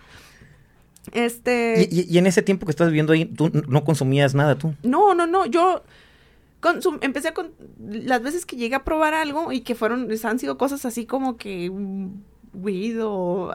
[1.12, 1.88] Este...
[1.90, 4.74] ¿Y, en ese tiempo que estás viviendo ahí, tú no consumías nada tú?
[4.82, 5.82] No, no, no, yo
[7.00, 10.84] empecé con las veces que llegué a probar algo y que fueron, han sido cosas
[10.84, 11.70] así como que
[12.60, 13.52] weed o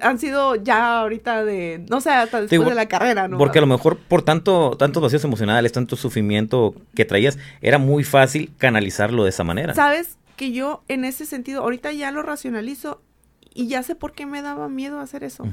[0.00, 3.38] han sido ya ahorita de, no sé, hasta después de la carrera, ¿no?
[3.38, 8.04] Porque a lo mejor por tanto, tantos vacíos emocionales, tanto sufrimiento que traías, era muy
[8.04, 9.74] fácil canalizarlo de esa manera.
[9.74, 13.00] Sabes que yo en ese sentido, ahorita ya lo racionalizo
[13.54, 15.44] y ya sé por qué me daba miedo hacer eso.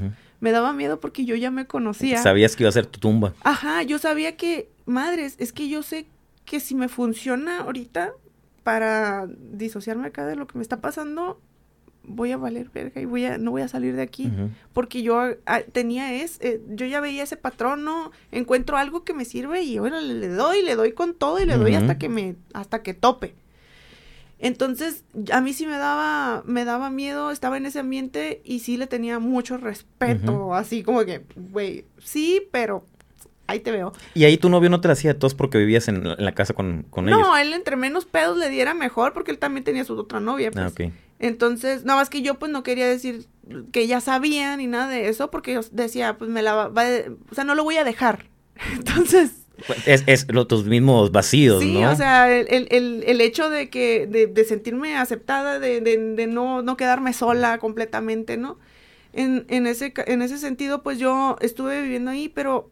[0.41, 2.21] Me daba miedo porque yo ya me conocía.
[2.21, 3.33] Sabías que iba a ser tu tumba.
[3.43, 6.05] Ajá, yo sabía que, madres, es que yo sé
[6.43, 8.11] que si me funciona ahorita
[8.63, 11.39] para disociarme acá de lo que me está pasando,
[12.03, 14.31] voy a valer verga y voy a, no voy a salir de aquí.
[14.73, 18.11] Porque yo ah, tenía es, eh, yo ya veía ese patrón, ¿no?
[18.31, 21.57] Encuentro algo que me sirve y bueno, le, doy, le doy con todo y le
[21.57, 23.35] doy hasta que me, hasta que tope.
[24.39, 28.75] Entonces, a mí sí me daba, me daba miedo, estaba en ese ambiente y sí
[28.75, 32.85] le tenía mucho respeto, así como que, güey, sí, pero
[33.47, 33.93] ahí te veo.
[34.13, 36.53] ¿Y ahí tu novio no te la hacía de tos porque vivías en la, casa
[36.53, 37.21] con, con ellos?
[37.21, 40.51] No, él entre menos pedos le diera mejor porque él también tenía su otra novia,
[40.51, 40.65] pues.
[40.65, 40.91] Ah, ok.
[41.19, 43.27] Entonces, nada más que yo pues no quería decir
[43.71, 46.83] que ya sabía ni nada de eso porque yo decía, pues me la va,
[47.29, 48.25] o sea, no lo voy a dejar.
[48.73, 49.43] Entonces,
[49.85, 51.79] es, es los, tus mismos vacíos, ¿no?
[51.79, 56.27] Sí, o sea, el, el, el, hecho de que, de, de sentirme aceptada, de, de,
[56.27, 58.57] no, no quedarme sola completamente, ¿no?
[59.13, 62.71] En, en, ese, en ese sentido, pues yo estuve viviendo ahí, pero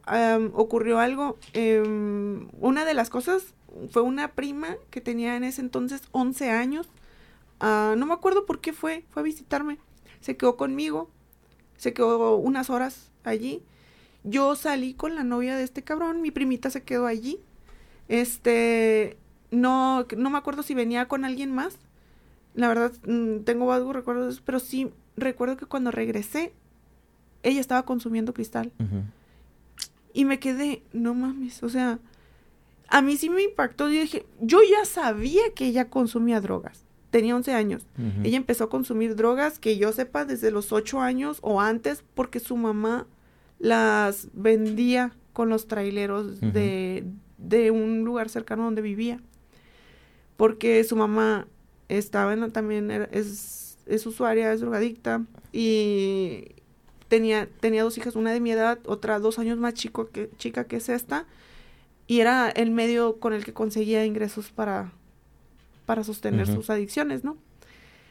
[0.54, 1.38] ocurrió algo.
[1.54, 3.54] Em, una de las cosas
[3.92, 6.88] fue una prima que tenía en ese entonces 11 años.
[7.62, 9.78] Ah, no me acuerdo por qué fue, fue a visitarme.
[10.20, 11.10] Se quedó conmigo,
[11.78, 13.64] se quedó unas horas allí
[14.24, 17.40] yo salí con la novia de este cabrón, mi primita se quedó allí.
[18.08, 19.18] Este,
[19.50, 21.78] no, no me acuerdo si venía con alguien más.
[22.54, 26.54] La verdad, mm, tengo algo recuerdos, pero sí recuerdo que cuando regresé,
[27.44, 28.72] ella estaba consumiendo cristal.
[30.14, 32.00] Y me quedé, no mames, o sea,
[32.90, 33.90] a mí sí me impactó.
[33.90, 36.84] Yo dije, yo ya sabía que ella consumía drogas.
[37.12, 37.86] Tenía 11 años.
[38.24, 42.40] Ella empezó a consumir drogas, que yo sepa, desde los 8 años o antes, porque
[42.40, 43.06] su mamá
[43.60, 47.04] las vendía con los traileros de,
[47.38, 49.20] de, un lugar cercano donde vivía.
[50.38, 51.48] Porque su mamá
[51.90, 56.46] estaba en, también, es, es usuaria, es drogadicta, y
[57.10, 60.64] tenía, tenía dos hijas, una de mi edad, otra dos años más chico que, chica
[60.64, 61.26] que es esta,
[62.08, 64.94] y era el medio con el que conseguía ingresos para,
[65.86, 67.38] para sostener sus adicciones, ¿no?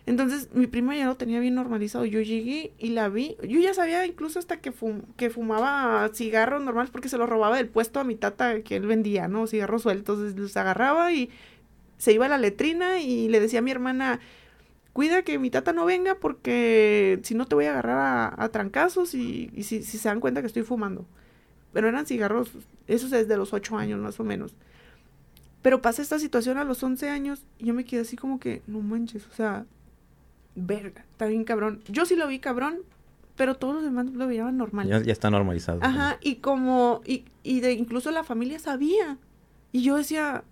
[0.07, 2.05] Entonces, mi prima ya lo tenía bien normalizado.
[2.05, 3.37] Yo llegué y la vi.
[3.47, 4.73] Yo ya sabía incluso hasta que,
[5.17, 8.87] que fumaba cigarros normales porque se los robaba del puesto a mi tata que él
[8.87, 9.47] vendía, ¿no?
[9.47, 10.19] Cigarros sueltos.
[10.35, 11.31] Los agarraba y
[11.99, 14.21] se iba a la letrina y le decía a mi hermana,
[14.95, 19.15] cuida que mi tata no venga porque si no te voy a agarrar a, trancazos
[19.15, 21.07] y, si, se dan cuenta que estoy fumando.
[21.73, 22.51] Pero eran cigarros,
[22.87, 24.55] eso es desde los ocho años más o menos.
[25.63, 28.63] Pero pasé esta situación a los once años y yo me quedé así como que,
[28.67, 29.67] no manches, o sea,
[30.55, 31.83] verga, está bien cabrón.
[31.89, 32.79] Yo sí lo vi cabrón,
[33.37, 34.89] pero todos los demás lo veían normal.
[34.89, 35.81] Ya, ya está normalizado.
[35.83, 39.19] Ajá, y como, y, y de incluso la familia sabía.
[39.73, 40.45] Y yo decía,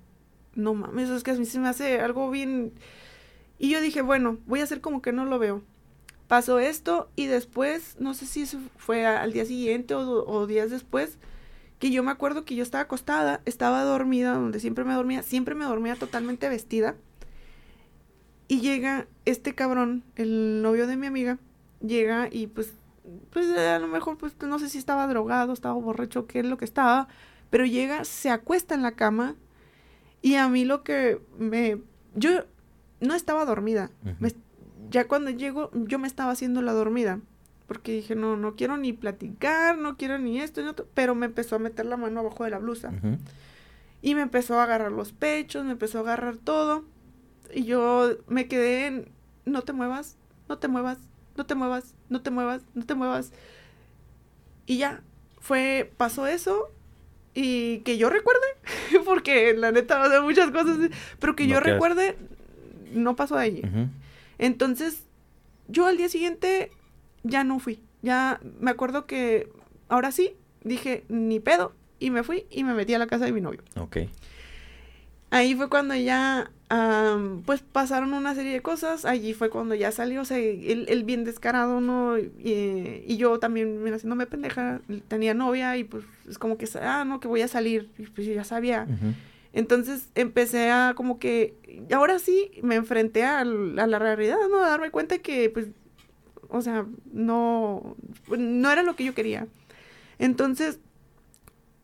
[0.54, 2.72] no mames, es que a mí se me hace algo bien
[3.58, 5.62] y yo dije, bueno, voy a hacer como que no lo veo.
[6.28, 11.18] Pasó esto y después, no sé si eso fue al día siguiente o, días después,
[11.78, 15.54] que yo me acuerdo que yo estaba acostada, estaba dormida, donde siempre me dormía, siempre
[15.54, 16.96] me dormía totalmente vestida.
[18.48, 21.38] Y llega este cabrón, el novio de mi amiga,
[21.80, 22.72] llega y pues,
[23.30, 26.56] pues a lo mejor, pues no sé si estaba drogado, estaba borracho, qué es lo
[26.56, 27.08] que estaba,
[27.50, 29.36] pero llega, se acuesta en la cama
[30.22, 31.80] y a mí lo que me...
[32.14, 32.44] Yo
[33.00, 33.90] no estaba dormida.
[34.90, 37.20] ya cuando llego, yo me estaba haciendo la dormida.
[37.68, 40.88] Porque dije, no, no quiero ni platicar, no quiero ni esto, ni otro.
[40.94, 42.92] Pero me empezó a meter la mano abajo de la blusa.
[44.00, 46.84] Y me empezó a agarrar los pechos, me empezó a agarrar todo.
[47.52, 49.08] Y yo me quedé en,
[49.44, 50.16] no te muevas,
[50.48, 50.98] no te muevas,
[51.36, 53.32] no te muevas, no te muevas, no te muevas.
[54.64, 55.02] Y ya,
[55.38, 56.72] fue, pasó eso.
[57.34, 58.46] Y que yo recuerde,
[59.04, 60.78] porque la neta va a muchas cosas,
[61.20, 62.16] pero que yo recuerde,
[62.92, 63.62] no pasó de allí.
[64.38, 65.04] Entonces,
[65.68, 66.70] yo al día siguiente
[67.28, 67.80] ya no fui.
[68.02, 69.50] Ya me acuerdo que
[69.88, 73.32] ahora sí, dije, ni pedo, y me fui y me metí a la casa de
[73.32, 73.62] mi novio.
[73.76, 73.98] Ok.
[75.30, 76.50] Ahí fue cuando ya,
[77.44, 79.04] pues pasaron una serie de cosas.
[79.04, 82.18] Allí fue cuando ya salió, o sea, él, bien descarado, ¿no?
[82.18, 87.20] Y, yo también, mira, haciéndome pendeja, tenía novia y pues es como que, ah, no,
[87.20, 87.90] que voy a salir.
[87.98, 88.86] Y pues yo ya sabía.
[89.52, 94.64] Entonces empecé a como que, ahora sí me enfrenté a, la realidad, ¿no?
[94.64, 95.66] A darme cuenta que, pues,
[96.48, 97.96] o sea, no,
[98.28, 99.46] no era lo que yo quería.
[100.18, 100.80] Entonces,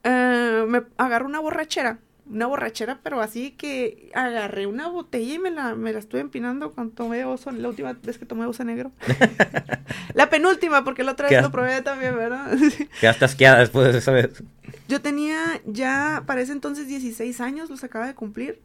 [0.02, 1.98] eh, me agarró una borrachera,
[2.28, 6.72] una borrachera, pero así que agarré una botella y me la, me la estuve empinando
[6.72, 8.92] cuando tomé oso, la última vez que tomé oso negro.
[10.14, 12.56] la penúltima, porque la otra vez lo probé también, ¿verdad?
[13.00, 14.42] Quedaste asqueada después de esa vez.
[14.88, 18.60] Yo tenía ya para ese entonces 16 años, los acaba de cumplir.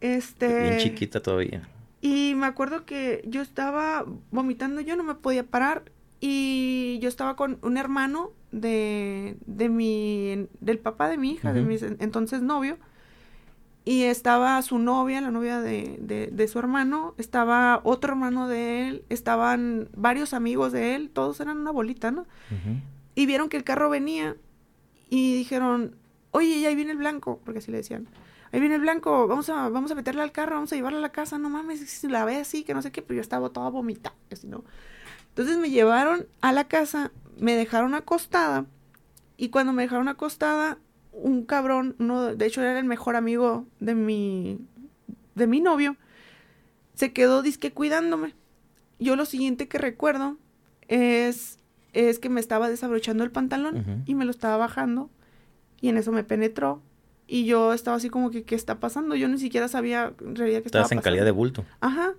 [0.00, 0.46] Este.
[0.46, 1.68] Bien chiquita todavía.
[2.00, 5.84] Y me acuerdo que yo estaba vomitando, yo no me podía parar.
[6.20, 11.62] Y yo estaba con un hermano de, de mi, del papá de mi hija, de
[11.62, 12.78] mi entonces novio.
[13.84, 19.04] Y estaba su novia, la novia de, de, su hermano, estaba otro hermano de él,
[19.08, 22.26] estaban varios amigos de él, todos eran una bolita, ¿no?
[23.14, 24.36] Y vieron que el carro venía
[25.08, 25.96] y dijeron,
[26.32, 28.08] oye, ya ahí viene el blanco, porque así le decían.
[28.52, 31.02] Ahí viene el blanco, vamos a, vamos a meterle al carro, vamos a llevarla a
[31.02, 33.50] la casa, no mames, si la ve así, que no sé qué, pero yo estaba
[33.50, 34.64] toda vomitada, así, ¿no?
[35.30, 38.66] Entonces me llevaron a la casa, me dejaron acostada,
[39.36, 40.78] y cuando me dejaron acostada,
[41.12, 44.58] un cabrón, uno, de hecho era el mejor amigo de mi,
[45.34, 45.96] de mi novio,
[46.94, 48.34] se quedó disque cuidándome.
[48.98, 50.36] Yo lo siguiente que recuerdo
[50.88, 51.58] es
[51.92, 55.10] es que me estaba desabrochando el pantalón y me lo estaba bajando
[55.80, 56.82] y en eso me penetró
[57.28, 60.62] y yo estaba así como que qué está pasando, yo ni siquiera sabía en realidad
[60.62, 61.64] que estaba Estabas en calidad de bulto.
[61.80, 62.14] Ajá.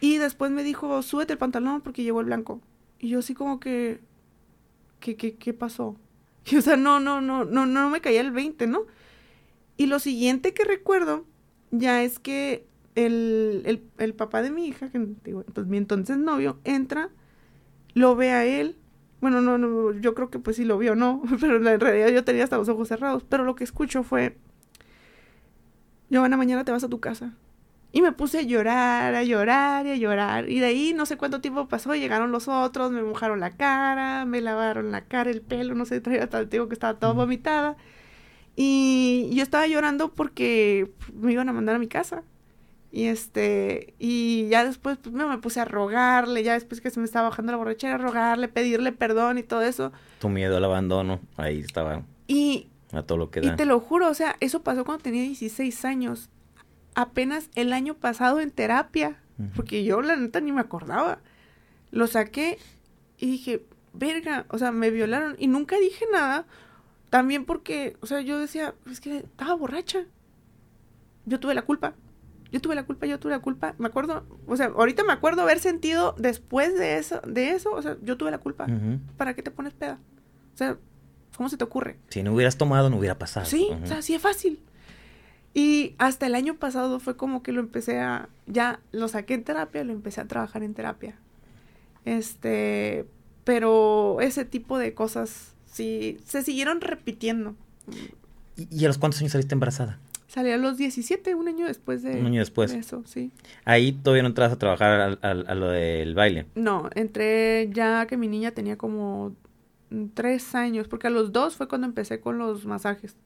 [0.00, 2.60] Y después me dijo, "Súbete el pantalón porque llegó el blanco."
[2.98, 4.00] Y yo así como que
[4.98, 5.96] ¿qué qué qué pasó?
[6.50, 8.86] Y, o sea, no no no no no me caía el 20, ¿no?
[9.76, 11.26] Y lo siguiente que recuerdo
[11.70, 16.16] ya es que el, el, el papá de mi hija, que digo, pues mi entonces
[16.18, 17.10] novio, entra
[17.94, 18.76] lo ve a él.
[19.20, 22.24] Bueno, no, no, yo creo que pues sí lo vio, no, pero en realidad yo
[22.24, 23.24] tenía hasta los ojos cerrados.
[23.28, 24.36] Pero lo que escucho fue,
[26.08, 27.34] Giovanna, mañana te vas a tu casa.
[27.92, 30.48] Y me puse a llorar, a llorar y a llorar.
[30.48, 34.24] Y de ahí no sé cuánto tiempo pasó, llegaron los otros, me mojaron la cara,
[34.26, 37.76] me lavaron la cara, el pelo, no sé, traía tal, digo que estaba toda vomitada.
[38.56, 42.22] Y yo estaba llorando porque me iban a mandar a mi casa.
[42.92, 47.06] Y este, y ya después pues, me, puse a rogarle, ya después que se me
[47.06, 49.92] estaba bajando la borrachera, a rogarle, pedirle perdón y todo eso.
[50.18, 52.02] Tu miedo al abandono, ahí estaba.
[52.26, 53.52] Y, a todo lo que da.
[53.52, 56.30] Y te lo juro, o sea, eso pasó cuando tenía 16 años.
[56.96, 59.16] Apenas el año pasado en terapia,
[59.54, 61.20] porque yo la neta ni me acordaba.
[61.92, 62.58] Lo saqué
[63.18, 63.62] y dije,
[63.92, 66.44] verga, o sea, me violaron y nunca dije nada.
[67.08, 70.00] También porque, o sea, yo decía, es que estaba borracha.
[71.26, 71.94] Yo tuve la culpa
[72.52, 73.74] yo tuve la culpa, yo tuve la culpa.
[73.78, 77.82] Me acuerdo, o sea, ahorita me acuerdo haber sentido después de eso, de eso, o
[77.82, 78.66] sea, yo tuve la culpa.
[79.16, 79.98] ¿Para qué te pones peda?
[80.54, 80.76] O sea,
[81.36, 81.98] ¿cómo se te ocurre?
[82.08, 83.46] Si no hubieras tomado, no hubiera pasado.
[83.46, 84.60] Sí, o sea, sí es fácil.
[85.52, 89.44] Y hasta el año pasado fue como que lo empecé a, ya lo saqué en
[89.44, 91.16] terapia, lo empecé a trabajar en terapia.
[92.04, 93.06] Este,
[93.44, 97.56] pero ese tipo de cosas sí se siguieron repitiendo.
[98.56, 99.98] ¿Y, a los cuántos años saliste embarazada?
[100.30, 102.72] Salí a los 17, un año después de, un año después.
[102.72, 103.32] eso, sí.
[103.64, 106.46] Ahí todavía no entras a trabajar a, a, lo del baile.
[106.54, 109.34] No, entré ya que mi niña tenía como
[110.14, 113.16] tres años, porque a los dos fue cuando empecé con los masajes,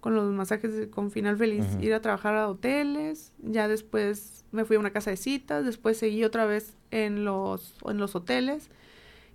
[0.00, 4.76] con los masajes con final feliz, ir a trabajar a hoteles, ya después me fui
[4.76, 8.70] a una casa de citas, después seguí otra vez en los, en los hoteles,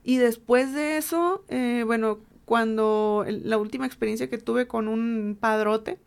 [0.03, 5.99] y después de eso, eh, bueno, cuando la última experiencia que tuve con un padrote,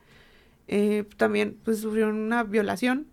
[0.68, 3.06] eh, también pues sufrieron una violación.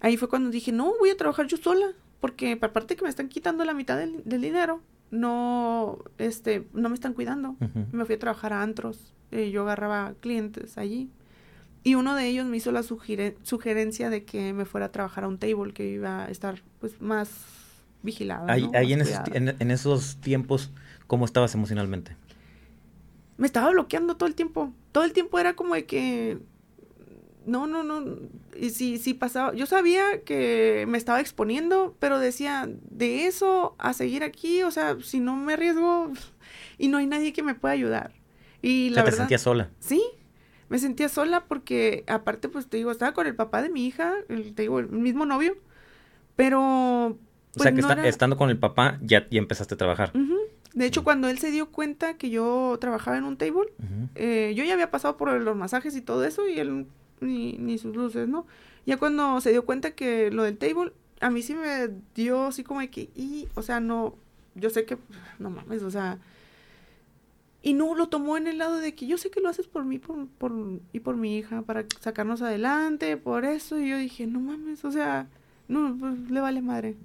[0.00, 3.28] Ahí fue cuando dije, no, voy a trabajar yo sola, porque aparte que me están
[3.28, 7.56] quitando la mitad del, dinero, no, este, no me están cuidando.
[7.92, 11.10] Me fui a trabajar a antros, eh, yo agarraba clientes allí.
[11.82, 15.28] Y uno de ellos me hizo la sugerencia de que me fuera a trabajar a
[15.28, 17.30] un table, que iba a estar pues más
[18.02, 18.52] vigilada.
[18.52, 20.70] Ahí, en, esos tiempos,
[21.06, 22.16] ¿cómo estabas emocionalmente?
[23.38, 24.72] Me estaba bloqueando todo el tiempo.
[24.92, 26.38] Todo el tiempo era como de que
[27.50, 28.16] no, no, no.
[28.56, 33.92] Y si, si pasaba, yo sabía que me estaba exponiendo, pero decía, de eso a
[33.92, 36.12] seguir aquí, o sea, si no me arriesgo
[36.78, 38.12] y no hay nadie que me pueda ayudar.
[38.62, 39.70] Y la o te sentías sola.
[39.80, 40.02] Sí,
[40.68, 44.14] me sentía sola porque aparte, pues te digo, estaba con el papá de mi hija,
[44.28, 45.56] el, te digo, el mismo novio,
[46.36, 46.60] pero...
[47.06, 47.18] o
[47.56, 50.12] sea, pues, que estando con el papá ya, ya empezaste a trabajar.
[50.72, 53.72] De hecho, cuando él se dio cuenta que yo trabajaba en un table,
[54.14, 56.86] eh, yo ya había pasado por los masajes y todo eso y él
[57.20, 58.46] ni, ni sus luces, ¿no?
[58.86, 62.64] Ya cuando se dio cuenta que lo del table, a mí sí me dio así
[62.64, 64.14] como de que, y, o sea, no,
[64.54, 64.98] yo sé que,
[65.38, 66.18] no mames, o sea,
[67.62, 69.84] y no lo tomó en el lado de que yo sé que lo haces por
[69.84, 70.52] mí por, por,
[70.92, 74.90] y por mi hija, para sacarnos adelante, por eso, y yo dije, no mames, o
[74.90, 75.28] sea,
[75.68, 76.96] no, pues le vale madre.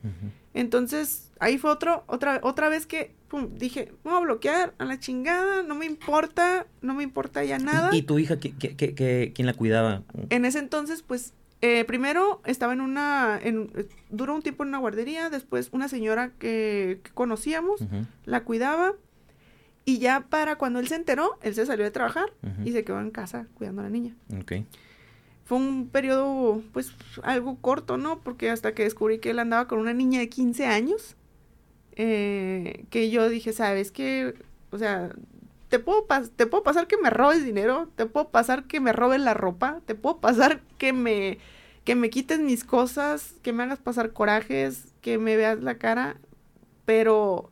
[0.53, 4.99] Entonces, ahí fue otro, otra, otra vez que pum, dije, voy a bloquear a la
[4.99, 7.95] chingada, no me importa, no me importa ya nada.
[7.95, 10.03] ¿Y, tu hija, quién la cuidaba?
[10.29, 13.71] En ese entonces, pues, eh, primero estaba en una, en,
[14.09, 17.81] duró un tiempo en una guardería, después una señora que, conocíamos
[18.25, 18.93] la cuidaba,
[19.87, 22.99] y ya para cuando él se enteró, él se salió de trabajar y se quedó
[22.99, 24.15] en casa cuidando a la niña.
[24.41, 24.65] Okay
[25.45, 26.91] fue un periodo, pues,
[27.23, 28.19] algo corto, ¿no?
[28.19, 31.15] Porque hasta que descubrí que él andaba con una niña de 15 años,
[31.95, 34.33] eh, que yo dije, ¿sabes qué?
[34.71, 35.11] O sea,
[35.69, 39.21] te puedo, te puedo pasar que me robes dinero, te puedo pasar que me robes
[39.21, 41.37] la ropa, te puedo pasar que me,
[41.83, 46.17] que me quites mis cosas, que me hagas pasar corajes, que me veas la cara,
[46.85, 47.49] pero...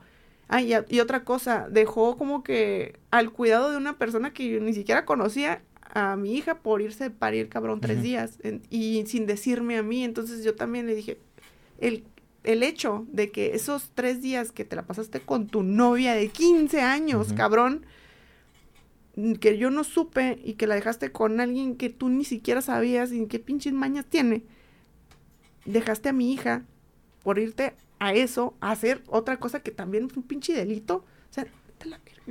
[0.47, 4.59] ay y, y otra cosa, dejó como que al cuidado de una persona que yo
[4.59, 5.61] ni siquiera conocía
[5.93, 8.39] a mi hija por irse a parir cabrón tres días
[8.69, 10.03] y sin decirme a mí.
[10.03, 11.19] Entonces yo también le dije,
[11.79, 12.03] el,
[12.43, 16.27] el hecho de que esos tres días que te la pasaste con tu novia de
[16.27, 17.85] 15 años, cabrón,
[19.39, 23.11] que yo no supe y que la dejaste con alguien que tú ni siquiera sabías
[23.11, 24.43] y qué pinches mañas tiene,
[25.65, 26.63] dejaste a mi hija
[27.23, 31.05] por irte a eso, a hacer otra cosa que también es un pinche delito.
[31.29, 31.47] O sea,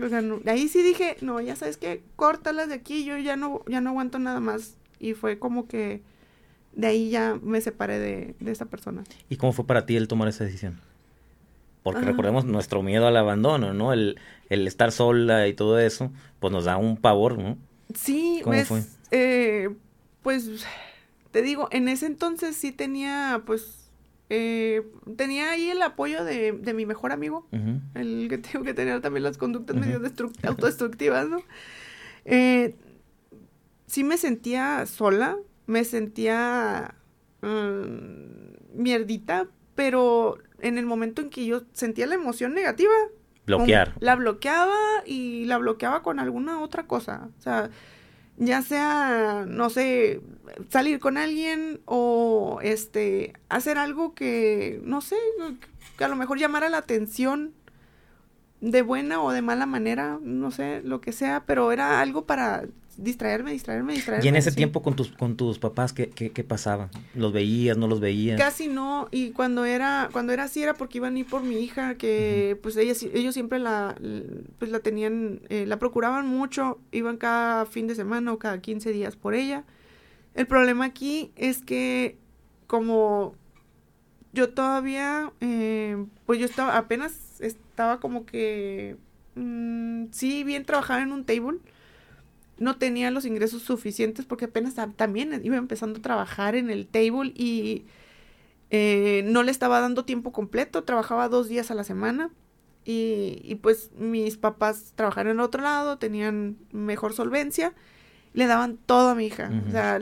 [0.00, 3.62] o sea, ahí sí dije, no, ya sabes que córtalas de aquí, yo ya no,
[3.66, 4.76] ya no aguanto nada más.
[4.98, 6.02] Y fue como que
[6.74, 9.04] de ahí ya me separé de, de esa persona.
[9.28, 10.80] ¿Y cómo fue para ti el tomar esa decisión?
[11.82, 13.92] Porque recordemos nuestro miedo al abandono, ¿no?
[13.92, 14.16] El,
[14.50, 17.58] el, estar sola y todo eso, pues nos da un pavor, ¿no?
[17.92, 18.82] Sí, ¿Cómo pues, fue?
[19.10, 19.68] Eh,
[20.22, 20.64] pues
[21.32, 23.90] te digo, en ese entonces sí tenía pues
[24.30, 24.82] eh,
[25.16, 27.46] tenía ahí el apoyo de, de mi mejor amigo,
[27.94, 30.00] el que tengo que tener también las conductas medio
[30.44, 31.42] autodestructivas, ¿no?
[32.24, 32.74] Eh,
[33.86, 35.36] sí me sentía sola,
[35.66, 36.94] me sentía
[37.42, 42.92] mm, mierdita, pero en el momento en que yo sentía la emoción negativa,
[43.46, 43.94] Bloquear.
[43.98, 47.28] la bloqueaba y la bloqueaba con alguna otra cosa.
[47.38, 47.70] O sea,
[48.36, 50.20] ya sea, no sé,
[50.68, 55.16] salir con alguien o este, hacer algo que, no sé,
[55.98, 57.52] que a lo mejor llamara la atención
[58.60, 62.64] de buena o de mala manera, no sé, lo que sea, pero era algo para
[62.96, 64.24] distraerme, distraerme, distraerme.
[64.24, 64.56] Y en ese sí.
[64.56, 66.90] tiempo con tus, con tus papás, ¿qué, qué, qué pasaba?
[67.14, 68.38] ¿Los veías, no los veías?
[68.38, 71.56] Casi no, y cuando era, cuando era así era porque iban a ir por mi
[71.56, 73.96] hija, que pues ella, ellos siempre la,
[74.58, 78.92] pues la tenían, eh, la procuraban mucho, iban cada fin de semana o cada 15
[78.92, 79.64] días por ella.
[80.34, 82.16] El problema aquí es que
[82.66, 83.34] como
[84.32, 88.96] yo todavía, eh, pues yo estaba, apenas estaba como que,
[89.34, 91.58] mm, sí, bien trabajaba en un table,
[92.62, 97.32] no tenía los ingresos suficientes porque apenas también iba empezando a trabajar en el table
[97.34, 97.84] y
[98.70, 102.30] eh, no le estaba dando tiempo completo, trabajaba dos días a la semana
[102.84, 107.74] y, y pues mis papás trabajaban en otro lado, tenían mejor solvencia,
[108.32, 109.68] le daban todo a mi hija, uh -huh.
[109.68, 110.00] o sea,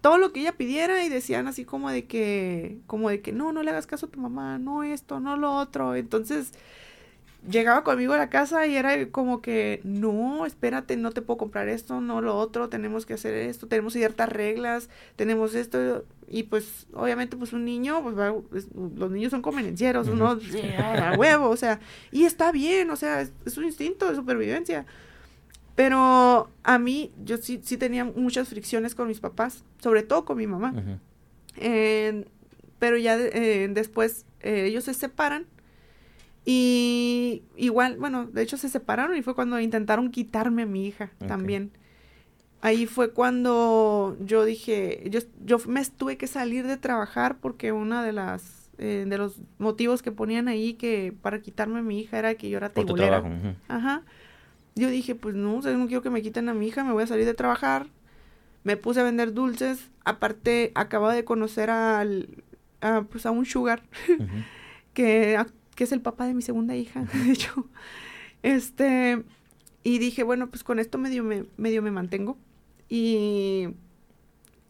[0.00, 3.52] todo lo que ella pidiera y decían así como de que, como de que no,
[3.52, 6.52] no le hagas caso a tu mamá, no esto, no lo otro, entonces
[7.48, 11.68] llegaba conmigo a la casa y era como que, no, espérate, no te puedo comprar
[11.68, 16.86] esto, no lo otro, tenemos que hacer esto, tenemos ciertas reglas, tenemos esto, y pues
[16.92, 20.38] obviamente pues un niño, pues va, es, los niños son convenencieros, uno
[20.78, 21.80] a huevo, o sea,
[22.10, 24.86] y está bien, o sea, es, es un instinto de supervivencia.
[25.74, 30.36] Pero a mí, yo sí, sí tenía muchas fricciones con mis papás, sobre todo con
[30.36, 30.72] mi mamá.
[30.74, 30.98] Uh -huh.
[31.56, 32.24] eh,
[32.78, 35.46] pero ya eh, después eh, ellos se separan
[36.44, 41.12] y igual, bueno, de hecho se separaron y fue cuando intentaron quitarme a mi hija
[41.16, 41.28] okay.
[41.28, 41.70] también.
[42.60, 48.04] Ahí fue cuando yo dije, yo, yo me tuve que salir de trabajar porque una
[48.04, 52.18] de las, eh, de los motivos que ponían ahí que para quitarme a mi hija
[52.18, 52.68] era que yo era.
[52.68, 53.56] Uh -huh.
[53.68, 54.02] Ajá.
[54.74, 56.92] Yo dije, pues no, o sea, no quiero que me quiten a mi hija, me
[56.92, 57.86] voy a salir de trabajar.
[58.64, 59.90] Me puse a vender dulces.
[60.04, 62.28] Aparte, acababa de conocer al,
[62.80, 64.44] a, pues a un sugar, uh -huh.
[64.94, 65.36] que
[65.74, 67.68] que es el papá de mi segunda hija, de hecho.
[68.42, 69.22] Este,
[69.82, 72.36] y dije, bueno, pues con esto medio me, medio me mantengo.
[72.88, 73.68] Y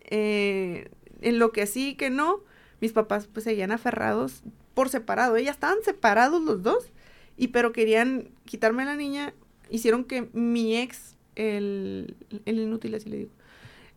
[0.02, 0.90] eh,
[1.20, 2.40] en lo que sí que no,
[2.80, 4.42] mis papás pues seguían aferrados
[4.74, 5.36] por separado.
[5.36, 6.92] Ellas estaban separados los dos,
[7.36, 9.34] y pero querían quitarme a la niña.
[9.70, 13.30] Hicieron que mi ex, el, el inútil, así le digo,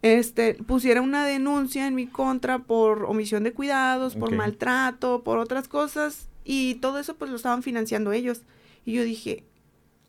[0.02, 4.38] este, pusiera una denuncia en mi contra por omisión de cuidados, por okay.
[4.38, 8.44] maltrato, por otras cosas y todo eso pues lo estaban financiando ellos.
[8.86, 9.44] Y yo dije,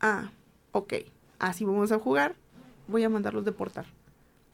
[0.00, 0.30] ah,
[0.72, 0.94] ok,
[1.38, 2.36] así vamos a jugar,
[2.86, 3.86] voy a mandarlos deportar.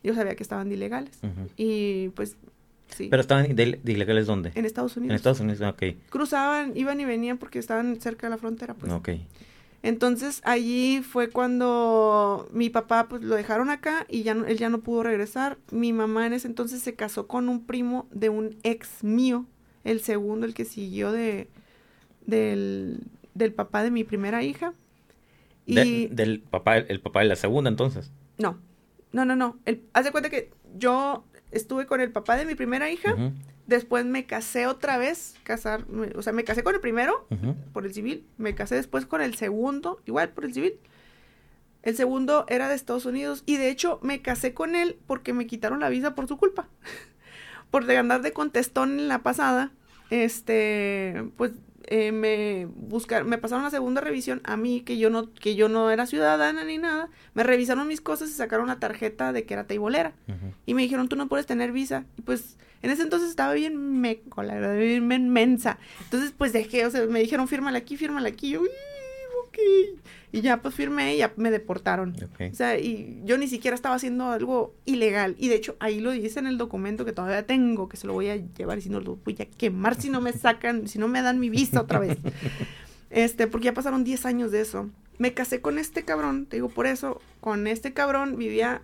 [0.02, 1.18] Yo sabía que estaban de ilegales.
[1.22, 1.48] Uh -huh.
[1.56, 2.36] Y pues
[2.88, 3.08] sí.
[3.10, 4.52] ¿Pero estaban de, de, ilegales dónde?
[4.54, 5.10] En Estados Unidos.
[5.10, 5.82] En Estados Unidos, ok.
[6.08, 8.92] Cruzaban, iban y venían porque estaban cerca de la frontera, pues.
[8.92, 9.10] Ok.
[9.82, 14.68] Entonces allí fue cuando mi papá pues lo dejaron acá y ya no, él ya
[14.68, 15.58] no pudo regresar.
[15.72, 19.44] Mi mamá en ese entonces se casó con un primo de un ex mío,
[19.82, 21.48] el segundo, el que siguió de,
[22.26, 23.00] del,
[23.34, 24.74] del papá de mi primera hija.
[25.66, 28.10] Y de, del papá, el papá de la segunda, entonces.
[28.38, 28.58] No,
[29.12, 29.58] no, no, no.
[29.64, 33.18] El, haz de cuenta que yo estuve con el papá de mi primera hija, uh
[33.18, 33.32] -huh.
[33.66, 37.54] después me casé otra vez, casar, o sea, me casé con el primero, uh -huh.
[37.72, 40.74] por el civil, me casé después con el segundo, igual por el civil.
[41.82, 45.46] El segundo era de Estados Unidos y de hecho me casé con él porque me
[45.46, 46.68] quitaron la visa por su culpa.
[47.72, 49.72] por andar de contestón en la pasada,
[50.10, 51.52] este, pues
[51.86, 55.68] eh, me buscaron, me pasaron la segunda revisión a mí, que yo no, que yo
[55.68, 59.54] no era ciudadana ni nada, me revisaron mis cosas y sacaron una tarjeta de que
[59.54, 60.12] era teibolera.
[60.28, 60.54] Uh -huh.
[60.66, 62.04] Y me dijeron, tú no puedes tener visa.
[62.16, 65.78] Y pues, en ese entonces estaba bien meco, la verdad, bien mensa.
[66.04, 68.48] Entonces, pues dejé, o sea, me dijeron, fírmala aquí, fírmala aquí.
[68.48, 68.62] Y yo,
[69.52, 70.00] ok.
[70.32, 72.16] Y ya, pues firmé y ya me deportaron.
[72.34, 72.50] Okay.
[72.50, 75.36] O sea, y yo ni siquiera estaba haciendo algo ilegal.
[75.38, 78.14] Y de hecho, ahí lo dice en el documento que todavía tengo, que se lo
[78.14, 80.98] voy a llevar y si no lo voy a quemar si no me sacan, si
[80.98, 82.18] no me dan mi visa otra vez.
[83.14, 84.88] Este, porque ya pasaron 10 años de eso.
[85.18, 88.80] Me casé con este cabrón, te digo por eso, con este cabrón vivía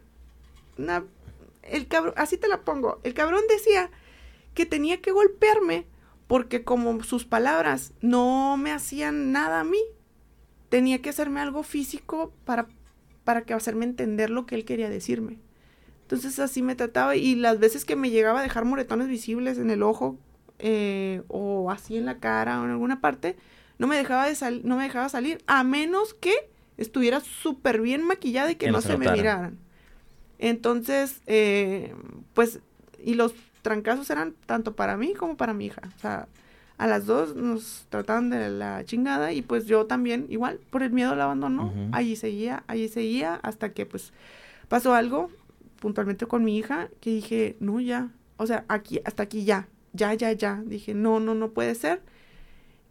[0.77, 1.03] una
[1.63, 3.01] el cabrón, así te la pongo.
[3.05, 3.91] El cabrón decía
[4.55, 5.87] que tenía que golpearme
[6.27, 9.81] porque como sus palabras no me hacían nada a mí,
[10.69, 12.67] tenía que hacerme algo físico para,
[13.25, 15.39] para que hacerme entender lo que él quería decirme.
[16.03, 19.71] Entonces así me trataba y las veces que me llegaba a dejar moretones visibles en
[19.71, 20.19] el ojo
[20.59, 23.37] eh, o así en la cara o en alguna parte,
[23.79, 26.33] no me dejaba, de sal no me dejaba salir a menos que
[26.79, 29.59] estuviera súper bien maquillada y que, que no, se me miraran.
[30.39, 31.95] Entonces, eh,
[32.35, 32.61] pues,
[33.05, 35.83] y los trancazos eran tanto para mí como para mi hija.
[35.97, 36.29] O sea,
[36.79, 40.93] a las dos nos trataban de la chingada y pues yo también, igual, por el
[40.93, 44.13] miedo al abandono, allí seguía, allí seguía, hasta que pues
[44.69, 45.31] pasó algo
[45.81, 50.15] puntualmente con mi hija que dije, no, ya, o sea, aquí, hasta aquí ya, ya,
[50.15, 50.63] ya, ya.
[50.65, 52.01] Dije, no, no, no puede ser.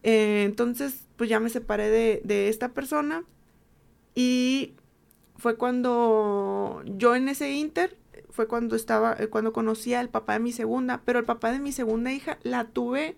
[0.03, 3.23] Eh, entonces, pues ya me separé de, de esta persona
[4.15, 4.73] y
[5.37, 7.95] fue cuando yo en ese inter,
[8.29, 11.59] fue cuando estaba, eh, cuando conocí al papá de mi segunda, pero el papá de
[11.59, 13.15] mi segunda hija la tuve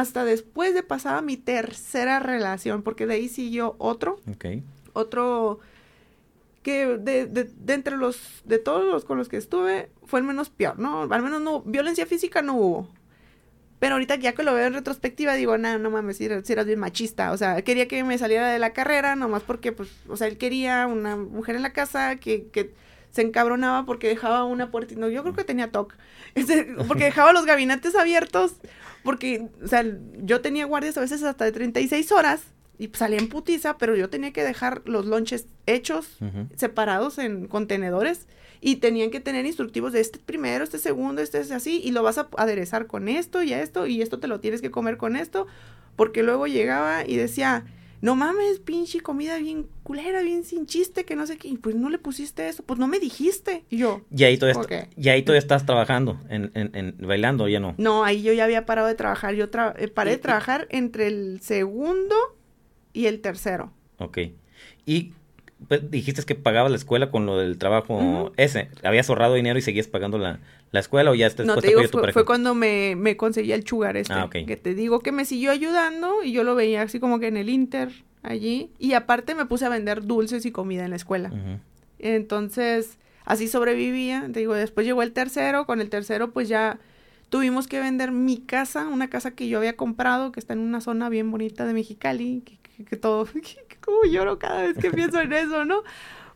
[0.00, 4.20] hasta después de pasada mi tercera relación, porque de ahí siguió otro.
[4.92, 5.60] Otro
[6.62, 10.26] que de, de, de, entre los, de todos los con los que estuve, fue el
[10.26, 11.02] menos peor, ¿no?
[11.02, 12.88] Al menos no, violencia física no hubo.
[13.78, 16.80] Pero ahorita ya que lo veo en retrospectiva, digo, no, no mames, si eras, bien
[16.80, 17.30] machista.
[17.30, 20.36] O sea, quería que me saliera de la carrera, nomás porque, pues, o sea, él
[20.36, 22.72] quería una mujer en la casa que, que
[23.12, 24.94] se encabronaba porque dejaba una puerta.
[24.96, 25.94] No, yo creo que tenía TOC.
[26.86, 28.54] Porque dejaba los gabinetes abiertos.
[29.02, 29.84] Porque, o sea,
[30.22, 32.42] yo tenía guardias a veces hasta de 36 horas
[32.78, 36.18] y salía en putiza, pero yo tenía que dejar los lonches hechos,
[36.56, 38.26] separados en contenedores
[38.60, 42.02] y tenían que tener instructivos de este primero, este segundo, este es así, y lo
[42.02, 45.16] vas a aderezar con esto y esto, y esto te lo tienes que comer con
[45.16, 45.46] esto,
[45.96, 47.64] porque luego llegaba y decía,
[48.00, 51.74] no mames, pinche comida bien culera, bien sin chiste, que no sé qué, y pues
[51.74, 54.02] no le pusiste eso, pues no me dijiste, y yo.
[54.14, 57.74] Y ahí todavía, y ahí todavía estás trabajando, en, en, en, bailando, ya no.
[57.78, 59.46] No, ahí yo ya había parado de trabajar, yo
[59.76, 62.14] eh, paré de trabajar entre el segundo
[62.92, 63.72] y el tercero.
[63.98, 64.18] Ok.
[64.86, 65.12] ¿Y
[65.66, 68.68] pues, dijiste que pagabas la escuela con lo del trabajo ese.
[68.84, 70.38] ¿Habías ahorrado dinero y seguías pagando la,
[70.72, 73.96] escuela o ya estás no, te digo, fue, fue, cuando me, me conseguí el chugar
[73.96, 74.12] este.
[74.12, 77.26] Ah, Que te digo que me siguió ayudando y yo lo veía así como que
[77.26, 77.90] en el Inter
[78.22, 78.70] allí.
[78.78, 81.32] Y aparte me puse a vender dulces y comida en la escuela.
[81.98, 84.28] Entonces, así sobrevivía.
[84.32, 85.66] Te digo, después llegó el tercero.
[85.66, 86.78] Con el tercero, pues ya
[87.30, 90.80] tuvimos que vender mi casa, una casa que yo había comprado, que está en una
[90.80, 93.26] zona bien bonita de Mexicali, que, que todo,
[93.80, 95.82] como lloro cada vez que pienso en eso, ¿no?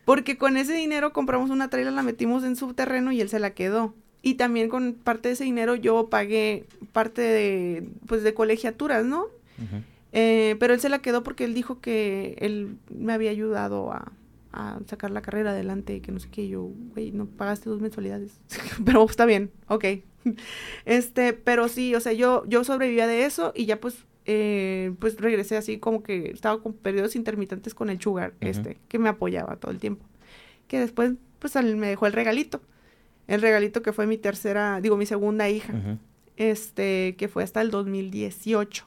[0.05, 3.39] Porque con ese dinero compramos una trailer, la metimos en su terreno y él se
[3.39, 3.93] la quedó.
[4.21, 9.27] Y también con parte de ese dinero yo pagué parte de, pues, de colegiaturas, ¿no?
[10.11, 14.11] Eh, pero él se la quedó porque él dijo que él me había ayudado a,
[14.53, 16.47] a sacar la carrera adelante y que no sé qué.
[16.47, 18.39] yo, güey, no pagaste dos mensualidades.
[18.85, 19.85] pero está bien, ok.
[20.85, 25.19] este, pero sí, o sea, yo, yo sobrevivía de eso y ya pues eh, pues
[25.19, 29.57] regresé así como que estaba con periodos intermitentes con el sugar, este, que me apoyaba
[29.57, 30.05] todo el tiempo.
[30.67, 32.61] Que después, pues me dejó el regalito.
[33.27, 35.99] El regalito que fue mi tercera, digo, mi segunda hija.
[36.37, 38.85] Este, que fue hasta el 2018.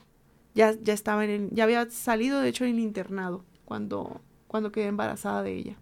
[0.54, 4.72] Ya, ya estaba en el, ya había salido de hecho en el internado cuando, cuando
[4.72, 5.76] quedé embarazada de ella.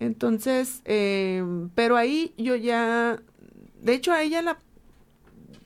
[0.00, 1.44] Entonces, eh,
[1.76, 3.22] pero ahí yo ya,
[3.80, 4.58] de hecho a ella la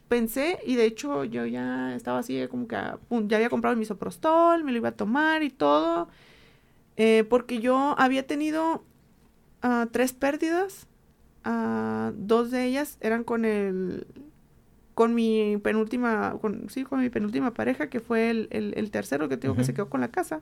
[0.09, 2.77] pensé y de hecho yo ya estaba así como que
[3.27, 6.09] ya había comprado el misoprostol, me lo iba a tomar y todo,
[6.97, 8.85] eh, porque yo había tenido
[9.65, 10.87] uh, tres pérdidas,
[11.45, 14.07] uh, dos de ellas eran con el
[14.95, 19.37] con mi penúltima, con, sí, con mi penúltima pareja, que fue el, el, tercero que
[19.37, 20.41] tengo que se quedó con la casa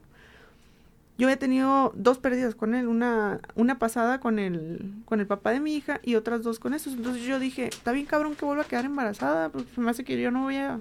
[1.16, 5.52] yo he tenido dos pérdidas con él, una, una pasada con el, con el papá
[5.52, 6.94] de mi hija y otras dos con esos.
[6.94, 10.20] Entonces yo dije, está bien cabrón que vuelva a quedar embarazada, porque me hace que
[10.20, 10.80] yo no voy a...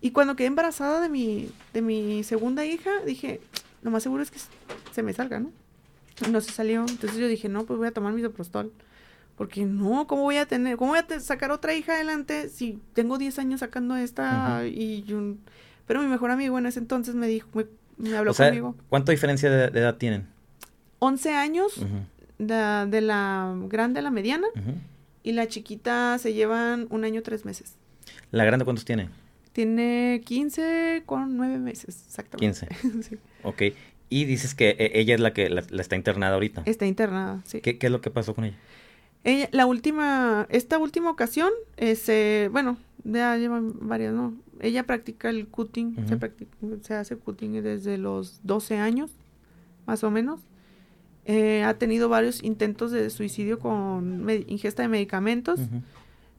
[0.00, 3.40] Y cuando quedé embarazada de mi, de mi segunda hija, dije,
[3.82, 4.38] lo más seguro es que
[4.92, 5.52] se me salga, ¿no?
[6.30, 6.86] No se salió.
[6.88, 8.72] Entonces yo dije, no, pues voy a tomar mi soprostol.
[9.36, 13.18] Porque no, ¿cómo voy a tener, cómo voy a sacar otra hija adelante si tengo
[13.18, 15.34] 10 años sacando esta y yo...
[15.86, 17.66] Pero mi mejor amigo en ese entonces me dijo, me
[18.16, 18.74] habló conmigo.
[18.88, 20.26] ¿Cuánta diferencia de, edad tienen?
[20.98, 21.80] 11 años
[22.38, 24.46] de, la grande a la mediana
[25.22, 27.74] y la chiquita se llevan un año tres meses.
[28.30, 29.08] ¿La grande cuántos tiene?
[29.52, 32.66] Tiene 15 con 9 meses, exactamente.
[32.68, 33.02] 15.
[33.08, 33.16] sí.
[33.42, 33.62] Ok.
[34.08, 36.62] Y dices que eh, ella es la que la, está internada ahorita.
[36.66, 37.60] Está internada, sí.
[37.60, 38.56] ¿Qué, ¿Qué, es lo que pasó con ella?
[39.24, 44.34] Ella, la última, esta última ocasión, eh, bueno, ya llevan varias, ¿no?
[44.60, 45.96] Ella practica el cutting,
[46.82, 49.10] se, hace cutting desde los 12 años,
[49.86, 50.40] más o menos.
[51.24, 55.60] Eh, ha tenido varios intentos de suicidio con ingesta de medicamentos.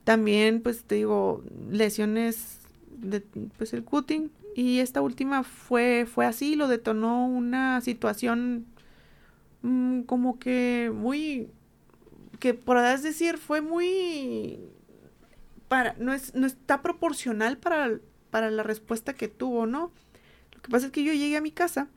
[0.04, 2.60] También, pues te digo, lesiones
[2.98, 3.22] de
[3.58, 4.32] pues el cutting.
[4.56, 8.66] Y esta última fue, fue así, lo detonó una situación
[9.62, 11.50] mm, como que muy,
[12.40, 14.60] que por decir, fue muy
[15.68, 18.00] para, no, es, no está proporcional para,
[18.30, 19.92] para la respuesta que tuvo, ¿no?
[20.54, 21.88] Lo que pasa es que yo llegué a mi casa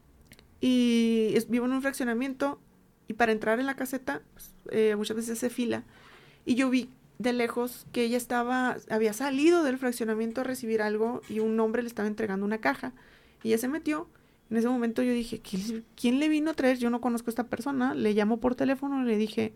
[0.61, 2.61] y vivo en un fraccionamiento
[3.09, 5.85] y para entrar en la caseta pues, eh, muchas veces se fila
[6.45, 6.91] y yo vi
[7.21, 11.83] de lejos que ella estaba, había salido del fraccionamiento a recibir algo y un hombre
[11.83, 12.95] le estaba entregando una caja.
[13.43, 14.09] Y ella se metió.
[14.51, 15.43] En ese momento yo dije,
[15.97, 16.79] ¿quién le vino a traer?
[16.79, 17.95] Yo no conozco a esta persona.
[17.95, 19.53] Le llamo por teléfono y le dije,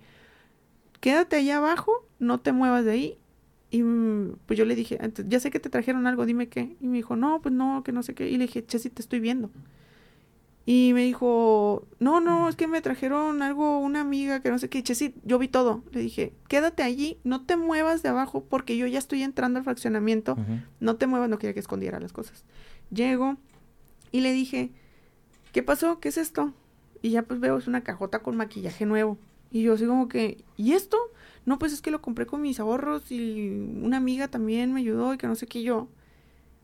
[1.00, 3.18] quédate allá abajo, no te muevas de ahí.
[3.74, 6.76] Y mm, pues yo le dije, ya sé que te trajeron algo, dime qué.
[6.80, 8.28] Y me dijo, no, pues no, que no sé qué.
[8.28, 9.50] Y le dije, Chessy, te estoy viendo.
[10.64, 14.68] Y me dijo, no, no, es que me trajeron algo, una amiga que no sé
[14.68, 14.80] qué.
[14.84, 15.82] Chessy, yo vi todo.
[15.90, 19.64] Le dije, quédate allí, no te muevas de abajo porque yo ya estoy entrando al
[19.64, 20.36] fraccionamiento.
[20.78, 22.44] No te muevas, no quería que escondiera las cosas.
[22.92, 23.38] Llego
[24.12, 24.70] y le dije,
[25.50, 25.98] ¿qué pasó?
[25.98, 26.54] ¿Qué es esto?
[27.02, 29.18] Y ya pues veo, es una cajota con maquillaje nuevo.
[29.50, 30.96] Y yo así como que, ¿y esto?
[31.46, 33.48] No, pues es que lo compré con mis ahorros y
[33.82, 35.88] una amiga también me ayudó y que no sé qué yo.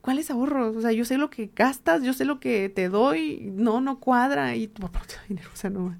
[0.00, 0.76] ¿cuáles ahorros?
[0.76, 4.00] O sea, yo sé lo que gastas, yo sé lo que te doy, no, no
[4.00, 5.96] cuadra y tu papá te da dinero, o sea, no.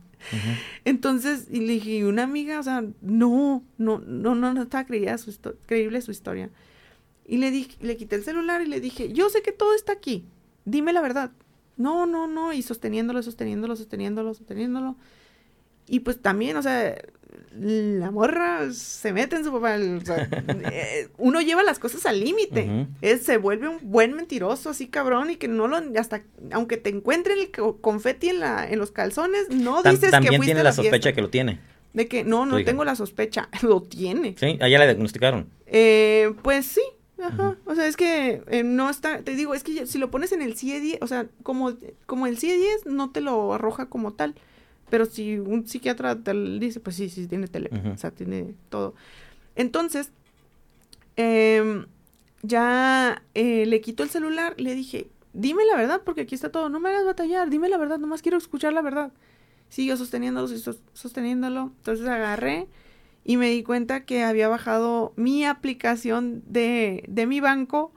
[0.85, 5.16] Entonces, y le dije, una amiga, o sea, no, no, no, no, no estaba creíble
[5.16, 5.35] su,
[5.66, 6.51] creíble su historia.
[7.27, 9.93] Y le dije, le quité el celular y le dije, yo sé que todo está
[9.93, 10.24] aquí,
[10.65, 11.31] dime la verdad.
[11.77, 14.97] No, no, no, y sosteniéndolo, sosteniéndolo, sosteniéndolo, sosteniéndolo.
[15.91, 16.97] Y pues también, o sea,
[17.59, 19.77] la morra se mete en su papá.
[20.73, 22.87] Eh, uno lleva las cosas al límite.
[23.21, 26.23] Se vuelve un buen mentiroso, así cabrón, y que no lo, hasta,
[26.53, 27.51] aunque te encuentren el
[27.81, 31.29] confeti en, la, en los calzones, no dices que También tiene la, sospecha que lo
[31.29, 31.59] tiene.
[31.93, 34.37] De que no, no tengo la sospecha, lo tiene.
[34.39, 35.49] Sí, allá la diagnosticaron.
[35.67, 36.83] Eh, pues sí,
[37.21, 40.33] Ajá, o sea, es que eh, no está, te digo, es que si lo pones
[40.33, 41.75] en el CIE-10, o sea, como,
[42.07, 44.35] como el CIE-10 no te lo arroja como tal,
[44.91, 48.95] pero si un psiquiatra te dice, pues sí, sí, tiene teléfono, o sea, tiene todo.
[49.55, 50.11] Entonces,
[51.17, 51.87] em,
[52.43, 56.69] ya eh, le quito el celular, le dije, dime la verdad, porque aquí está todo,
[56.69, 59.12] no me hagas batallar, dime la verdad, nomás quiero escuchar la verdad.
[59.69, 60.49] Siguió sosteniéndolo,
[60.95, 61.73] sosteniéndolo.
[61.77, 62.67] Entonces agarré
[63.25, 67.93] y me di cuenta que había bajado mi aplicación de, de mi banco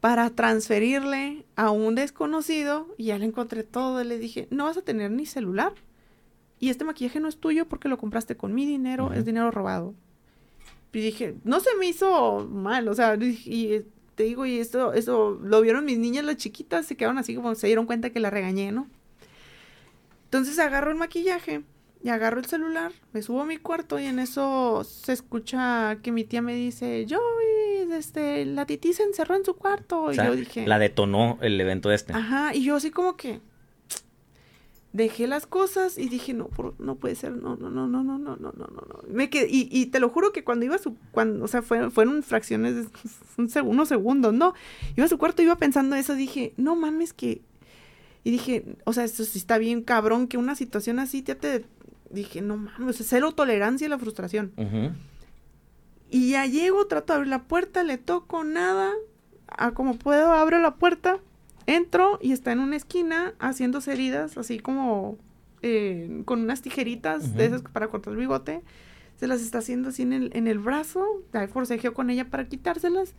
[0.00, 4.00] para transferirle a un desconocido y ya le encontré todo.
[4.02, 5.72] Y le dije, no vas a tener ni celular
[6.58, 9.94] y este maquillaje no es tuyo porque lo compraste con mi dinero, es dinero robado.
[10.92, 13.82] Y dije, no se me hizo mal, o sea, y
[14.14, 17.54] te digo, y esto, eso lo vieron mis niñas, las chiquitas, se quedaron así como
[17.54, 18.88] se dieron cuenta que la regañé, ¿no?
[20.24, 21.62] Entonces agarro el maquillaje
[22.02, 26.12] y agarro el celular, me subo a mi cuarto y en eso se escucha que
[26.12, 27.20] mi tía me dice, yo,
[27.92, 30.12] este, la titi se encerró en su cuarto.
[30.12, 30.66] y yo dije...
[30.66, 32.14] La detonó el evento este.
[32.14, 33.40] Ajá, y yo así como que,
[34.96, 36.48] dejé las cosas y dije, no,
[36.78, 39.02] no puede ser, no, no, no, no, no, no, no, no, no.
[39.08, 41.60] Me quedé, y, y te lo juro que cuando iba a su, cuando, o sea,
[41.60, 42.86] fueron, fueron fracciones de
[43.36, 44.54] un unos segundos, ¿no?
[44.96, 47.42] Iba a su cuarto, iba pensando eso, dije, no mames que,
[48.24, 51.66] y dije, o sea, esto sí está bien cabrón que una situación así te, te
[52.08, 54.52] dije, no mames, cero tolerancia a la frustración.
[56.08, 58.94] Y ya llego, trato de abrir la puerta, le toco nada,
[59.46, 61.20] a como puedo abro la puerta
[61.66, 65.18] Entro y está en una esquina haciéndose heridas, así como
[65.62, 68.62] eh, con unas tijeritas de esas para cortar el bigote.
[69.16, 71.04] Se las está haciendo así en el, en el brazo.
[71.52, 73.14] Forcejeo con ella para quitárselas.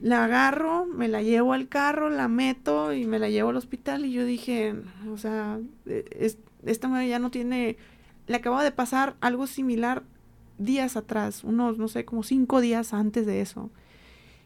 [0.00, 4.04] La agarro, me la llevo al carro, la meto y me la llevo al hospital.
[4.04, 4.74] Y yo dije,
[5.10, 6.34] o sea, e,
[6.66, 7.76] esta mujer ya no tiene.
[8.26, 10.02] Le acaba de pasar algo similar
[10.58, 13.70] días atrás, unos, no sé, como cinco días antes de eso.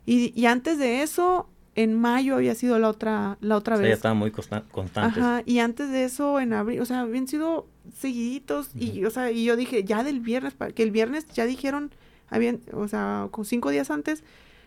[0.07, 3.89] Y, y antes de eso, en mayo había sido la otra, la otra vez.
[3.89, 4.69] Ya estaba muy constante.
[4.95, 7.67] Ajá, y antes de eso en abril, o sea, habían sido
[7.99, 11.91] seguiditos y, o sea, y yo dije, ya del viernes, que el viernes ya dijeron,
[12.29, 14.23] habían, o sea, con cinco días antes,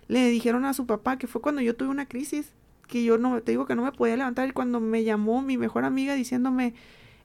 [0.07, 2.51] le dijeron a su papá que fue cuando yo tuve una crisis,
[2.87, 5.57] que yo no, te digo que no me podía levantar y cuando me llamó mi
[5.57, 6.73] mejor amiga diciéndome,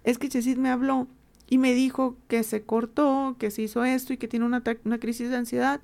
[0.05, 1.07] es que Chesit me habló
[1.49, 4.99] y me dijo que se cortó, que se hizo esto y que tiene una, una
[4.99, 5.81] crisis de ansiedad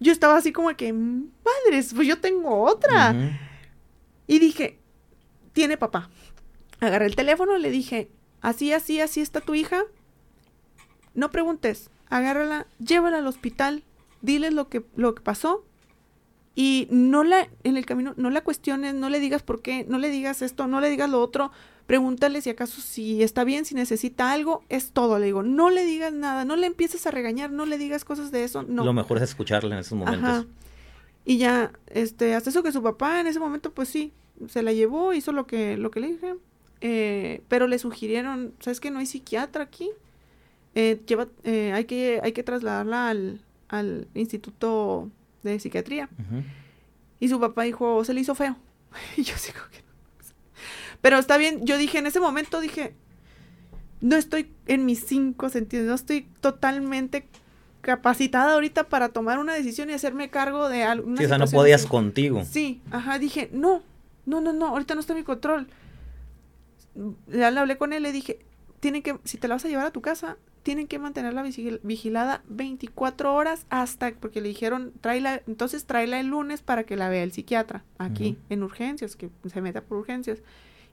[0.00, 3.14] yo estaba así como que, madres, pues yo tengo otra.
[4.26, 4.78] Y dije,
[5.52, 6.10] tiene papá.
[6.80, 8.10] Agarré el teléfono, le dije,
[8.40, 9.82] así, así, así está tu hija.
[11.14, 13.82] No preguntes, agárrala, llévala al hospital,
[14.20, 15.64] diles lo que, lo que pasó.
[16.54, 19.98] Y no la, en el camino, no la cuestiones, no le digas por qué, no
[19.98, 21.52] le digas esto, no le digas lo otro
[21.86, 25.84] pregúntale si acaso si está bien, si necesita algo, es todo, le digo, no le
[25.84, 28.84] digas nada, no le empieces a regañar, no le digas cosas de eso, no.
[28.84, 30.46] Lo mejor es escucharle en esos momentos.
[31.24, 34.12] Y ya, este, hasta eso que su papá en ese momento, pues sí,
[34.48, 36.34] se la llevó, hizo lo que, lo que le dije,
[36.80, 39.90] eh, pero le sugirieron, ¿sabes que no hay psiquiatra aquí?
[40.74, 45.10] Eh, lleva, eh, hay, que, hay que trasladarla al, al instituto
[45.42, 46.08] de psiquiatría.
[47.18, 48.56] Y su papá dijo, se le hizo feo.
[49.16, 49.85] y yo digo que
[51.00, 52.94] pero está bien, yo dije, en ese momento dije,
[54.00, 57.26] no estoy en mis cinco sentidos, no estoy totalmente
[57.80, 61.16] capacitada ahorita para tomar una decisión y hacerme cargo de algo.
[61.16, 62.44] Sí, o sea, no podías contigo.
[62.44, 63.82] Sí, ajá, dije, no,
[64.26, 65.68] no, no, no, ahorita no está en mi control.
[67.28, 68.40] Ya le hablé con él, le dije,
[68.80, 71.44] tienen que, si te la vas a llevar a tu casa, tienen que mantenerla
[71.84, 77.08] vigilada 24 horas hasta, porque le dijeron, tráela, entonces tráela el lunes para que la
[77.08, 80.40] vea el psiquiatra, aquí, en urgencias, que se meta por urgencias.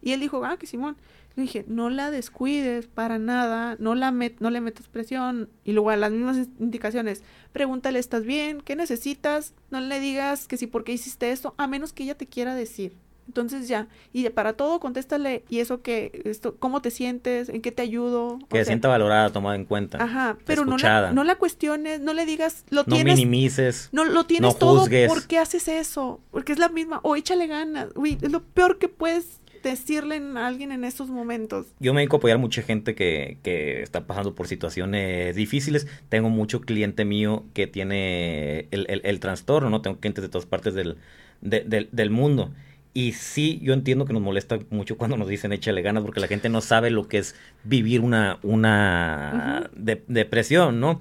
[0.04, 0.98] Y él dijo, ah, que Simón.
[1.36, 5.50] Le dije, no la descuides para nada, no, la met no le metas presión.
[5.64, 7.24] Y luego a las mismas indicaciones,
[7.54, 8.62] pregúntale, ¿estás bien?
[8.62, 9.56] ¿Qué necesitas?
[9.72, 11.56] No le digas que sí, ¿por qué hiciste esto?
[11.58, 12.96] A menos que ella te quiera decir.
[13.28, 17.48] Entonces ya, y para todo contéstale, y eso que, esto, ¿cómo te sientes?
[17.48, 18.38] ¿En qué te ayudo?
[18.50, 20.04] Que se sienta valorada, tomada en cuenta.
[20.04, 23.16] Ajá, pero no la, no la, cuestiones, no le digas, lo no tienes.
[23.16, 23.90] minimices.
[23.94, 26.20] No lo tienes todo, ¿por qué haces eso?
[26.32, 30.48] Porque es la misma, o échale ganas, uy, es lo peor que puedes decirle a
[30.48, 31.68] alguien en estos momentos.
[31.80, 35.88] Yo me dedico a apoyar a mucha gente que, que está pasando por situaciones difíciles.
[36.10, 39.82] Tengo mucho cliente mío que tiene el, el, el trastorno, ¿no?
[39.82, 40.98] Tengo clientes de todas partes del,
[41.42, 42.52] del, del mundo.
[42.94, 46.28] Y sí, yo entiendo que nos molesta mucho cuando nos dicen échale ganas, porque la
[46.28, 51.00] gente no sabe lo que es vivir una, una depresión, ¿no?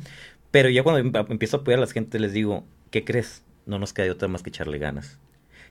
[0.51, 3.43] Pero ya cuando em, empiezo a apoyar a la gente les digo, ¿qué crees?
[3.67, 5.19] No nos queda otra más que echarle ganas.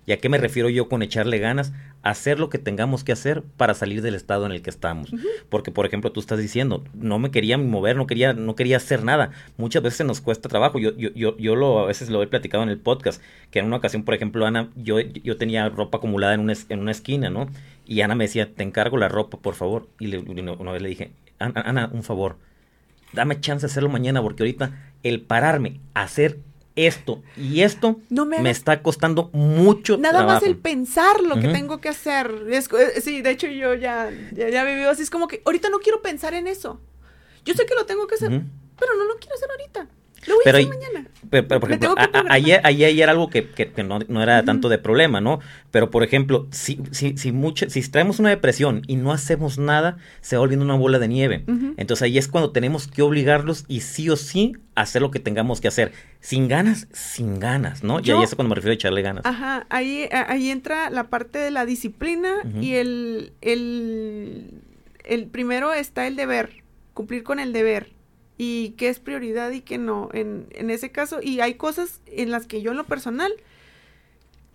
[0.05, 1.73] ¿Y a qué me refiero yo con echarle ganas?
[2.01, 5.13] Hacer lo que tengamos que hacer para salir del estado en el que estamos.
[5.49, 9.03] Porque, por ejemplo, tú estás diciendo, no me quería mover, no quería, no quería hacer
[9.03, 9.31] nada.
[9.57, 10.79] Muchas veces nos cuesta trabajo.
[10.79, 13.21] Yo, yo, yo, yo lo, a veces lo he platicado en el podcast,
[13.51, 16.79] que en una ocasión, por ejemplo, Ana, yo, yo tenía ropa acumulada en una, en
[16.79, 17.47] una esquina, ¿no?
[17.85, 19.87] Y Ana me decía, te encargo la ropa, por favor.
[19.99, 22.37] Y le, una vez le dije, Ana, Ana, un favor,
[23.13, 26.39] dame chance de hacerlo mañana, porque ahorita el pararme a hacer
[26.75, 31.89] esto y esto me, está costando mucho Nada más el pensar lo que tengo que
[31.89, 32.45] hacer.
[32.49, 35.03] Es, eh, sí, de hecho yo ya, ya, ya, así.
[35.03, 36.79] Es como que ahorita no quiero pensar en eso.
[37.43, 38.29] Yo sé que lo tengo que hacer,
[38.79, 39.87] pero no lo quiero hacer ahorita.
[40.27, 41.07] Lo voy a hacer mañana.
[41.31, 41.95] Pero, por ejemplo,
[42.29, 45.39] ayer, ayer, algo que, que, no, no, era tanto de problema, ¿no?
[45.71, 49.97] Pero, por ejemplo, si, si, si, mucho, si traemos una depresión y no hacemos nada,
[50.19, 51.43] se va volviendo una bola de nieve.
[51.77, 55.61] Entonces ahí es cuando tenemos que obligarlos y sí o sí hacer lo que tengamos
[55.61, 55.93] que hacer.
[56.19, 58.01] Sin ganas, sin ganas, ¿no?
[58.01, 59.25] y ahí es cuando me refiero a echarle ganas.
[59.25, 64.61] Ajá, ahí, ahí entra la parte de la disciplina y el, el,
[65.05, 66.61] el primero está el deber,
[66.93, 68.00] cumplir con el deber
[68.43, 71.19] y qué es prioridad y qué no en, en ese caso.
[71.21, 73.31] Y hay cosas en las que yo en lo personal,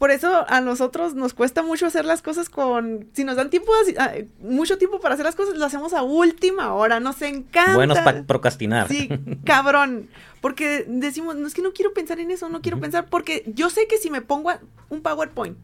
[0.01, 3.71] por eso a nosotros nos cuesta mucho hacer las cosas con, si nos dan tiempo,
[3.97, 4.11] ah,
[4.41, 7.77] mucho tiempo para hacer las cosas, lo hacemos a última hora, nos encanta.
[7.77, 8.89] Buenos para procrastinar.
[8.89, 9.09] Sí,
[9.45, 10.09] cabrón,
[10.41, 13.71] porque decimos, no es que no quiero pensar en eso, no quiero pensar, porque yo
[13.71, 14.51] sé que si me pongo
[14.89, 15.57] un PowerPoint,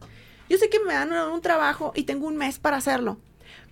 [0.49, 3.19] yo sé que me dan un trabajo y tengo un mes para hacerlo,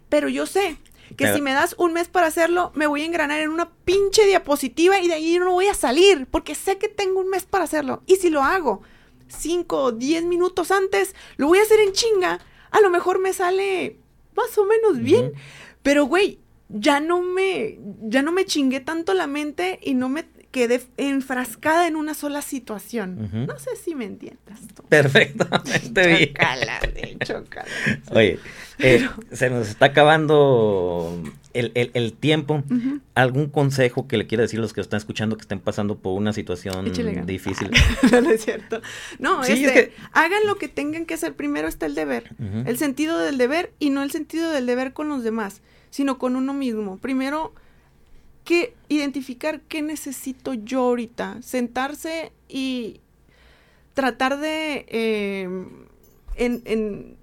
[0.09, 0.77] pero yo sé
[1.17, 4.27] que si me das un mes para hacerlo, me voy a engranar en una pinche
[4.27, 7.65] diapositiva y de ahí no voy a salir, porque sé que tengo un mes para
[7.65, 8.03] hacerlo.
[8.07, 8.83] Y si lo hago
[9.29, 12.41] cinco o diez minutos antes, lo voy a hacer en chinga.
[12.71, 13.99] A lo mejor me sale
[14.37, 15.33] más o menos bien.
[15.83, 16.39] Pero, güey,
[16.69, 21.87] ya no me, ya no me chingué tanto la mente y no me quedé enfrascada
[21.87, 23.47] en una sola situación.
[23.47, 24.59] No sé si me entiendes.
[24.89, 26.35] Perfectamente bien.
[27.25, 27.69] Chocala,
[28.11, 28.39] Oye,
[28.79, 31.23] eh, se nos está acabando
[31.55, 32.65] el, tiempo.
[33.15, 36.15] ¿Algún consejo que le quiera decir a los que están escuchando que estén pasando por
[36.19, 36.91] una situación
[37.27, 37.71] difícil?
[38.11, 38.81] no es cierto.
[39.21, 41.35] No, este, hagan lo que tengan que hacer.
[41.35, 42.35] Primero está el deber.
[42.67, 46.35] El sentido del deber y no el sentido del deber con los demás, sino con
[46.35, 46.99] uno mismo.
[46.99, 47.55] Primero
[48.45, 53.01] que identificar qué necesito yo ahorita, sentarse y
[53.95, 55.69] tratar de em,
[56.37, 57.17] en,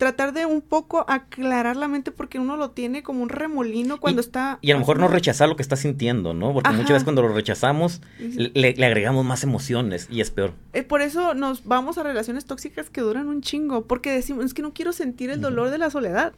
[0.00, 4.22] tratar de un poco aclarar la mente porque uno lo tiene como un remolino cuando
[4.22, 4.58] está...
[4.62, 6.54] Y a lo mejor no rechazar lo que está sintiendo, ¿no?
[6.54, 10.54] Porque muchas veces cuando lo rechazamos le, agregamos más emociones y es peor.
[10.72, 14.54] Eh, por eso nos vamos a relaciones tóxicas que duran un chingo, porque decimos, es
[14.54, 16.32] que no quiero sentir el dolor de la soledad.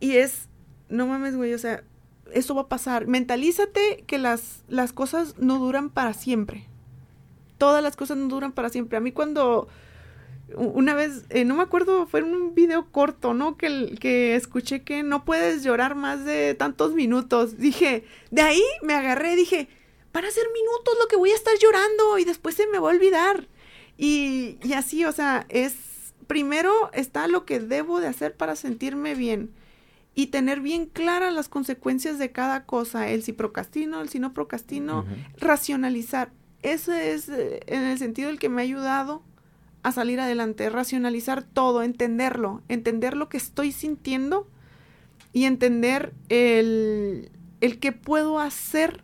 [0.00, 0.48] Y es,
[0.88, 1.84] no mames, güey, o sea,
[2.34, 3.06] eso va a pasar.
[3.06, 6.66] Mentalízate que las, las cosas no duran para siempre.
[7.58, 8.96] Todas las cosas no duran para siempre.
[8.96, 9.68] A mí cuando
[10.54, 13.56] una vez, eh, no me acuerdo, fue en un video corto, ¿no?
[13.56, 17.58] Que, que escuché que no puedes llorar más de tantos minutos.
[17.58, 19.68] Dije, de ahí me agarré, dije,
[20.10, 22.94] para hacer minutos lo que voy a estar llorando y después se me va a
[22.94, 23.48] olvidar.
[23.96, 25.74] Y, y así, o sea, es,
[26.26, 29.50] primero está lo que debo de hacer para sentirme bien
[30.14, 34.32] y tener bien claras las consecuencias de cada cosa, el si procrastino, el si no
[34.32, 35.06] procrastino,
[35.38, 36.32] racionalizar.
[36.62, 39.22] Ese es eh, en el sentido el que me ha ayudado
[39.82, 44.48] a salir adelante, racionalizar todo, entenderlo, entender lo que estoy sintiendo
[45.32, 47.30] y entender el,
[47.60, 49.02] el que puedo hacer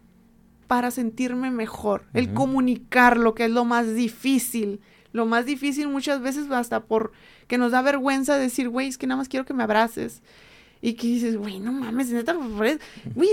[0.67, 4.81] para sentirme mejor, el comunicar lo que es lo más difícil.
[5.13, 7.13] Lo más difícil muchas veces hasta por
[7.47, 10.23] que nos da vergüenza decir, güey, es que nada más quiero que me abraces.
[10.81, 12.79] Y que dices, güey, no mames, neta, güey, es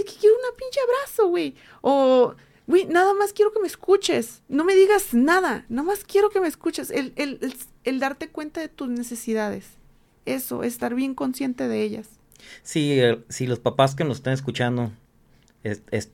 [0.06, 1.56] que quiero una pinche abrazo, güey.
[1.82, 2.34] O,
[2.66, 4.42] güey, nada más quiero que me escuches.
[4.48, 6.90] No me digas nada, nada más quiero que me escuches.
[6.90, 9.66] El, el, el, darte cuenta de tus necesidades.
[10.26, 12.10] Eso, estar bien consciente de ellas.
[12.64, 13.00] Sí,
[13.30, 14.92] si los papás que nos están escuchando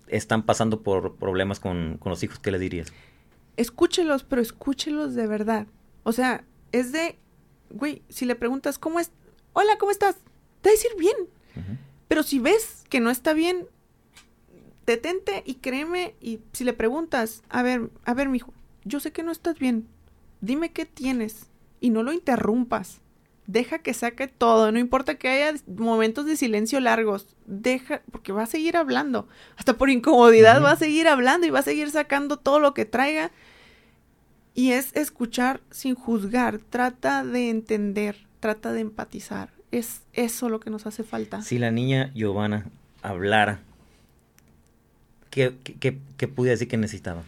[0.07, 2.91] están pasando por problemas con, con los hijos, ¿qué le dirías?
[3.57, 5.67] Escúchelos, pero escúchelos de verdad.
[6.03, 7.17] O sea, es de,
[7.69, 9.11] güey, si le preguntas, ¿cómo es?
[9.53, 10.15] Hola, ¿cómo estás?
[10.61, 11.15] Te va a decir bien.
[12.07, 13.67] Pero si ves que no está bien,
[14.85, 16.15] detente y créeme.
[16.21, 19.87] Y si le preguntas, a ver, a ver, mijo, yo sé que no estás bien.
[20.41, 21.47] Dime qué tienes.
[21.79, 22.99] Y no lo interrumpas.
[23.47, 24.71] Deja que saque todo.
[24.71, 27.35] No importa que haya momentos de silencio largos.
[27.47, 29.27] Deja, porque va a seguir hablando.
[29.57, 32.85] Hasta por incomodidad va a seguir hablando y va a seguir sacando todo lo que
[32.85, 33.31] traiga.
[34.53, 36.59] Y es escuchar sin juzgar.
[36.59, 38.27] Trata de entender.
[38.39, 41.41] Trata de empatizar es eso lo que nos hace falta.
[41.41, 42.65] Si la niña Giovanna
[43.01, 43.61] hablara,
[45.29, 47.23] ¿qué, qué, qué pudiera decir que necesitaba?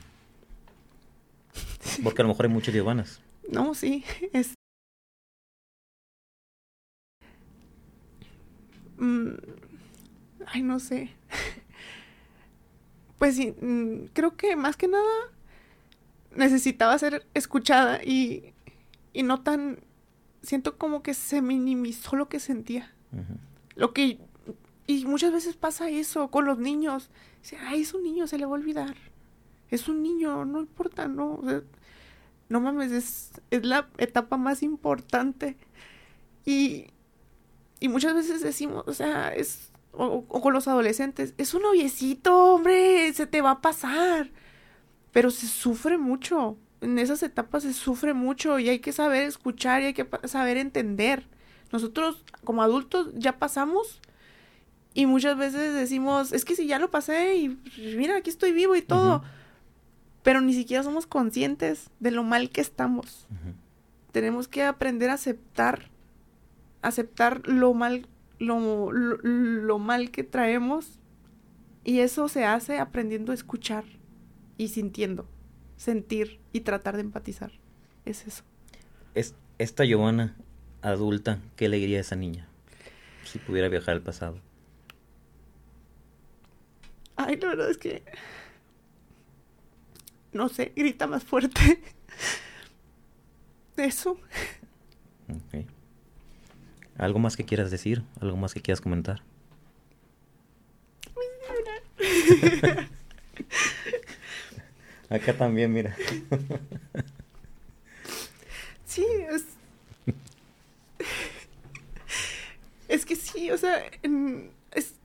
[2.04, 3.22] Porque a lo mejor hay muchas Giovannas.
[3.50, 4.04] No, sí,
[4.34, 4.54] es...
[8.98, 9.34] Mm,
[10.48, 11.10] ay, no sé.
[13.20, 15.32] Pues sí, mm, creo que más que nada
[16.36, 18.54] necesitaba ser escuchada y,
[19.14, 19.80] y no tan
[20.44, 22.94] siento como que se minimizó lo que sentía.
[23.76, 24.20] Lo que...
[24.86, 27.10] Y muchas veces pasa eso con los niños.
[27.42, 28.96] Dice, ay, es un niño, se le va a olvidar.
[29.72, 31.42] Es un niño, no importa, no.
[32.50, 35.58] no mames, es, es la etapa más importante.
[36.46, 36.88] Y,
[37.80, 39.72] y muchas veces decimos, o sea, es...
[39.96, 44.32] O, o con los adolescentes, es un noviecito, hombre, se te va a pasar.
[45.12, 49.82] Pero se sufre mucho en esas etapas se sufre mucho y hay que saber escuchar
[49.82, 51.28] y hay que saber entender.
[51.72, 54.02] Nosotros como adultos ya pasamos
[54.94, 57.60] y muchas veces decimos, es que si ya lo pasé y
[57.98, 59.24] mira, aquí estoy vivo y todo,
[60.22, 63.28] pero ni siquiera somos conscientes de lo mal que estamos.
[64.12, 65.90] Tenemos que aprender a aceptar,
[66.82, 68.08] aceptar lo mal,
[68.38, 71.00] lo, lo mal que traemos
[71.84, 73.86] y eso se hace aprendiendo a escuchar
[74.58, 75.28] y sintiendo
[75.84, 77.52] sentir y tratar de empatizar.
[78.06, 78.44] Es eso.
[79.16, 80.36] Es, esta Giovanna
[80.82, 82.48] adulta, ¿qué le diría a esa niña?
[83.26, 84.40] Si pudiera viajar al pasado.
[87.18, 88.04] Ay, la verdad es que.
[90.32, 91.82] No sé, grita más fuerte.
[93.78, 94.12] Eso.
[95.30, 95.66] Ok.
[96.98, 98.04] ¿Algo más que quieras decir?
[98.22, 99.22] ¿Algo más que quieras comentar?
[105.14, 105.96] Acá también, mira.
[108.84, 109.46] Sí, es...
[112.88, 113.84] Es que sí, o sea,
[114.72, 114.96] es...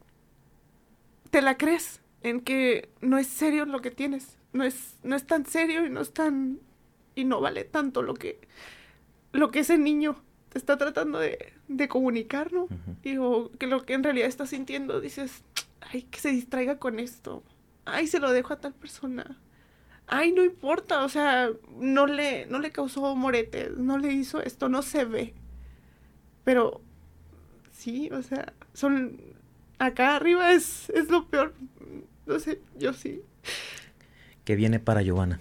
[1.31, 4.37] te la crees en que no es serio lo que tienes.
[4.55, 6.59] No es, no es tan serio y no es tan...
[7.15, 8.41] y no vale tanto lo que...
[9.33, 12.67] lo que ese niño te está tratando de, de comunicar, ¿no?
[13.03, 15.43] Digo, que lo que en realidad está sintiendo, dices,
[15.83, 17.43] ay, que se distraiga con esto.
[17.85, 19.39] Ay, se lo dejo a tal persona
[20.09, 24.69] ay, no importa, o sea, no le, no le causó moretes, no le hizo esto,
[24.69, 25.35] no se ve.
[26.45, 26.81] Pero
[27.73, 29.21] sí, o sea, son,
[29.79, 31.55] acá arriba es, es lo peor,
[32.27, 33.23] no sé, yo sí.
[34.45, 35.39] ¿Qué viene para Giovanna?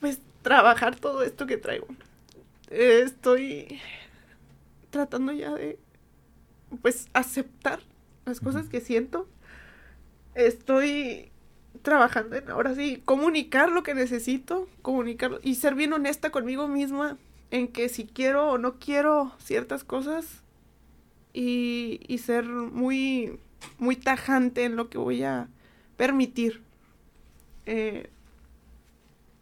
[0.00, 1.86] Pues trabajar todo esto que traigo.
[2.70, 3.80] estoy
[4.90, 5.78] tratando ya de,
[6.80, 7.80] pues, aceptar
[8.24, 9.28] las cosas que siento
[10.38, 11.30] estoy
[11.82, 17.18] trabajando en ahora sí comunicar lo que necesito, comunicarlo y ser bien honesta conmigo misma
[17.50, 20.42] en que si quiero o no quiero ciertas cosas
[21.32, 23.38] y, y ser muy
[23.78, 25.48] muy tajante en lo que voy a
[25.96, 26.62] permitir.
[27.66, 28.08] Eh,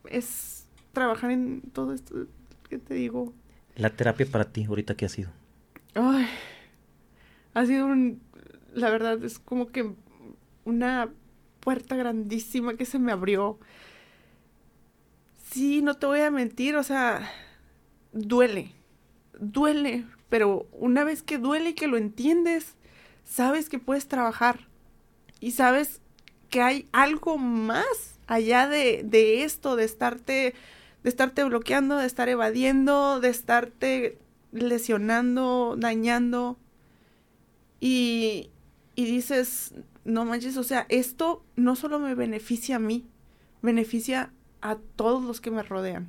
[0.08, 2.26] es trabajar en todo esto
[2.68, 3.32] que te digo.
[3.76, 5.30] La terapia para ti, ahorita qué ha sido?
[5.94, 6.26] Ay,
[7.54, 8.20] ha sido un,
[8.74, 9.94] la verdad es como que
[10.66, 11.10] una
[11.60, 13.58] puerta grandísima que se me abrió.
[15.50, 17.30] Sí, no te voy a mentir, o sea,
[18.12, 18.72] duele,
[19.40, 22.74] duele, pero una vez que duele y que lo entiendes,
[23.24, 24.68] sabes que puedes trabajar
[25.40, 26.00] y sabes
[26.50, 30.54] que hay algo más allá de, de esto, de estarte,
[31.02, 34.18] de estarte bloqueando, de estar evadiendo, de estarte
[34.52, 36.58] lesionando, dañando.
[37.80, 38.50] Y,
[38.94, 39.74] y dices,
[40.06, 43.06] no manches, o sea, esto no solo me beneficia a mí,
[43.62, 44.30] beneficia
[44.62, 46.08] a todos los que me rodean,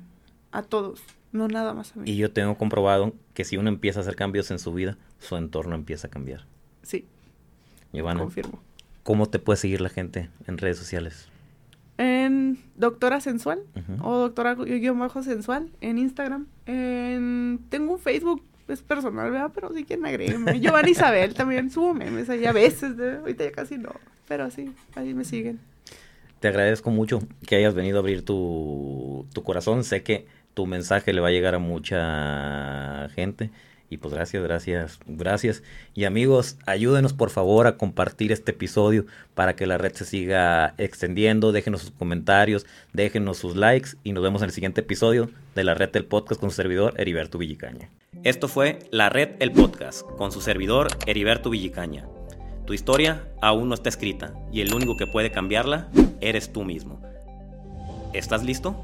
[0.52, 1.02] a todos,
[1.32, 2.10] no nada más a mí.
[2.10, 5.36] Y yo tengo comprobado que si uno empieza a hacer cambios en su vida, su
[5.36, 6.46] entorno empieza a cambiar.
[6.82, 7.06] Sí.
[7.92, 8.62] Giovanna, confirmo.
[9.08, 11.28] ¿cómo te puede seguir la gente en redes sociales?
[11.96, 13.62] En Doctora Sensual
[14.02, 16.46] o Doctora guion bajo Sensual en Instagram.
[16.66, 19.50] En, tengo un Facebook, es personal, ¿verdad?
[19.54, 20.60] Pero si quieren agréguenme.
[20.60, 23.92] Giovanna Isabel también subo memes ahí a veces, de- ahorita ya casi no.
[24.28, 25.58] Pero sí, ahí me siguen.
[26.40, 29.82] Te agradezco mucho que hayas venido a abrir tu, tu corazón.
[29.84, 33.50] Sé que tu mensaje le va a llegar a mucha gente.
[33.90, 35.62] Y pues gracias, gracias, gracias.
[35.94, 40.74] Y amigos, ayúdenos por favor a compartir este episodio para que la red se siga
[40.76, 41.52] extendiendo.
[41.52, 45.72] Déjenos sus comentarios, déjenos sus likes y nos vemos en el siguiente episodio de la
[45.74, 47.88] red del podcast con su servidor Heriberto Villicaña.
[48.24, 52.08] Esto fue La Red el Podcast con su servidor Heriberto Villicaña.
[52.66, 55.88] Tu historia aún no está escrita y el único que puede cambiarla
[56.20, 57.00] eres tú mismo.
[58.12, 58.74] ¿Estás listo?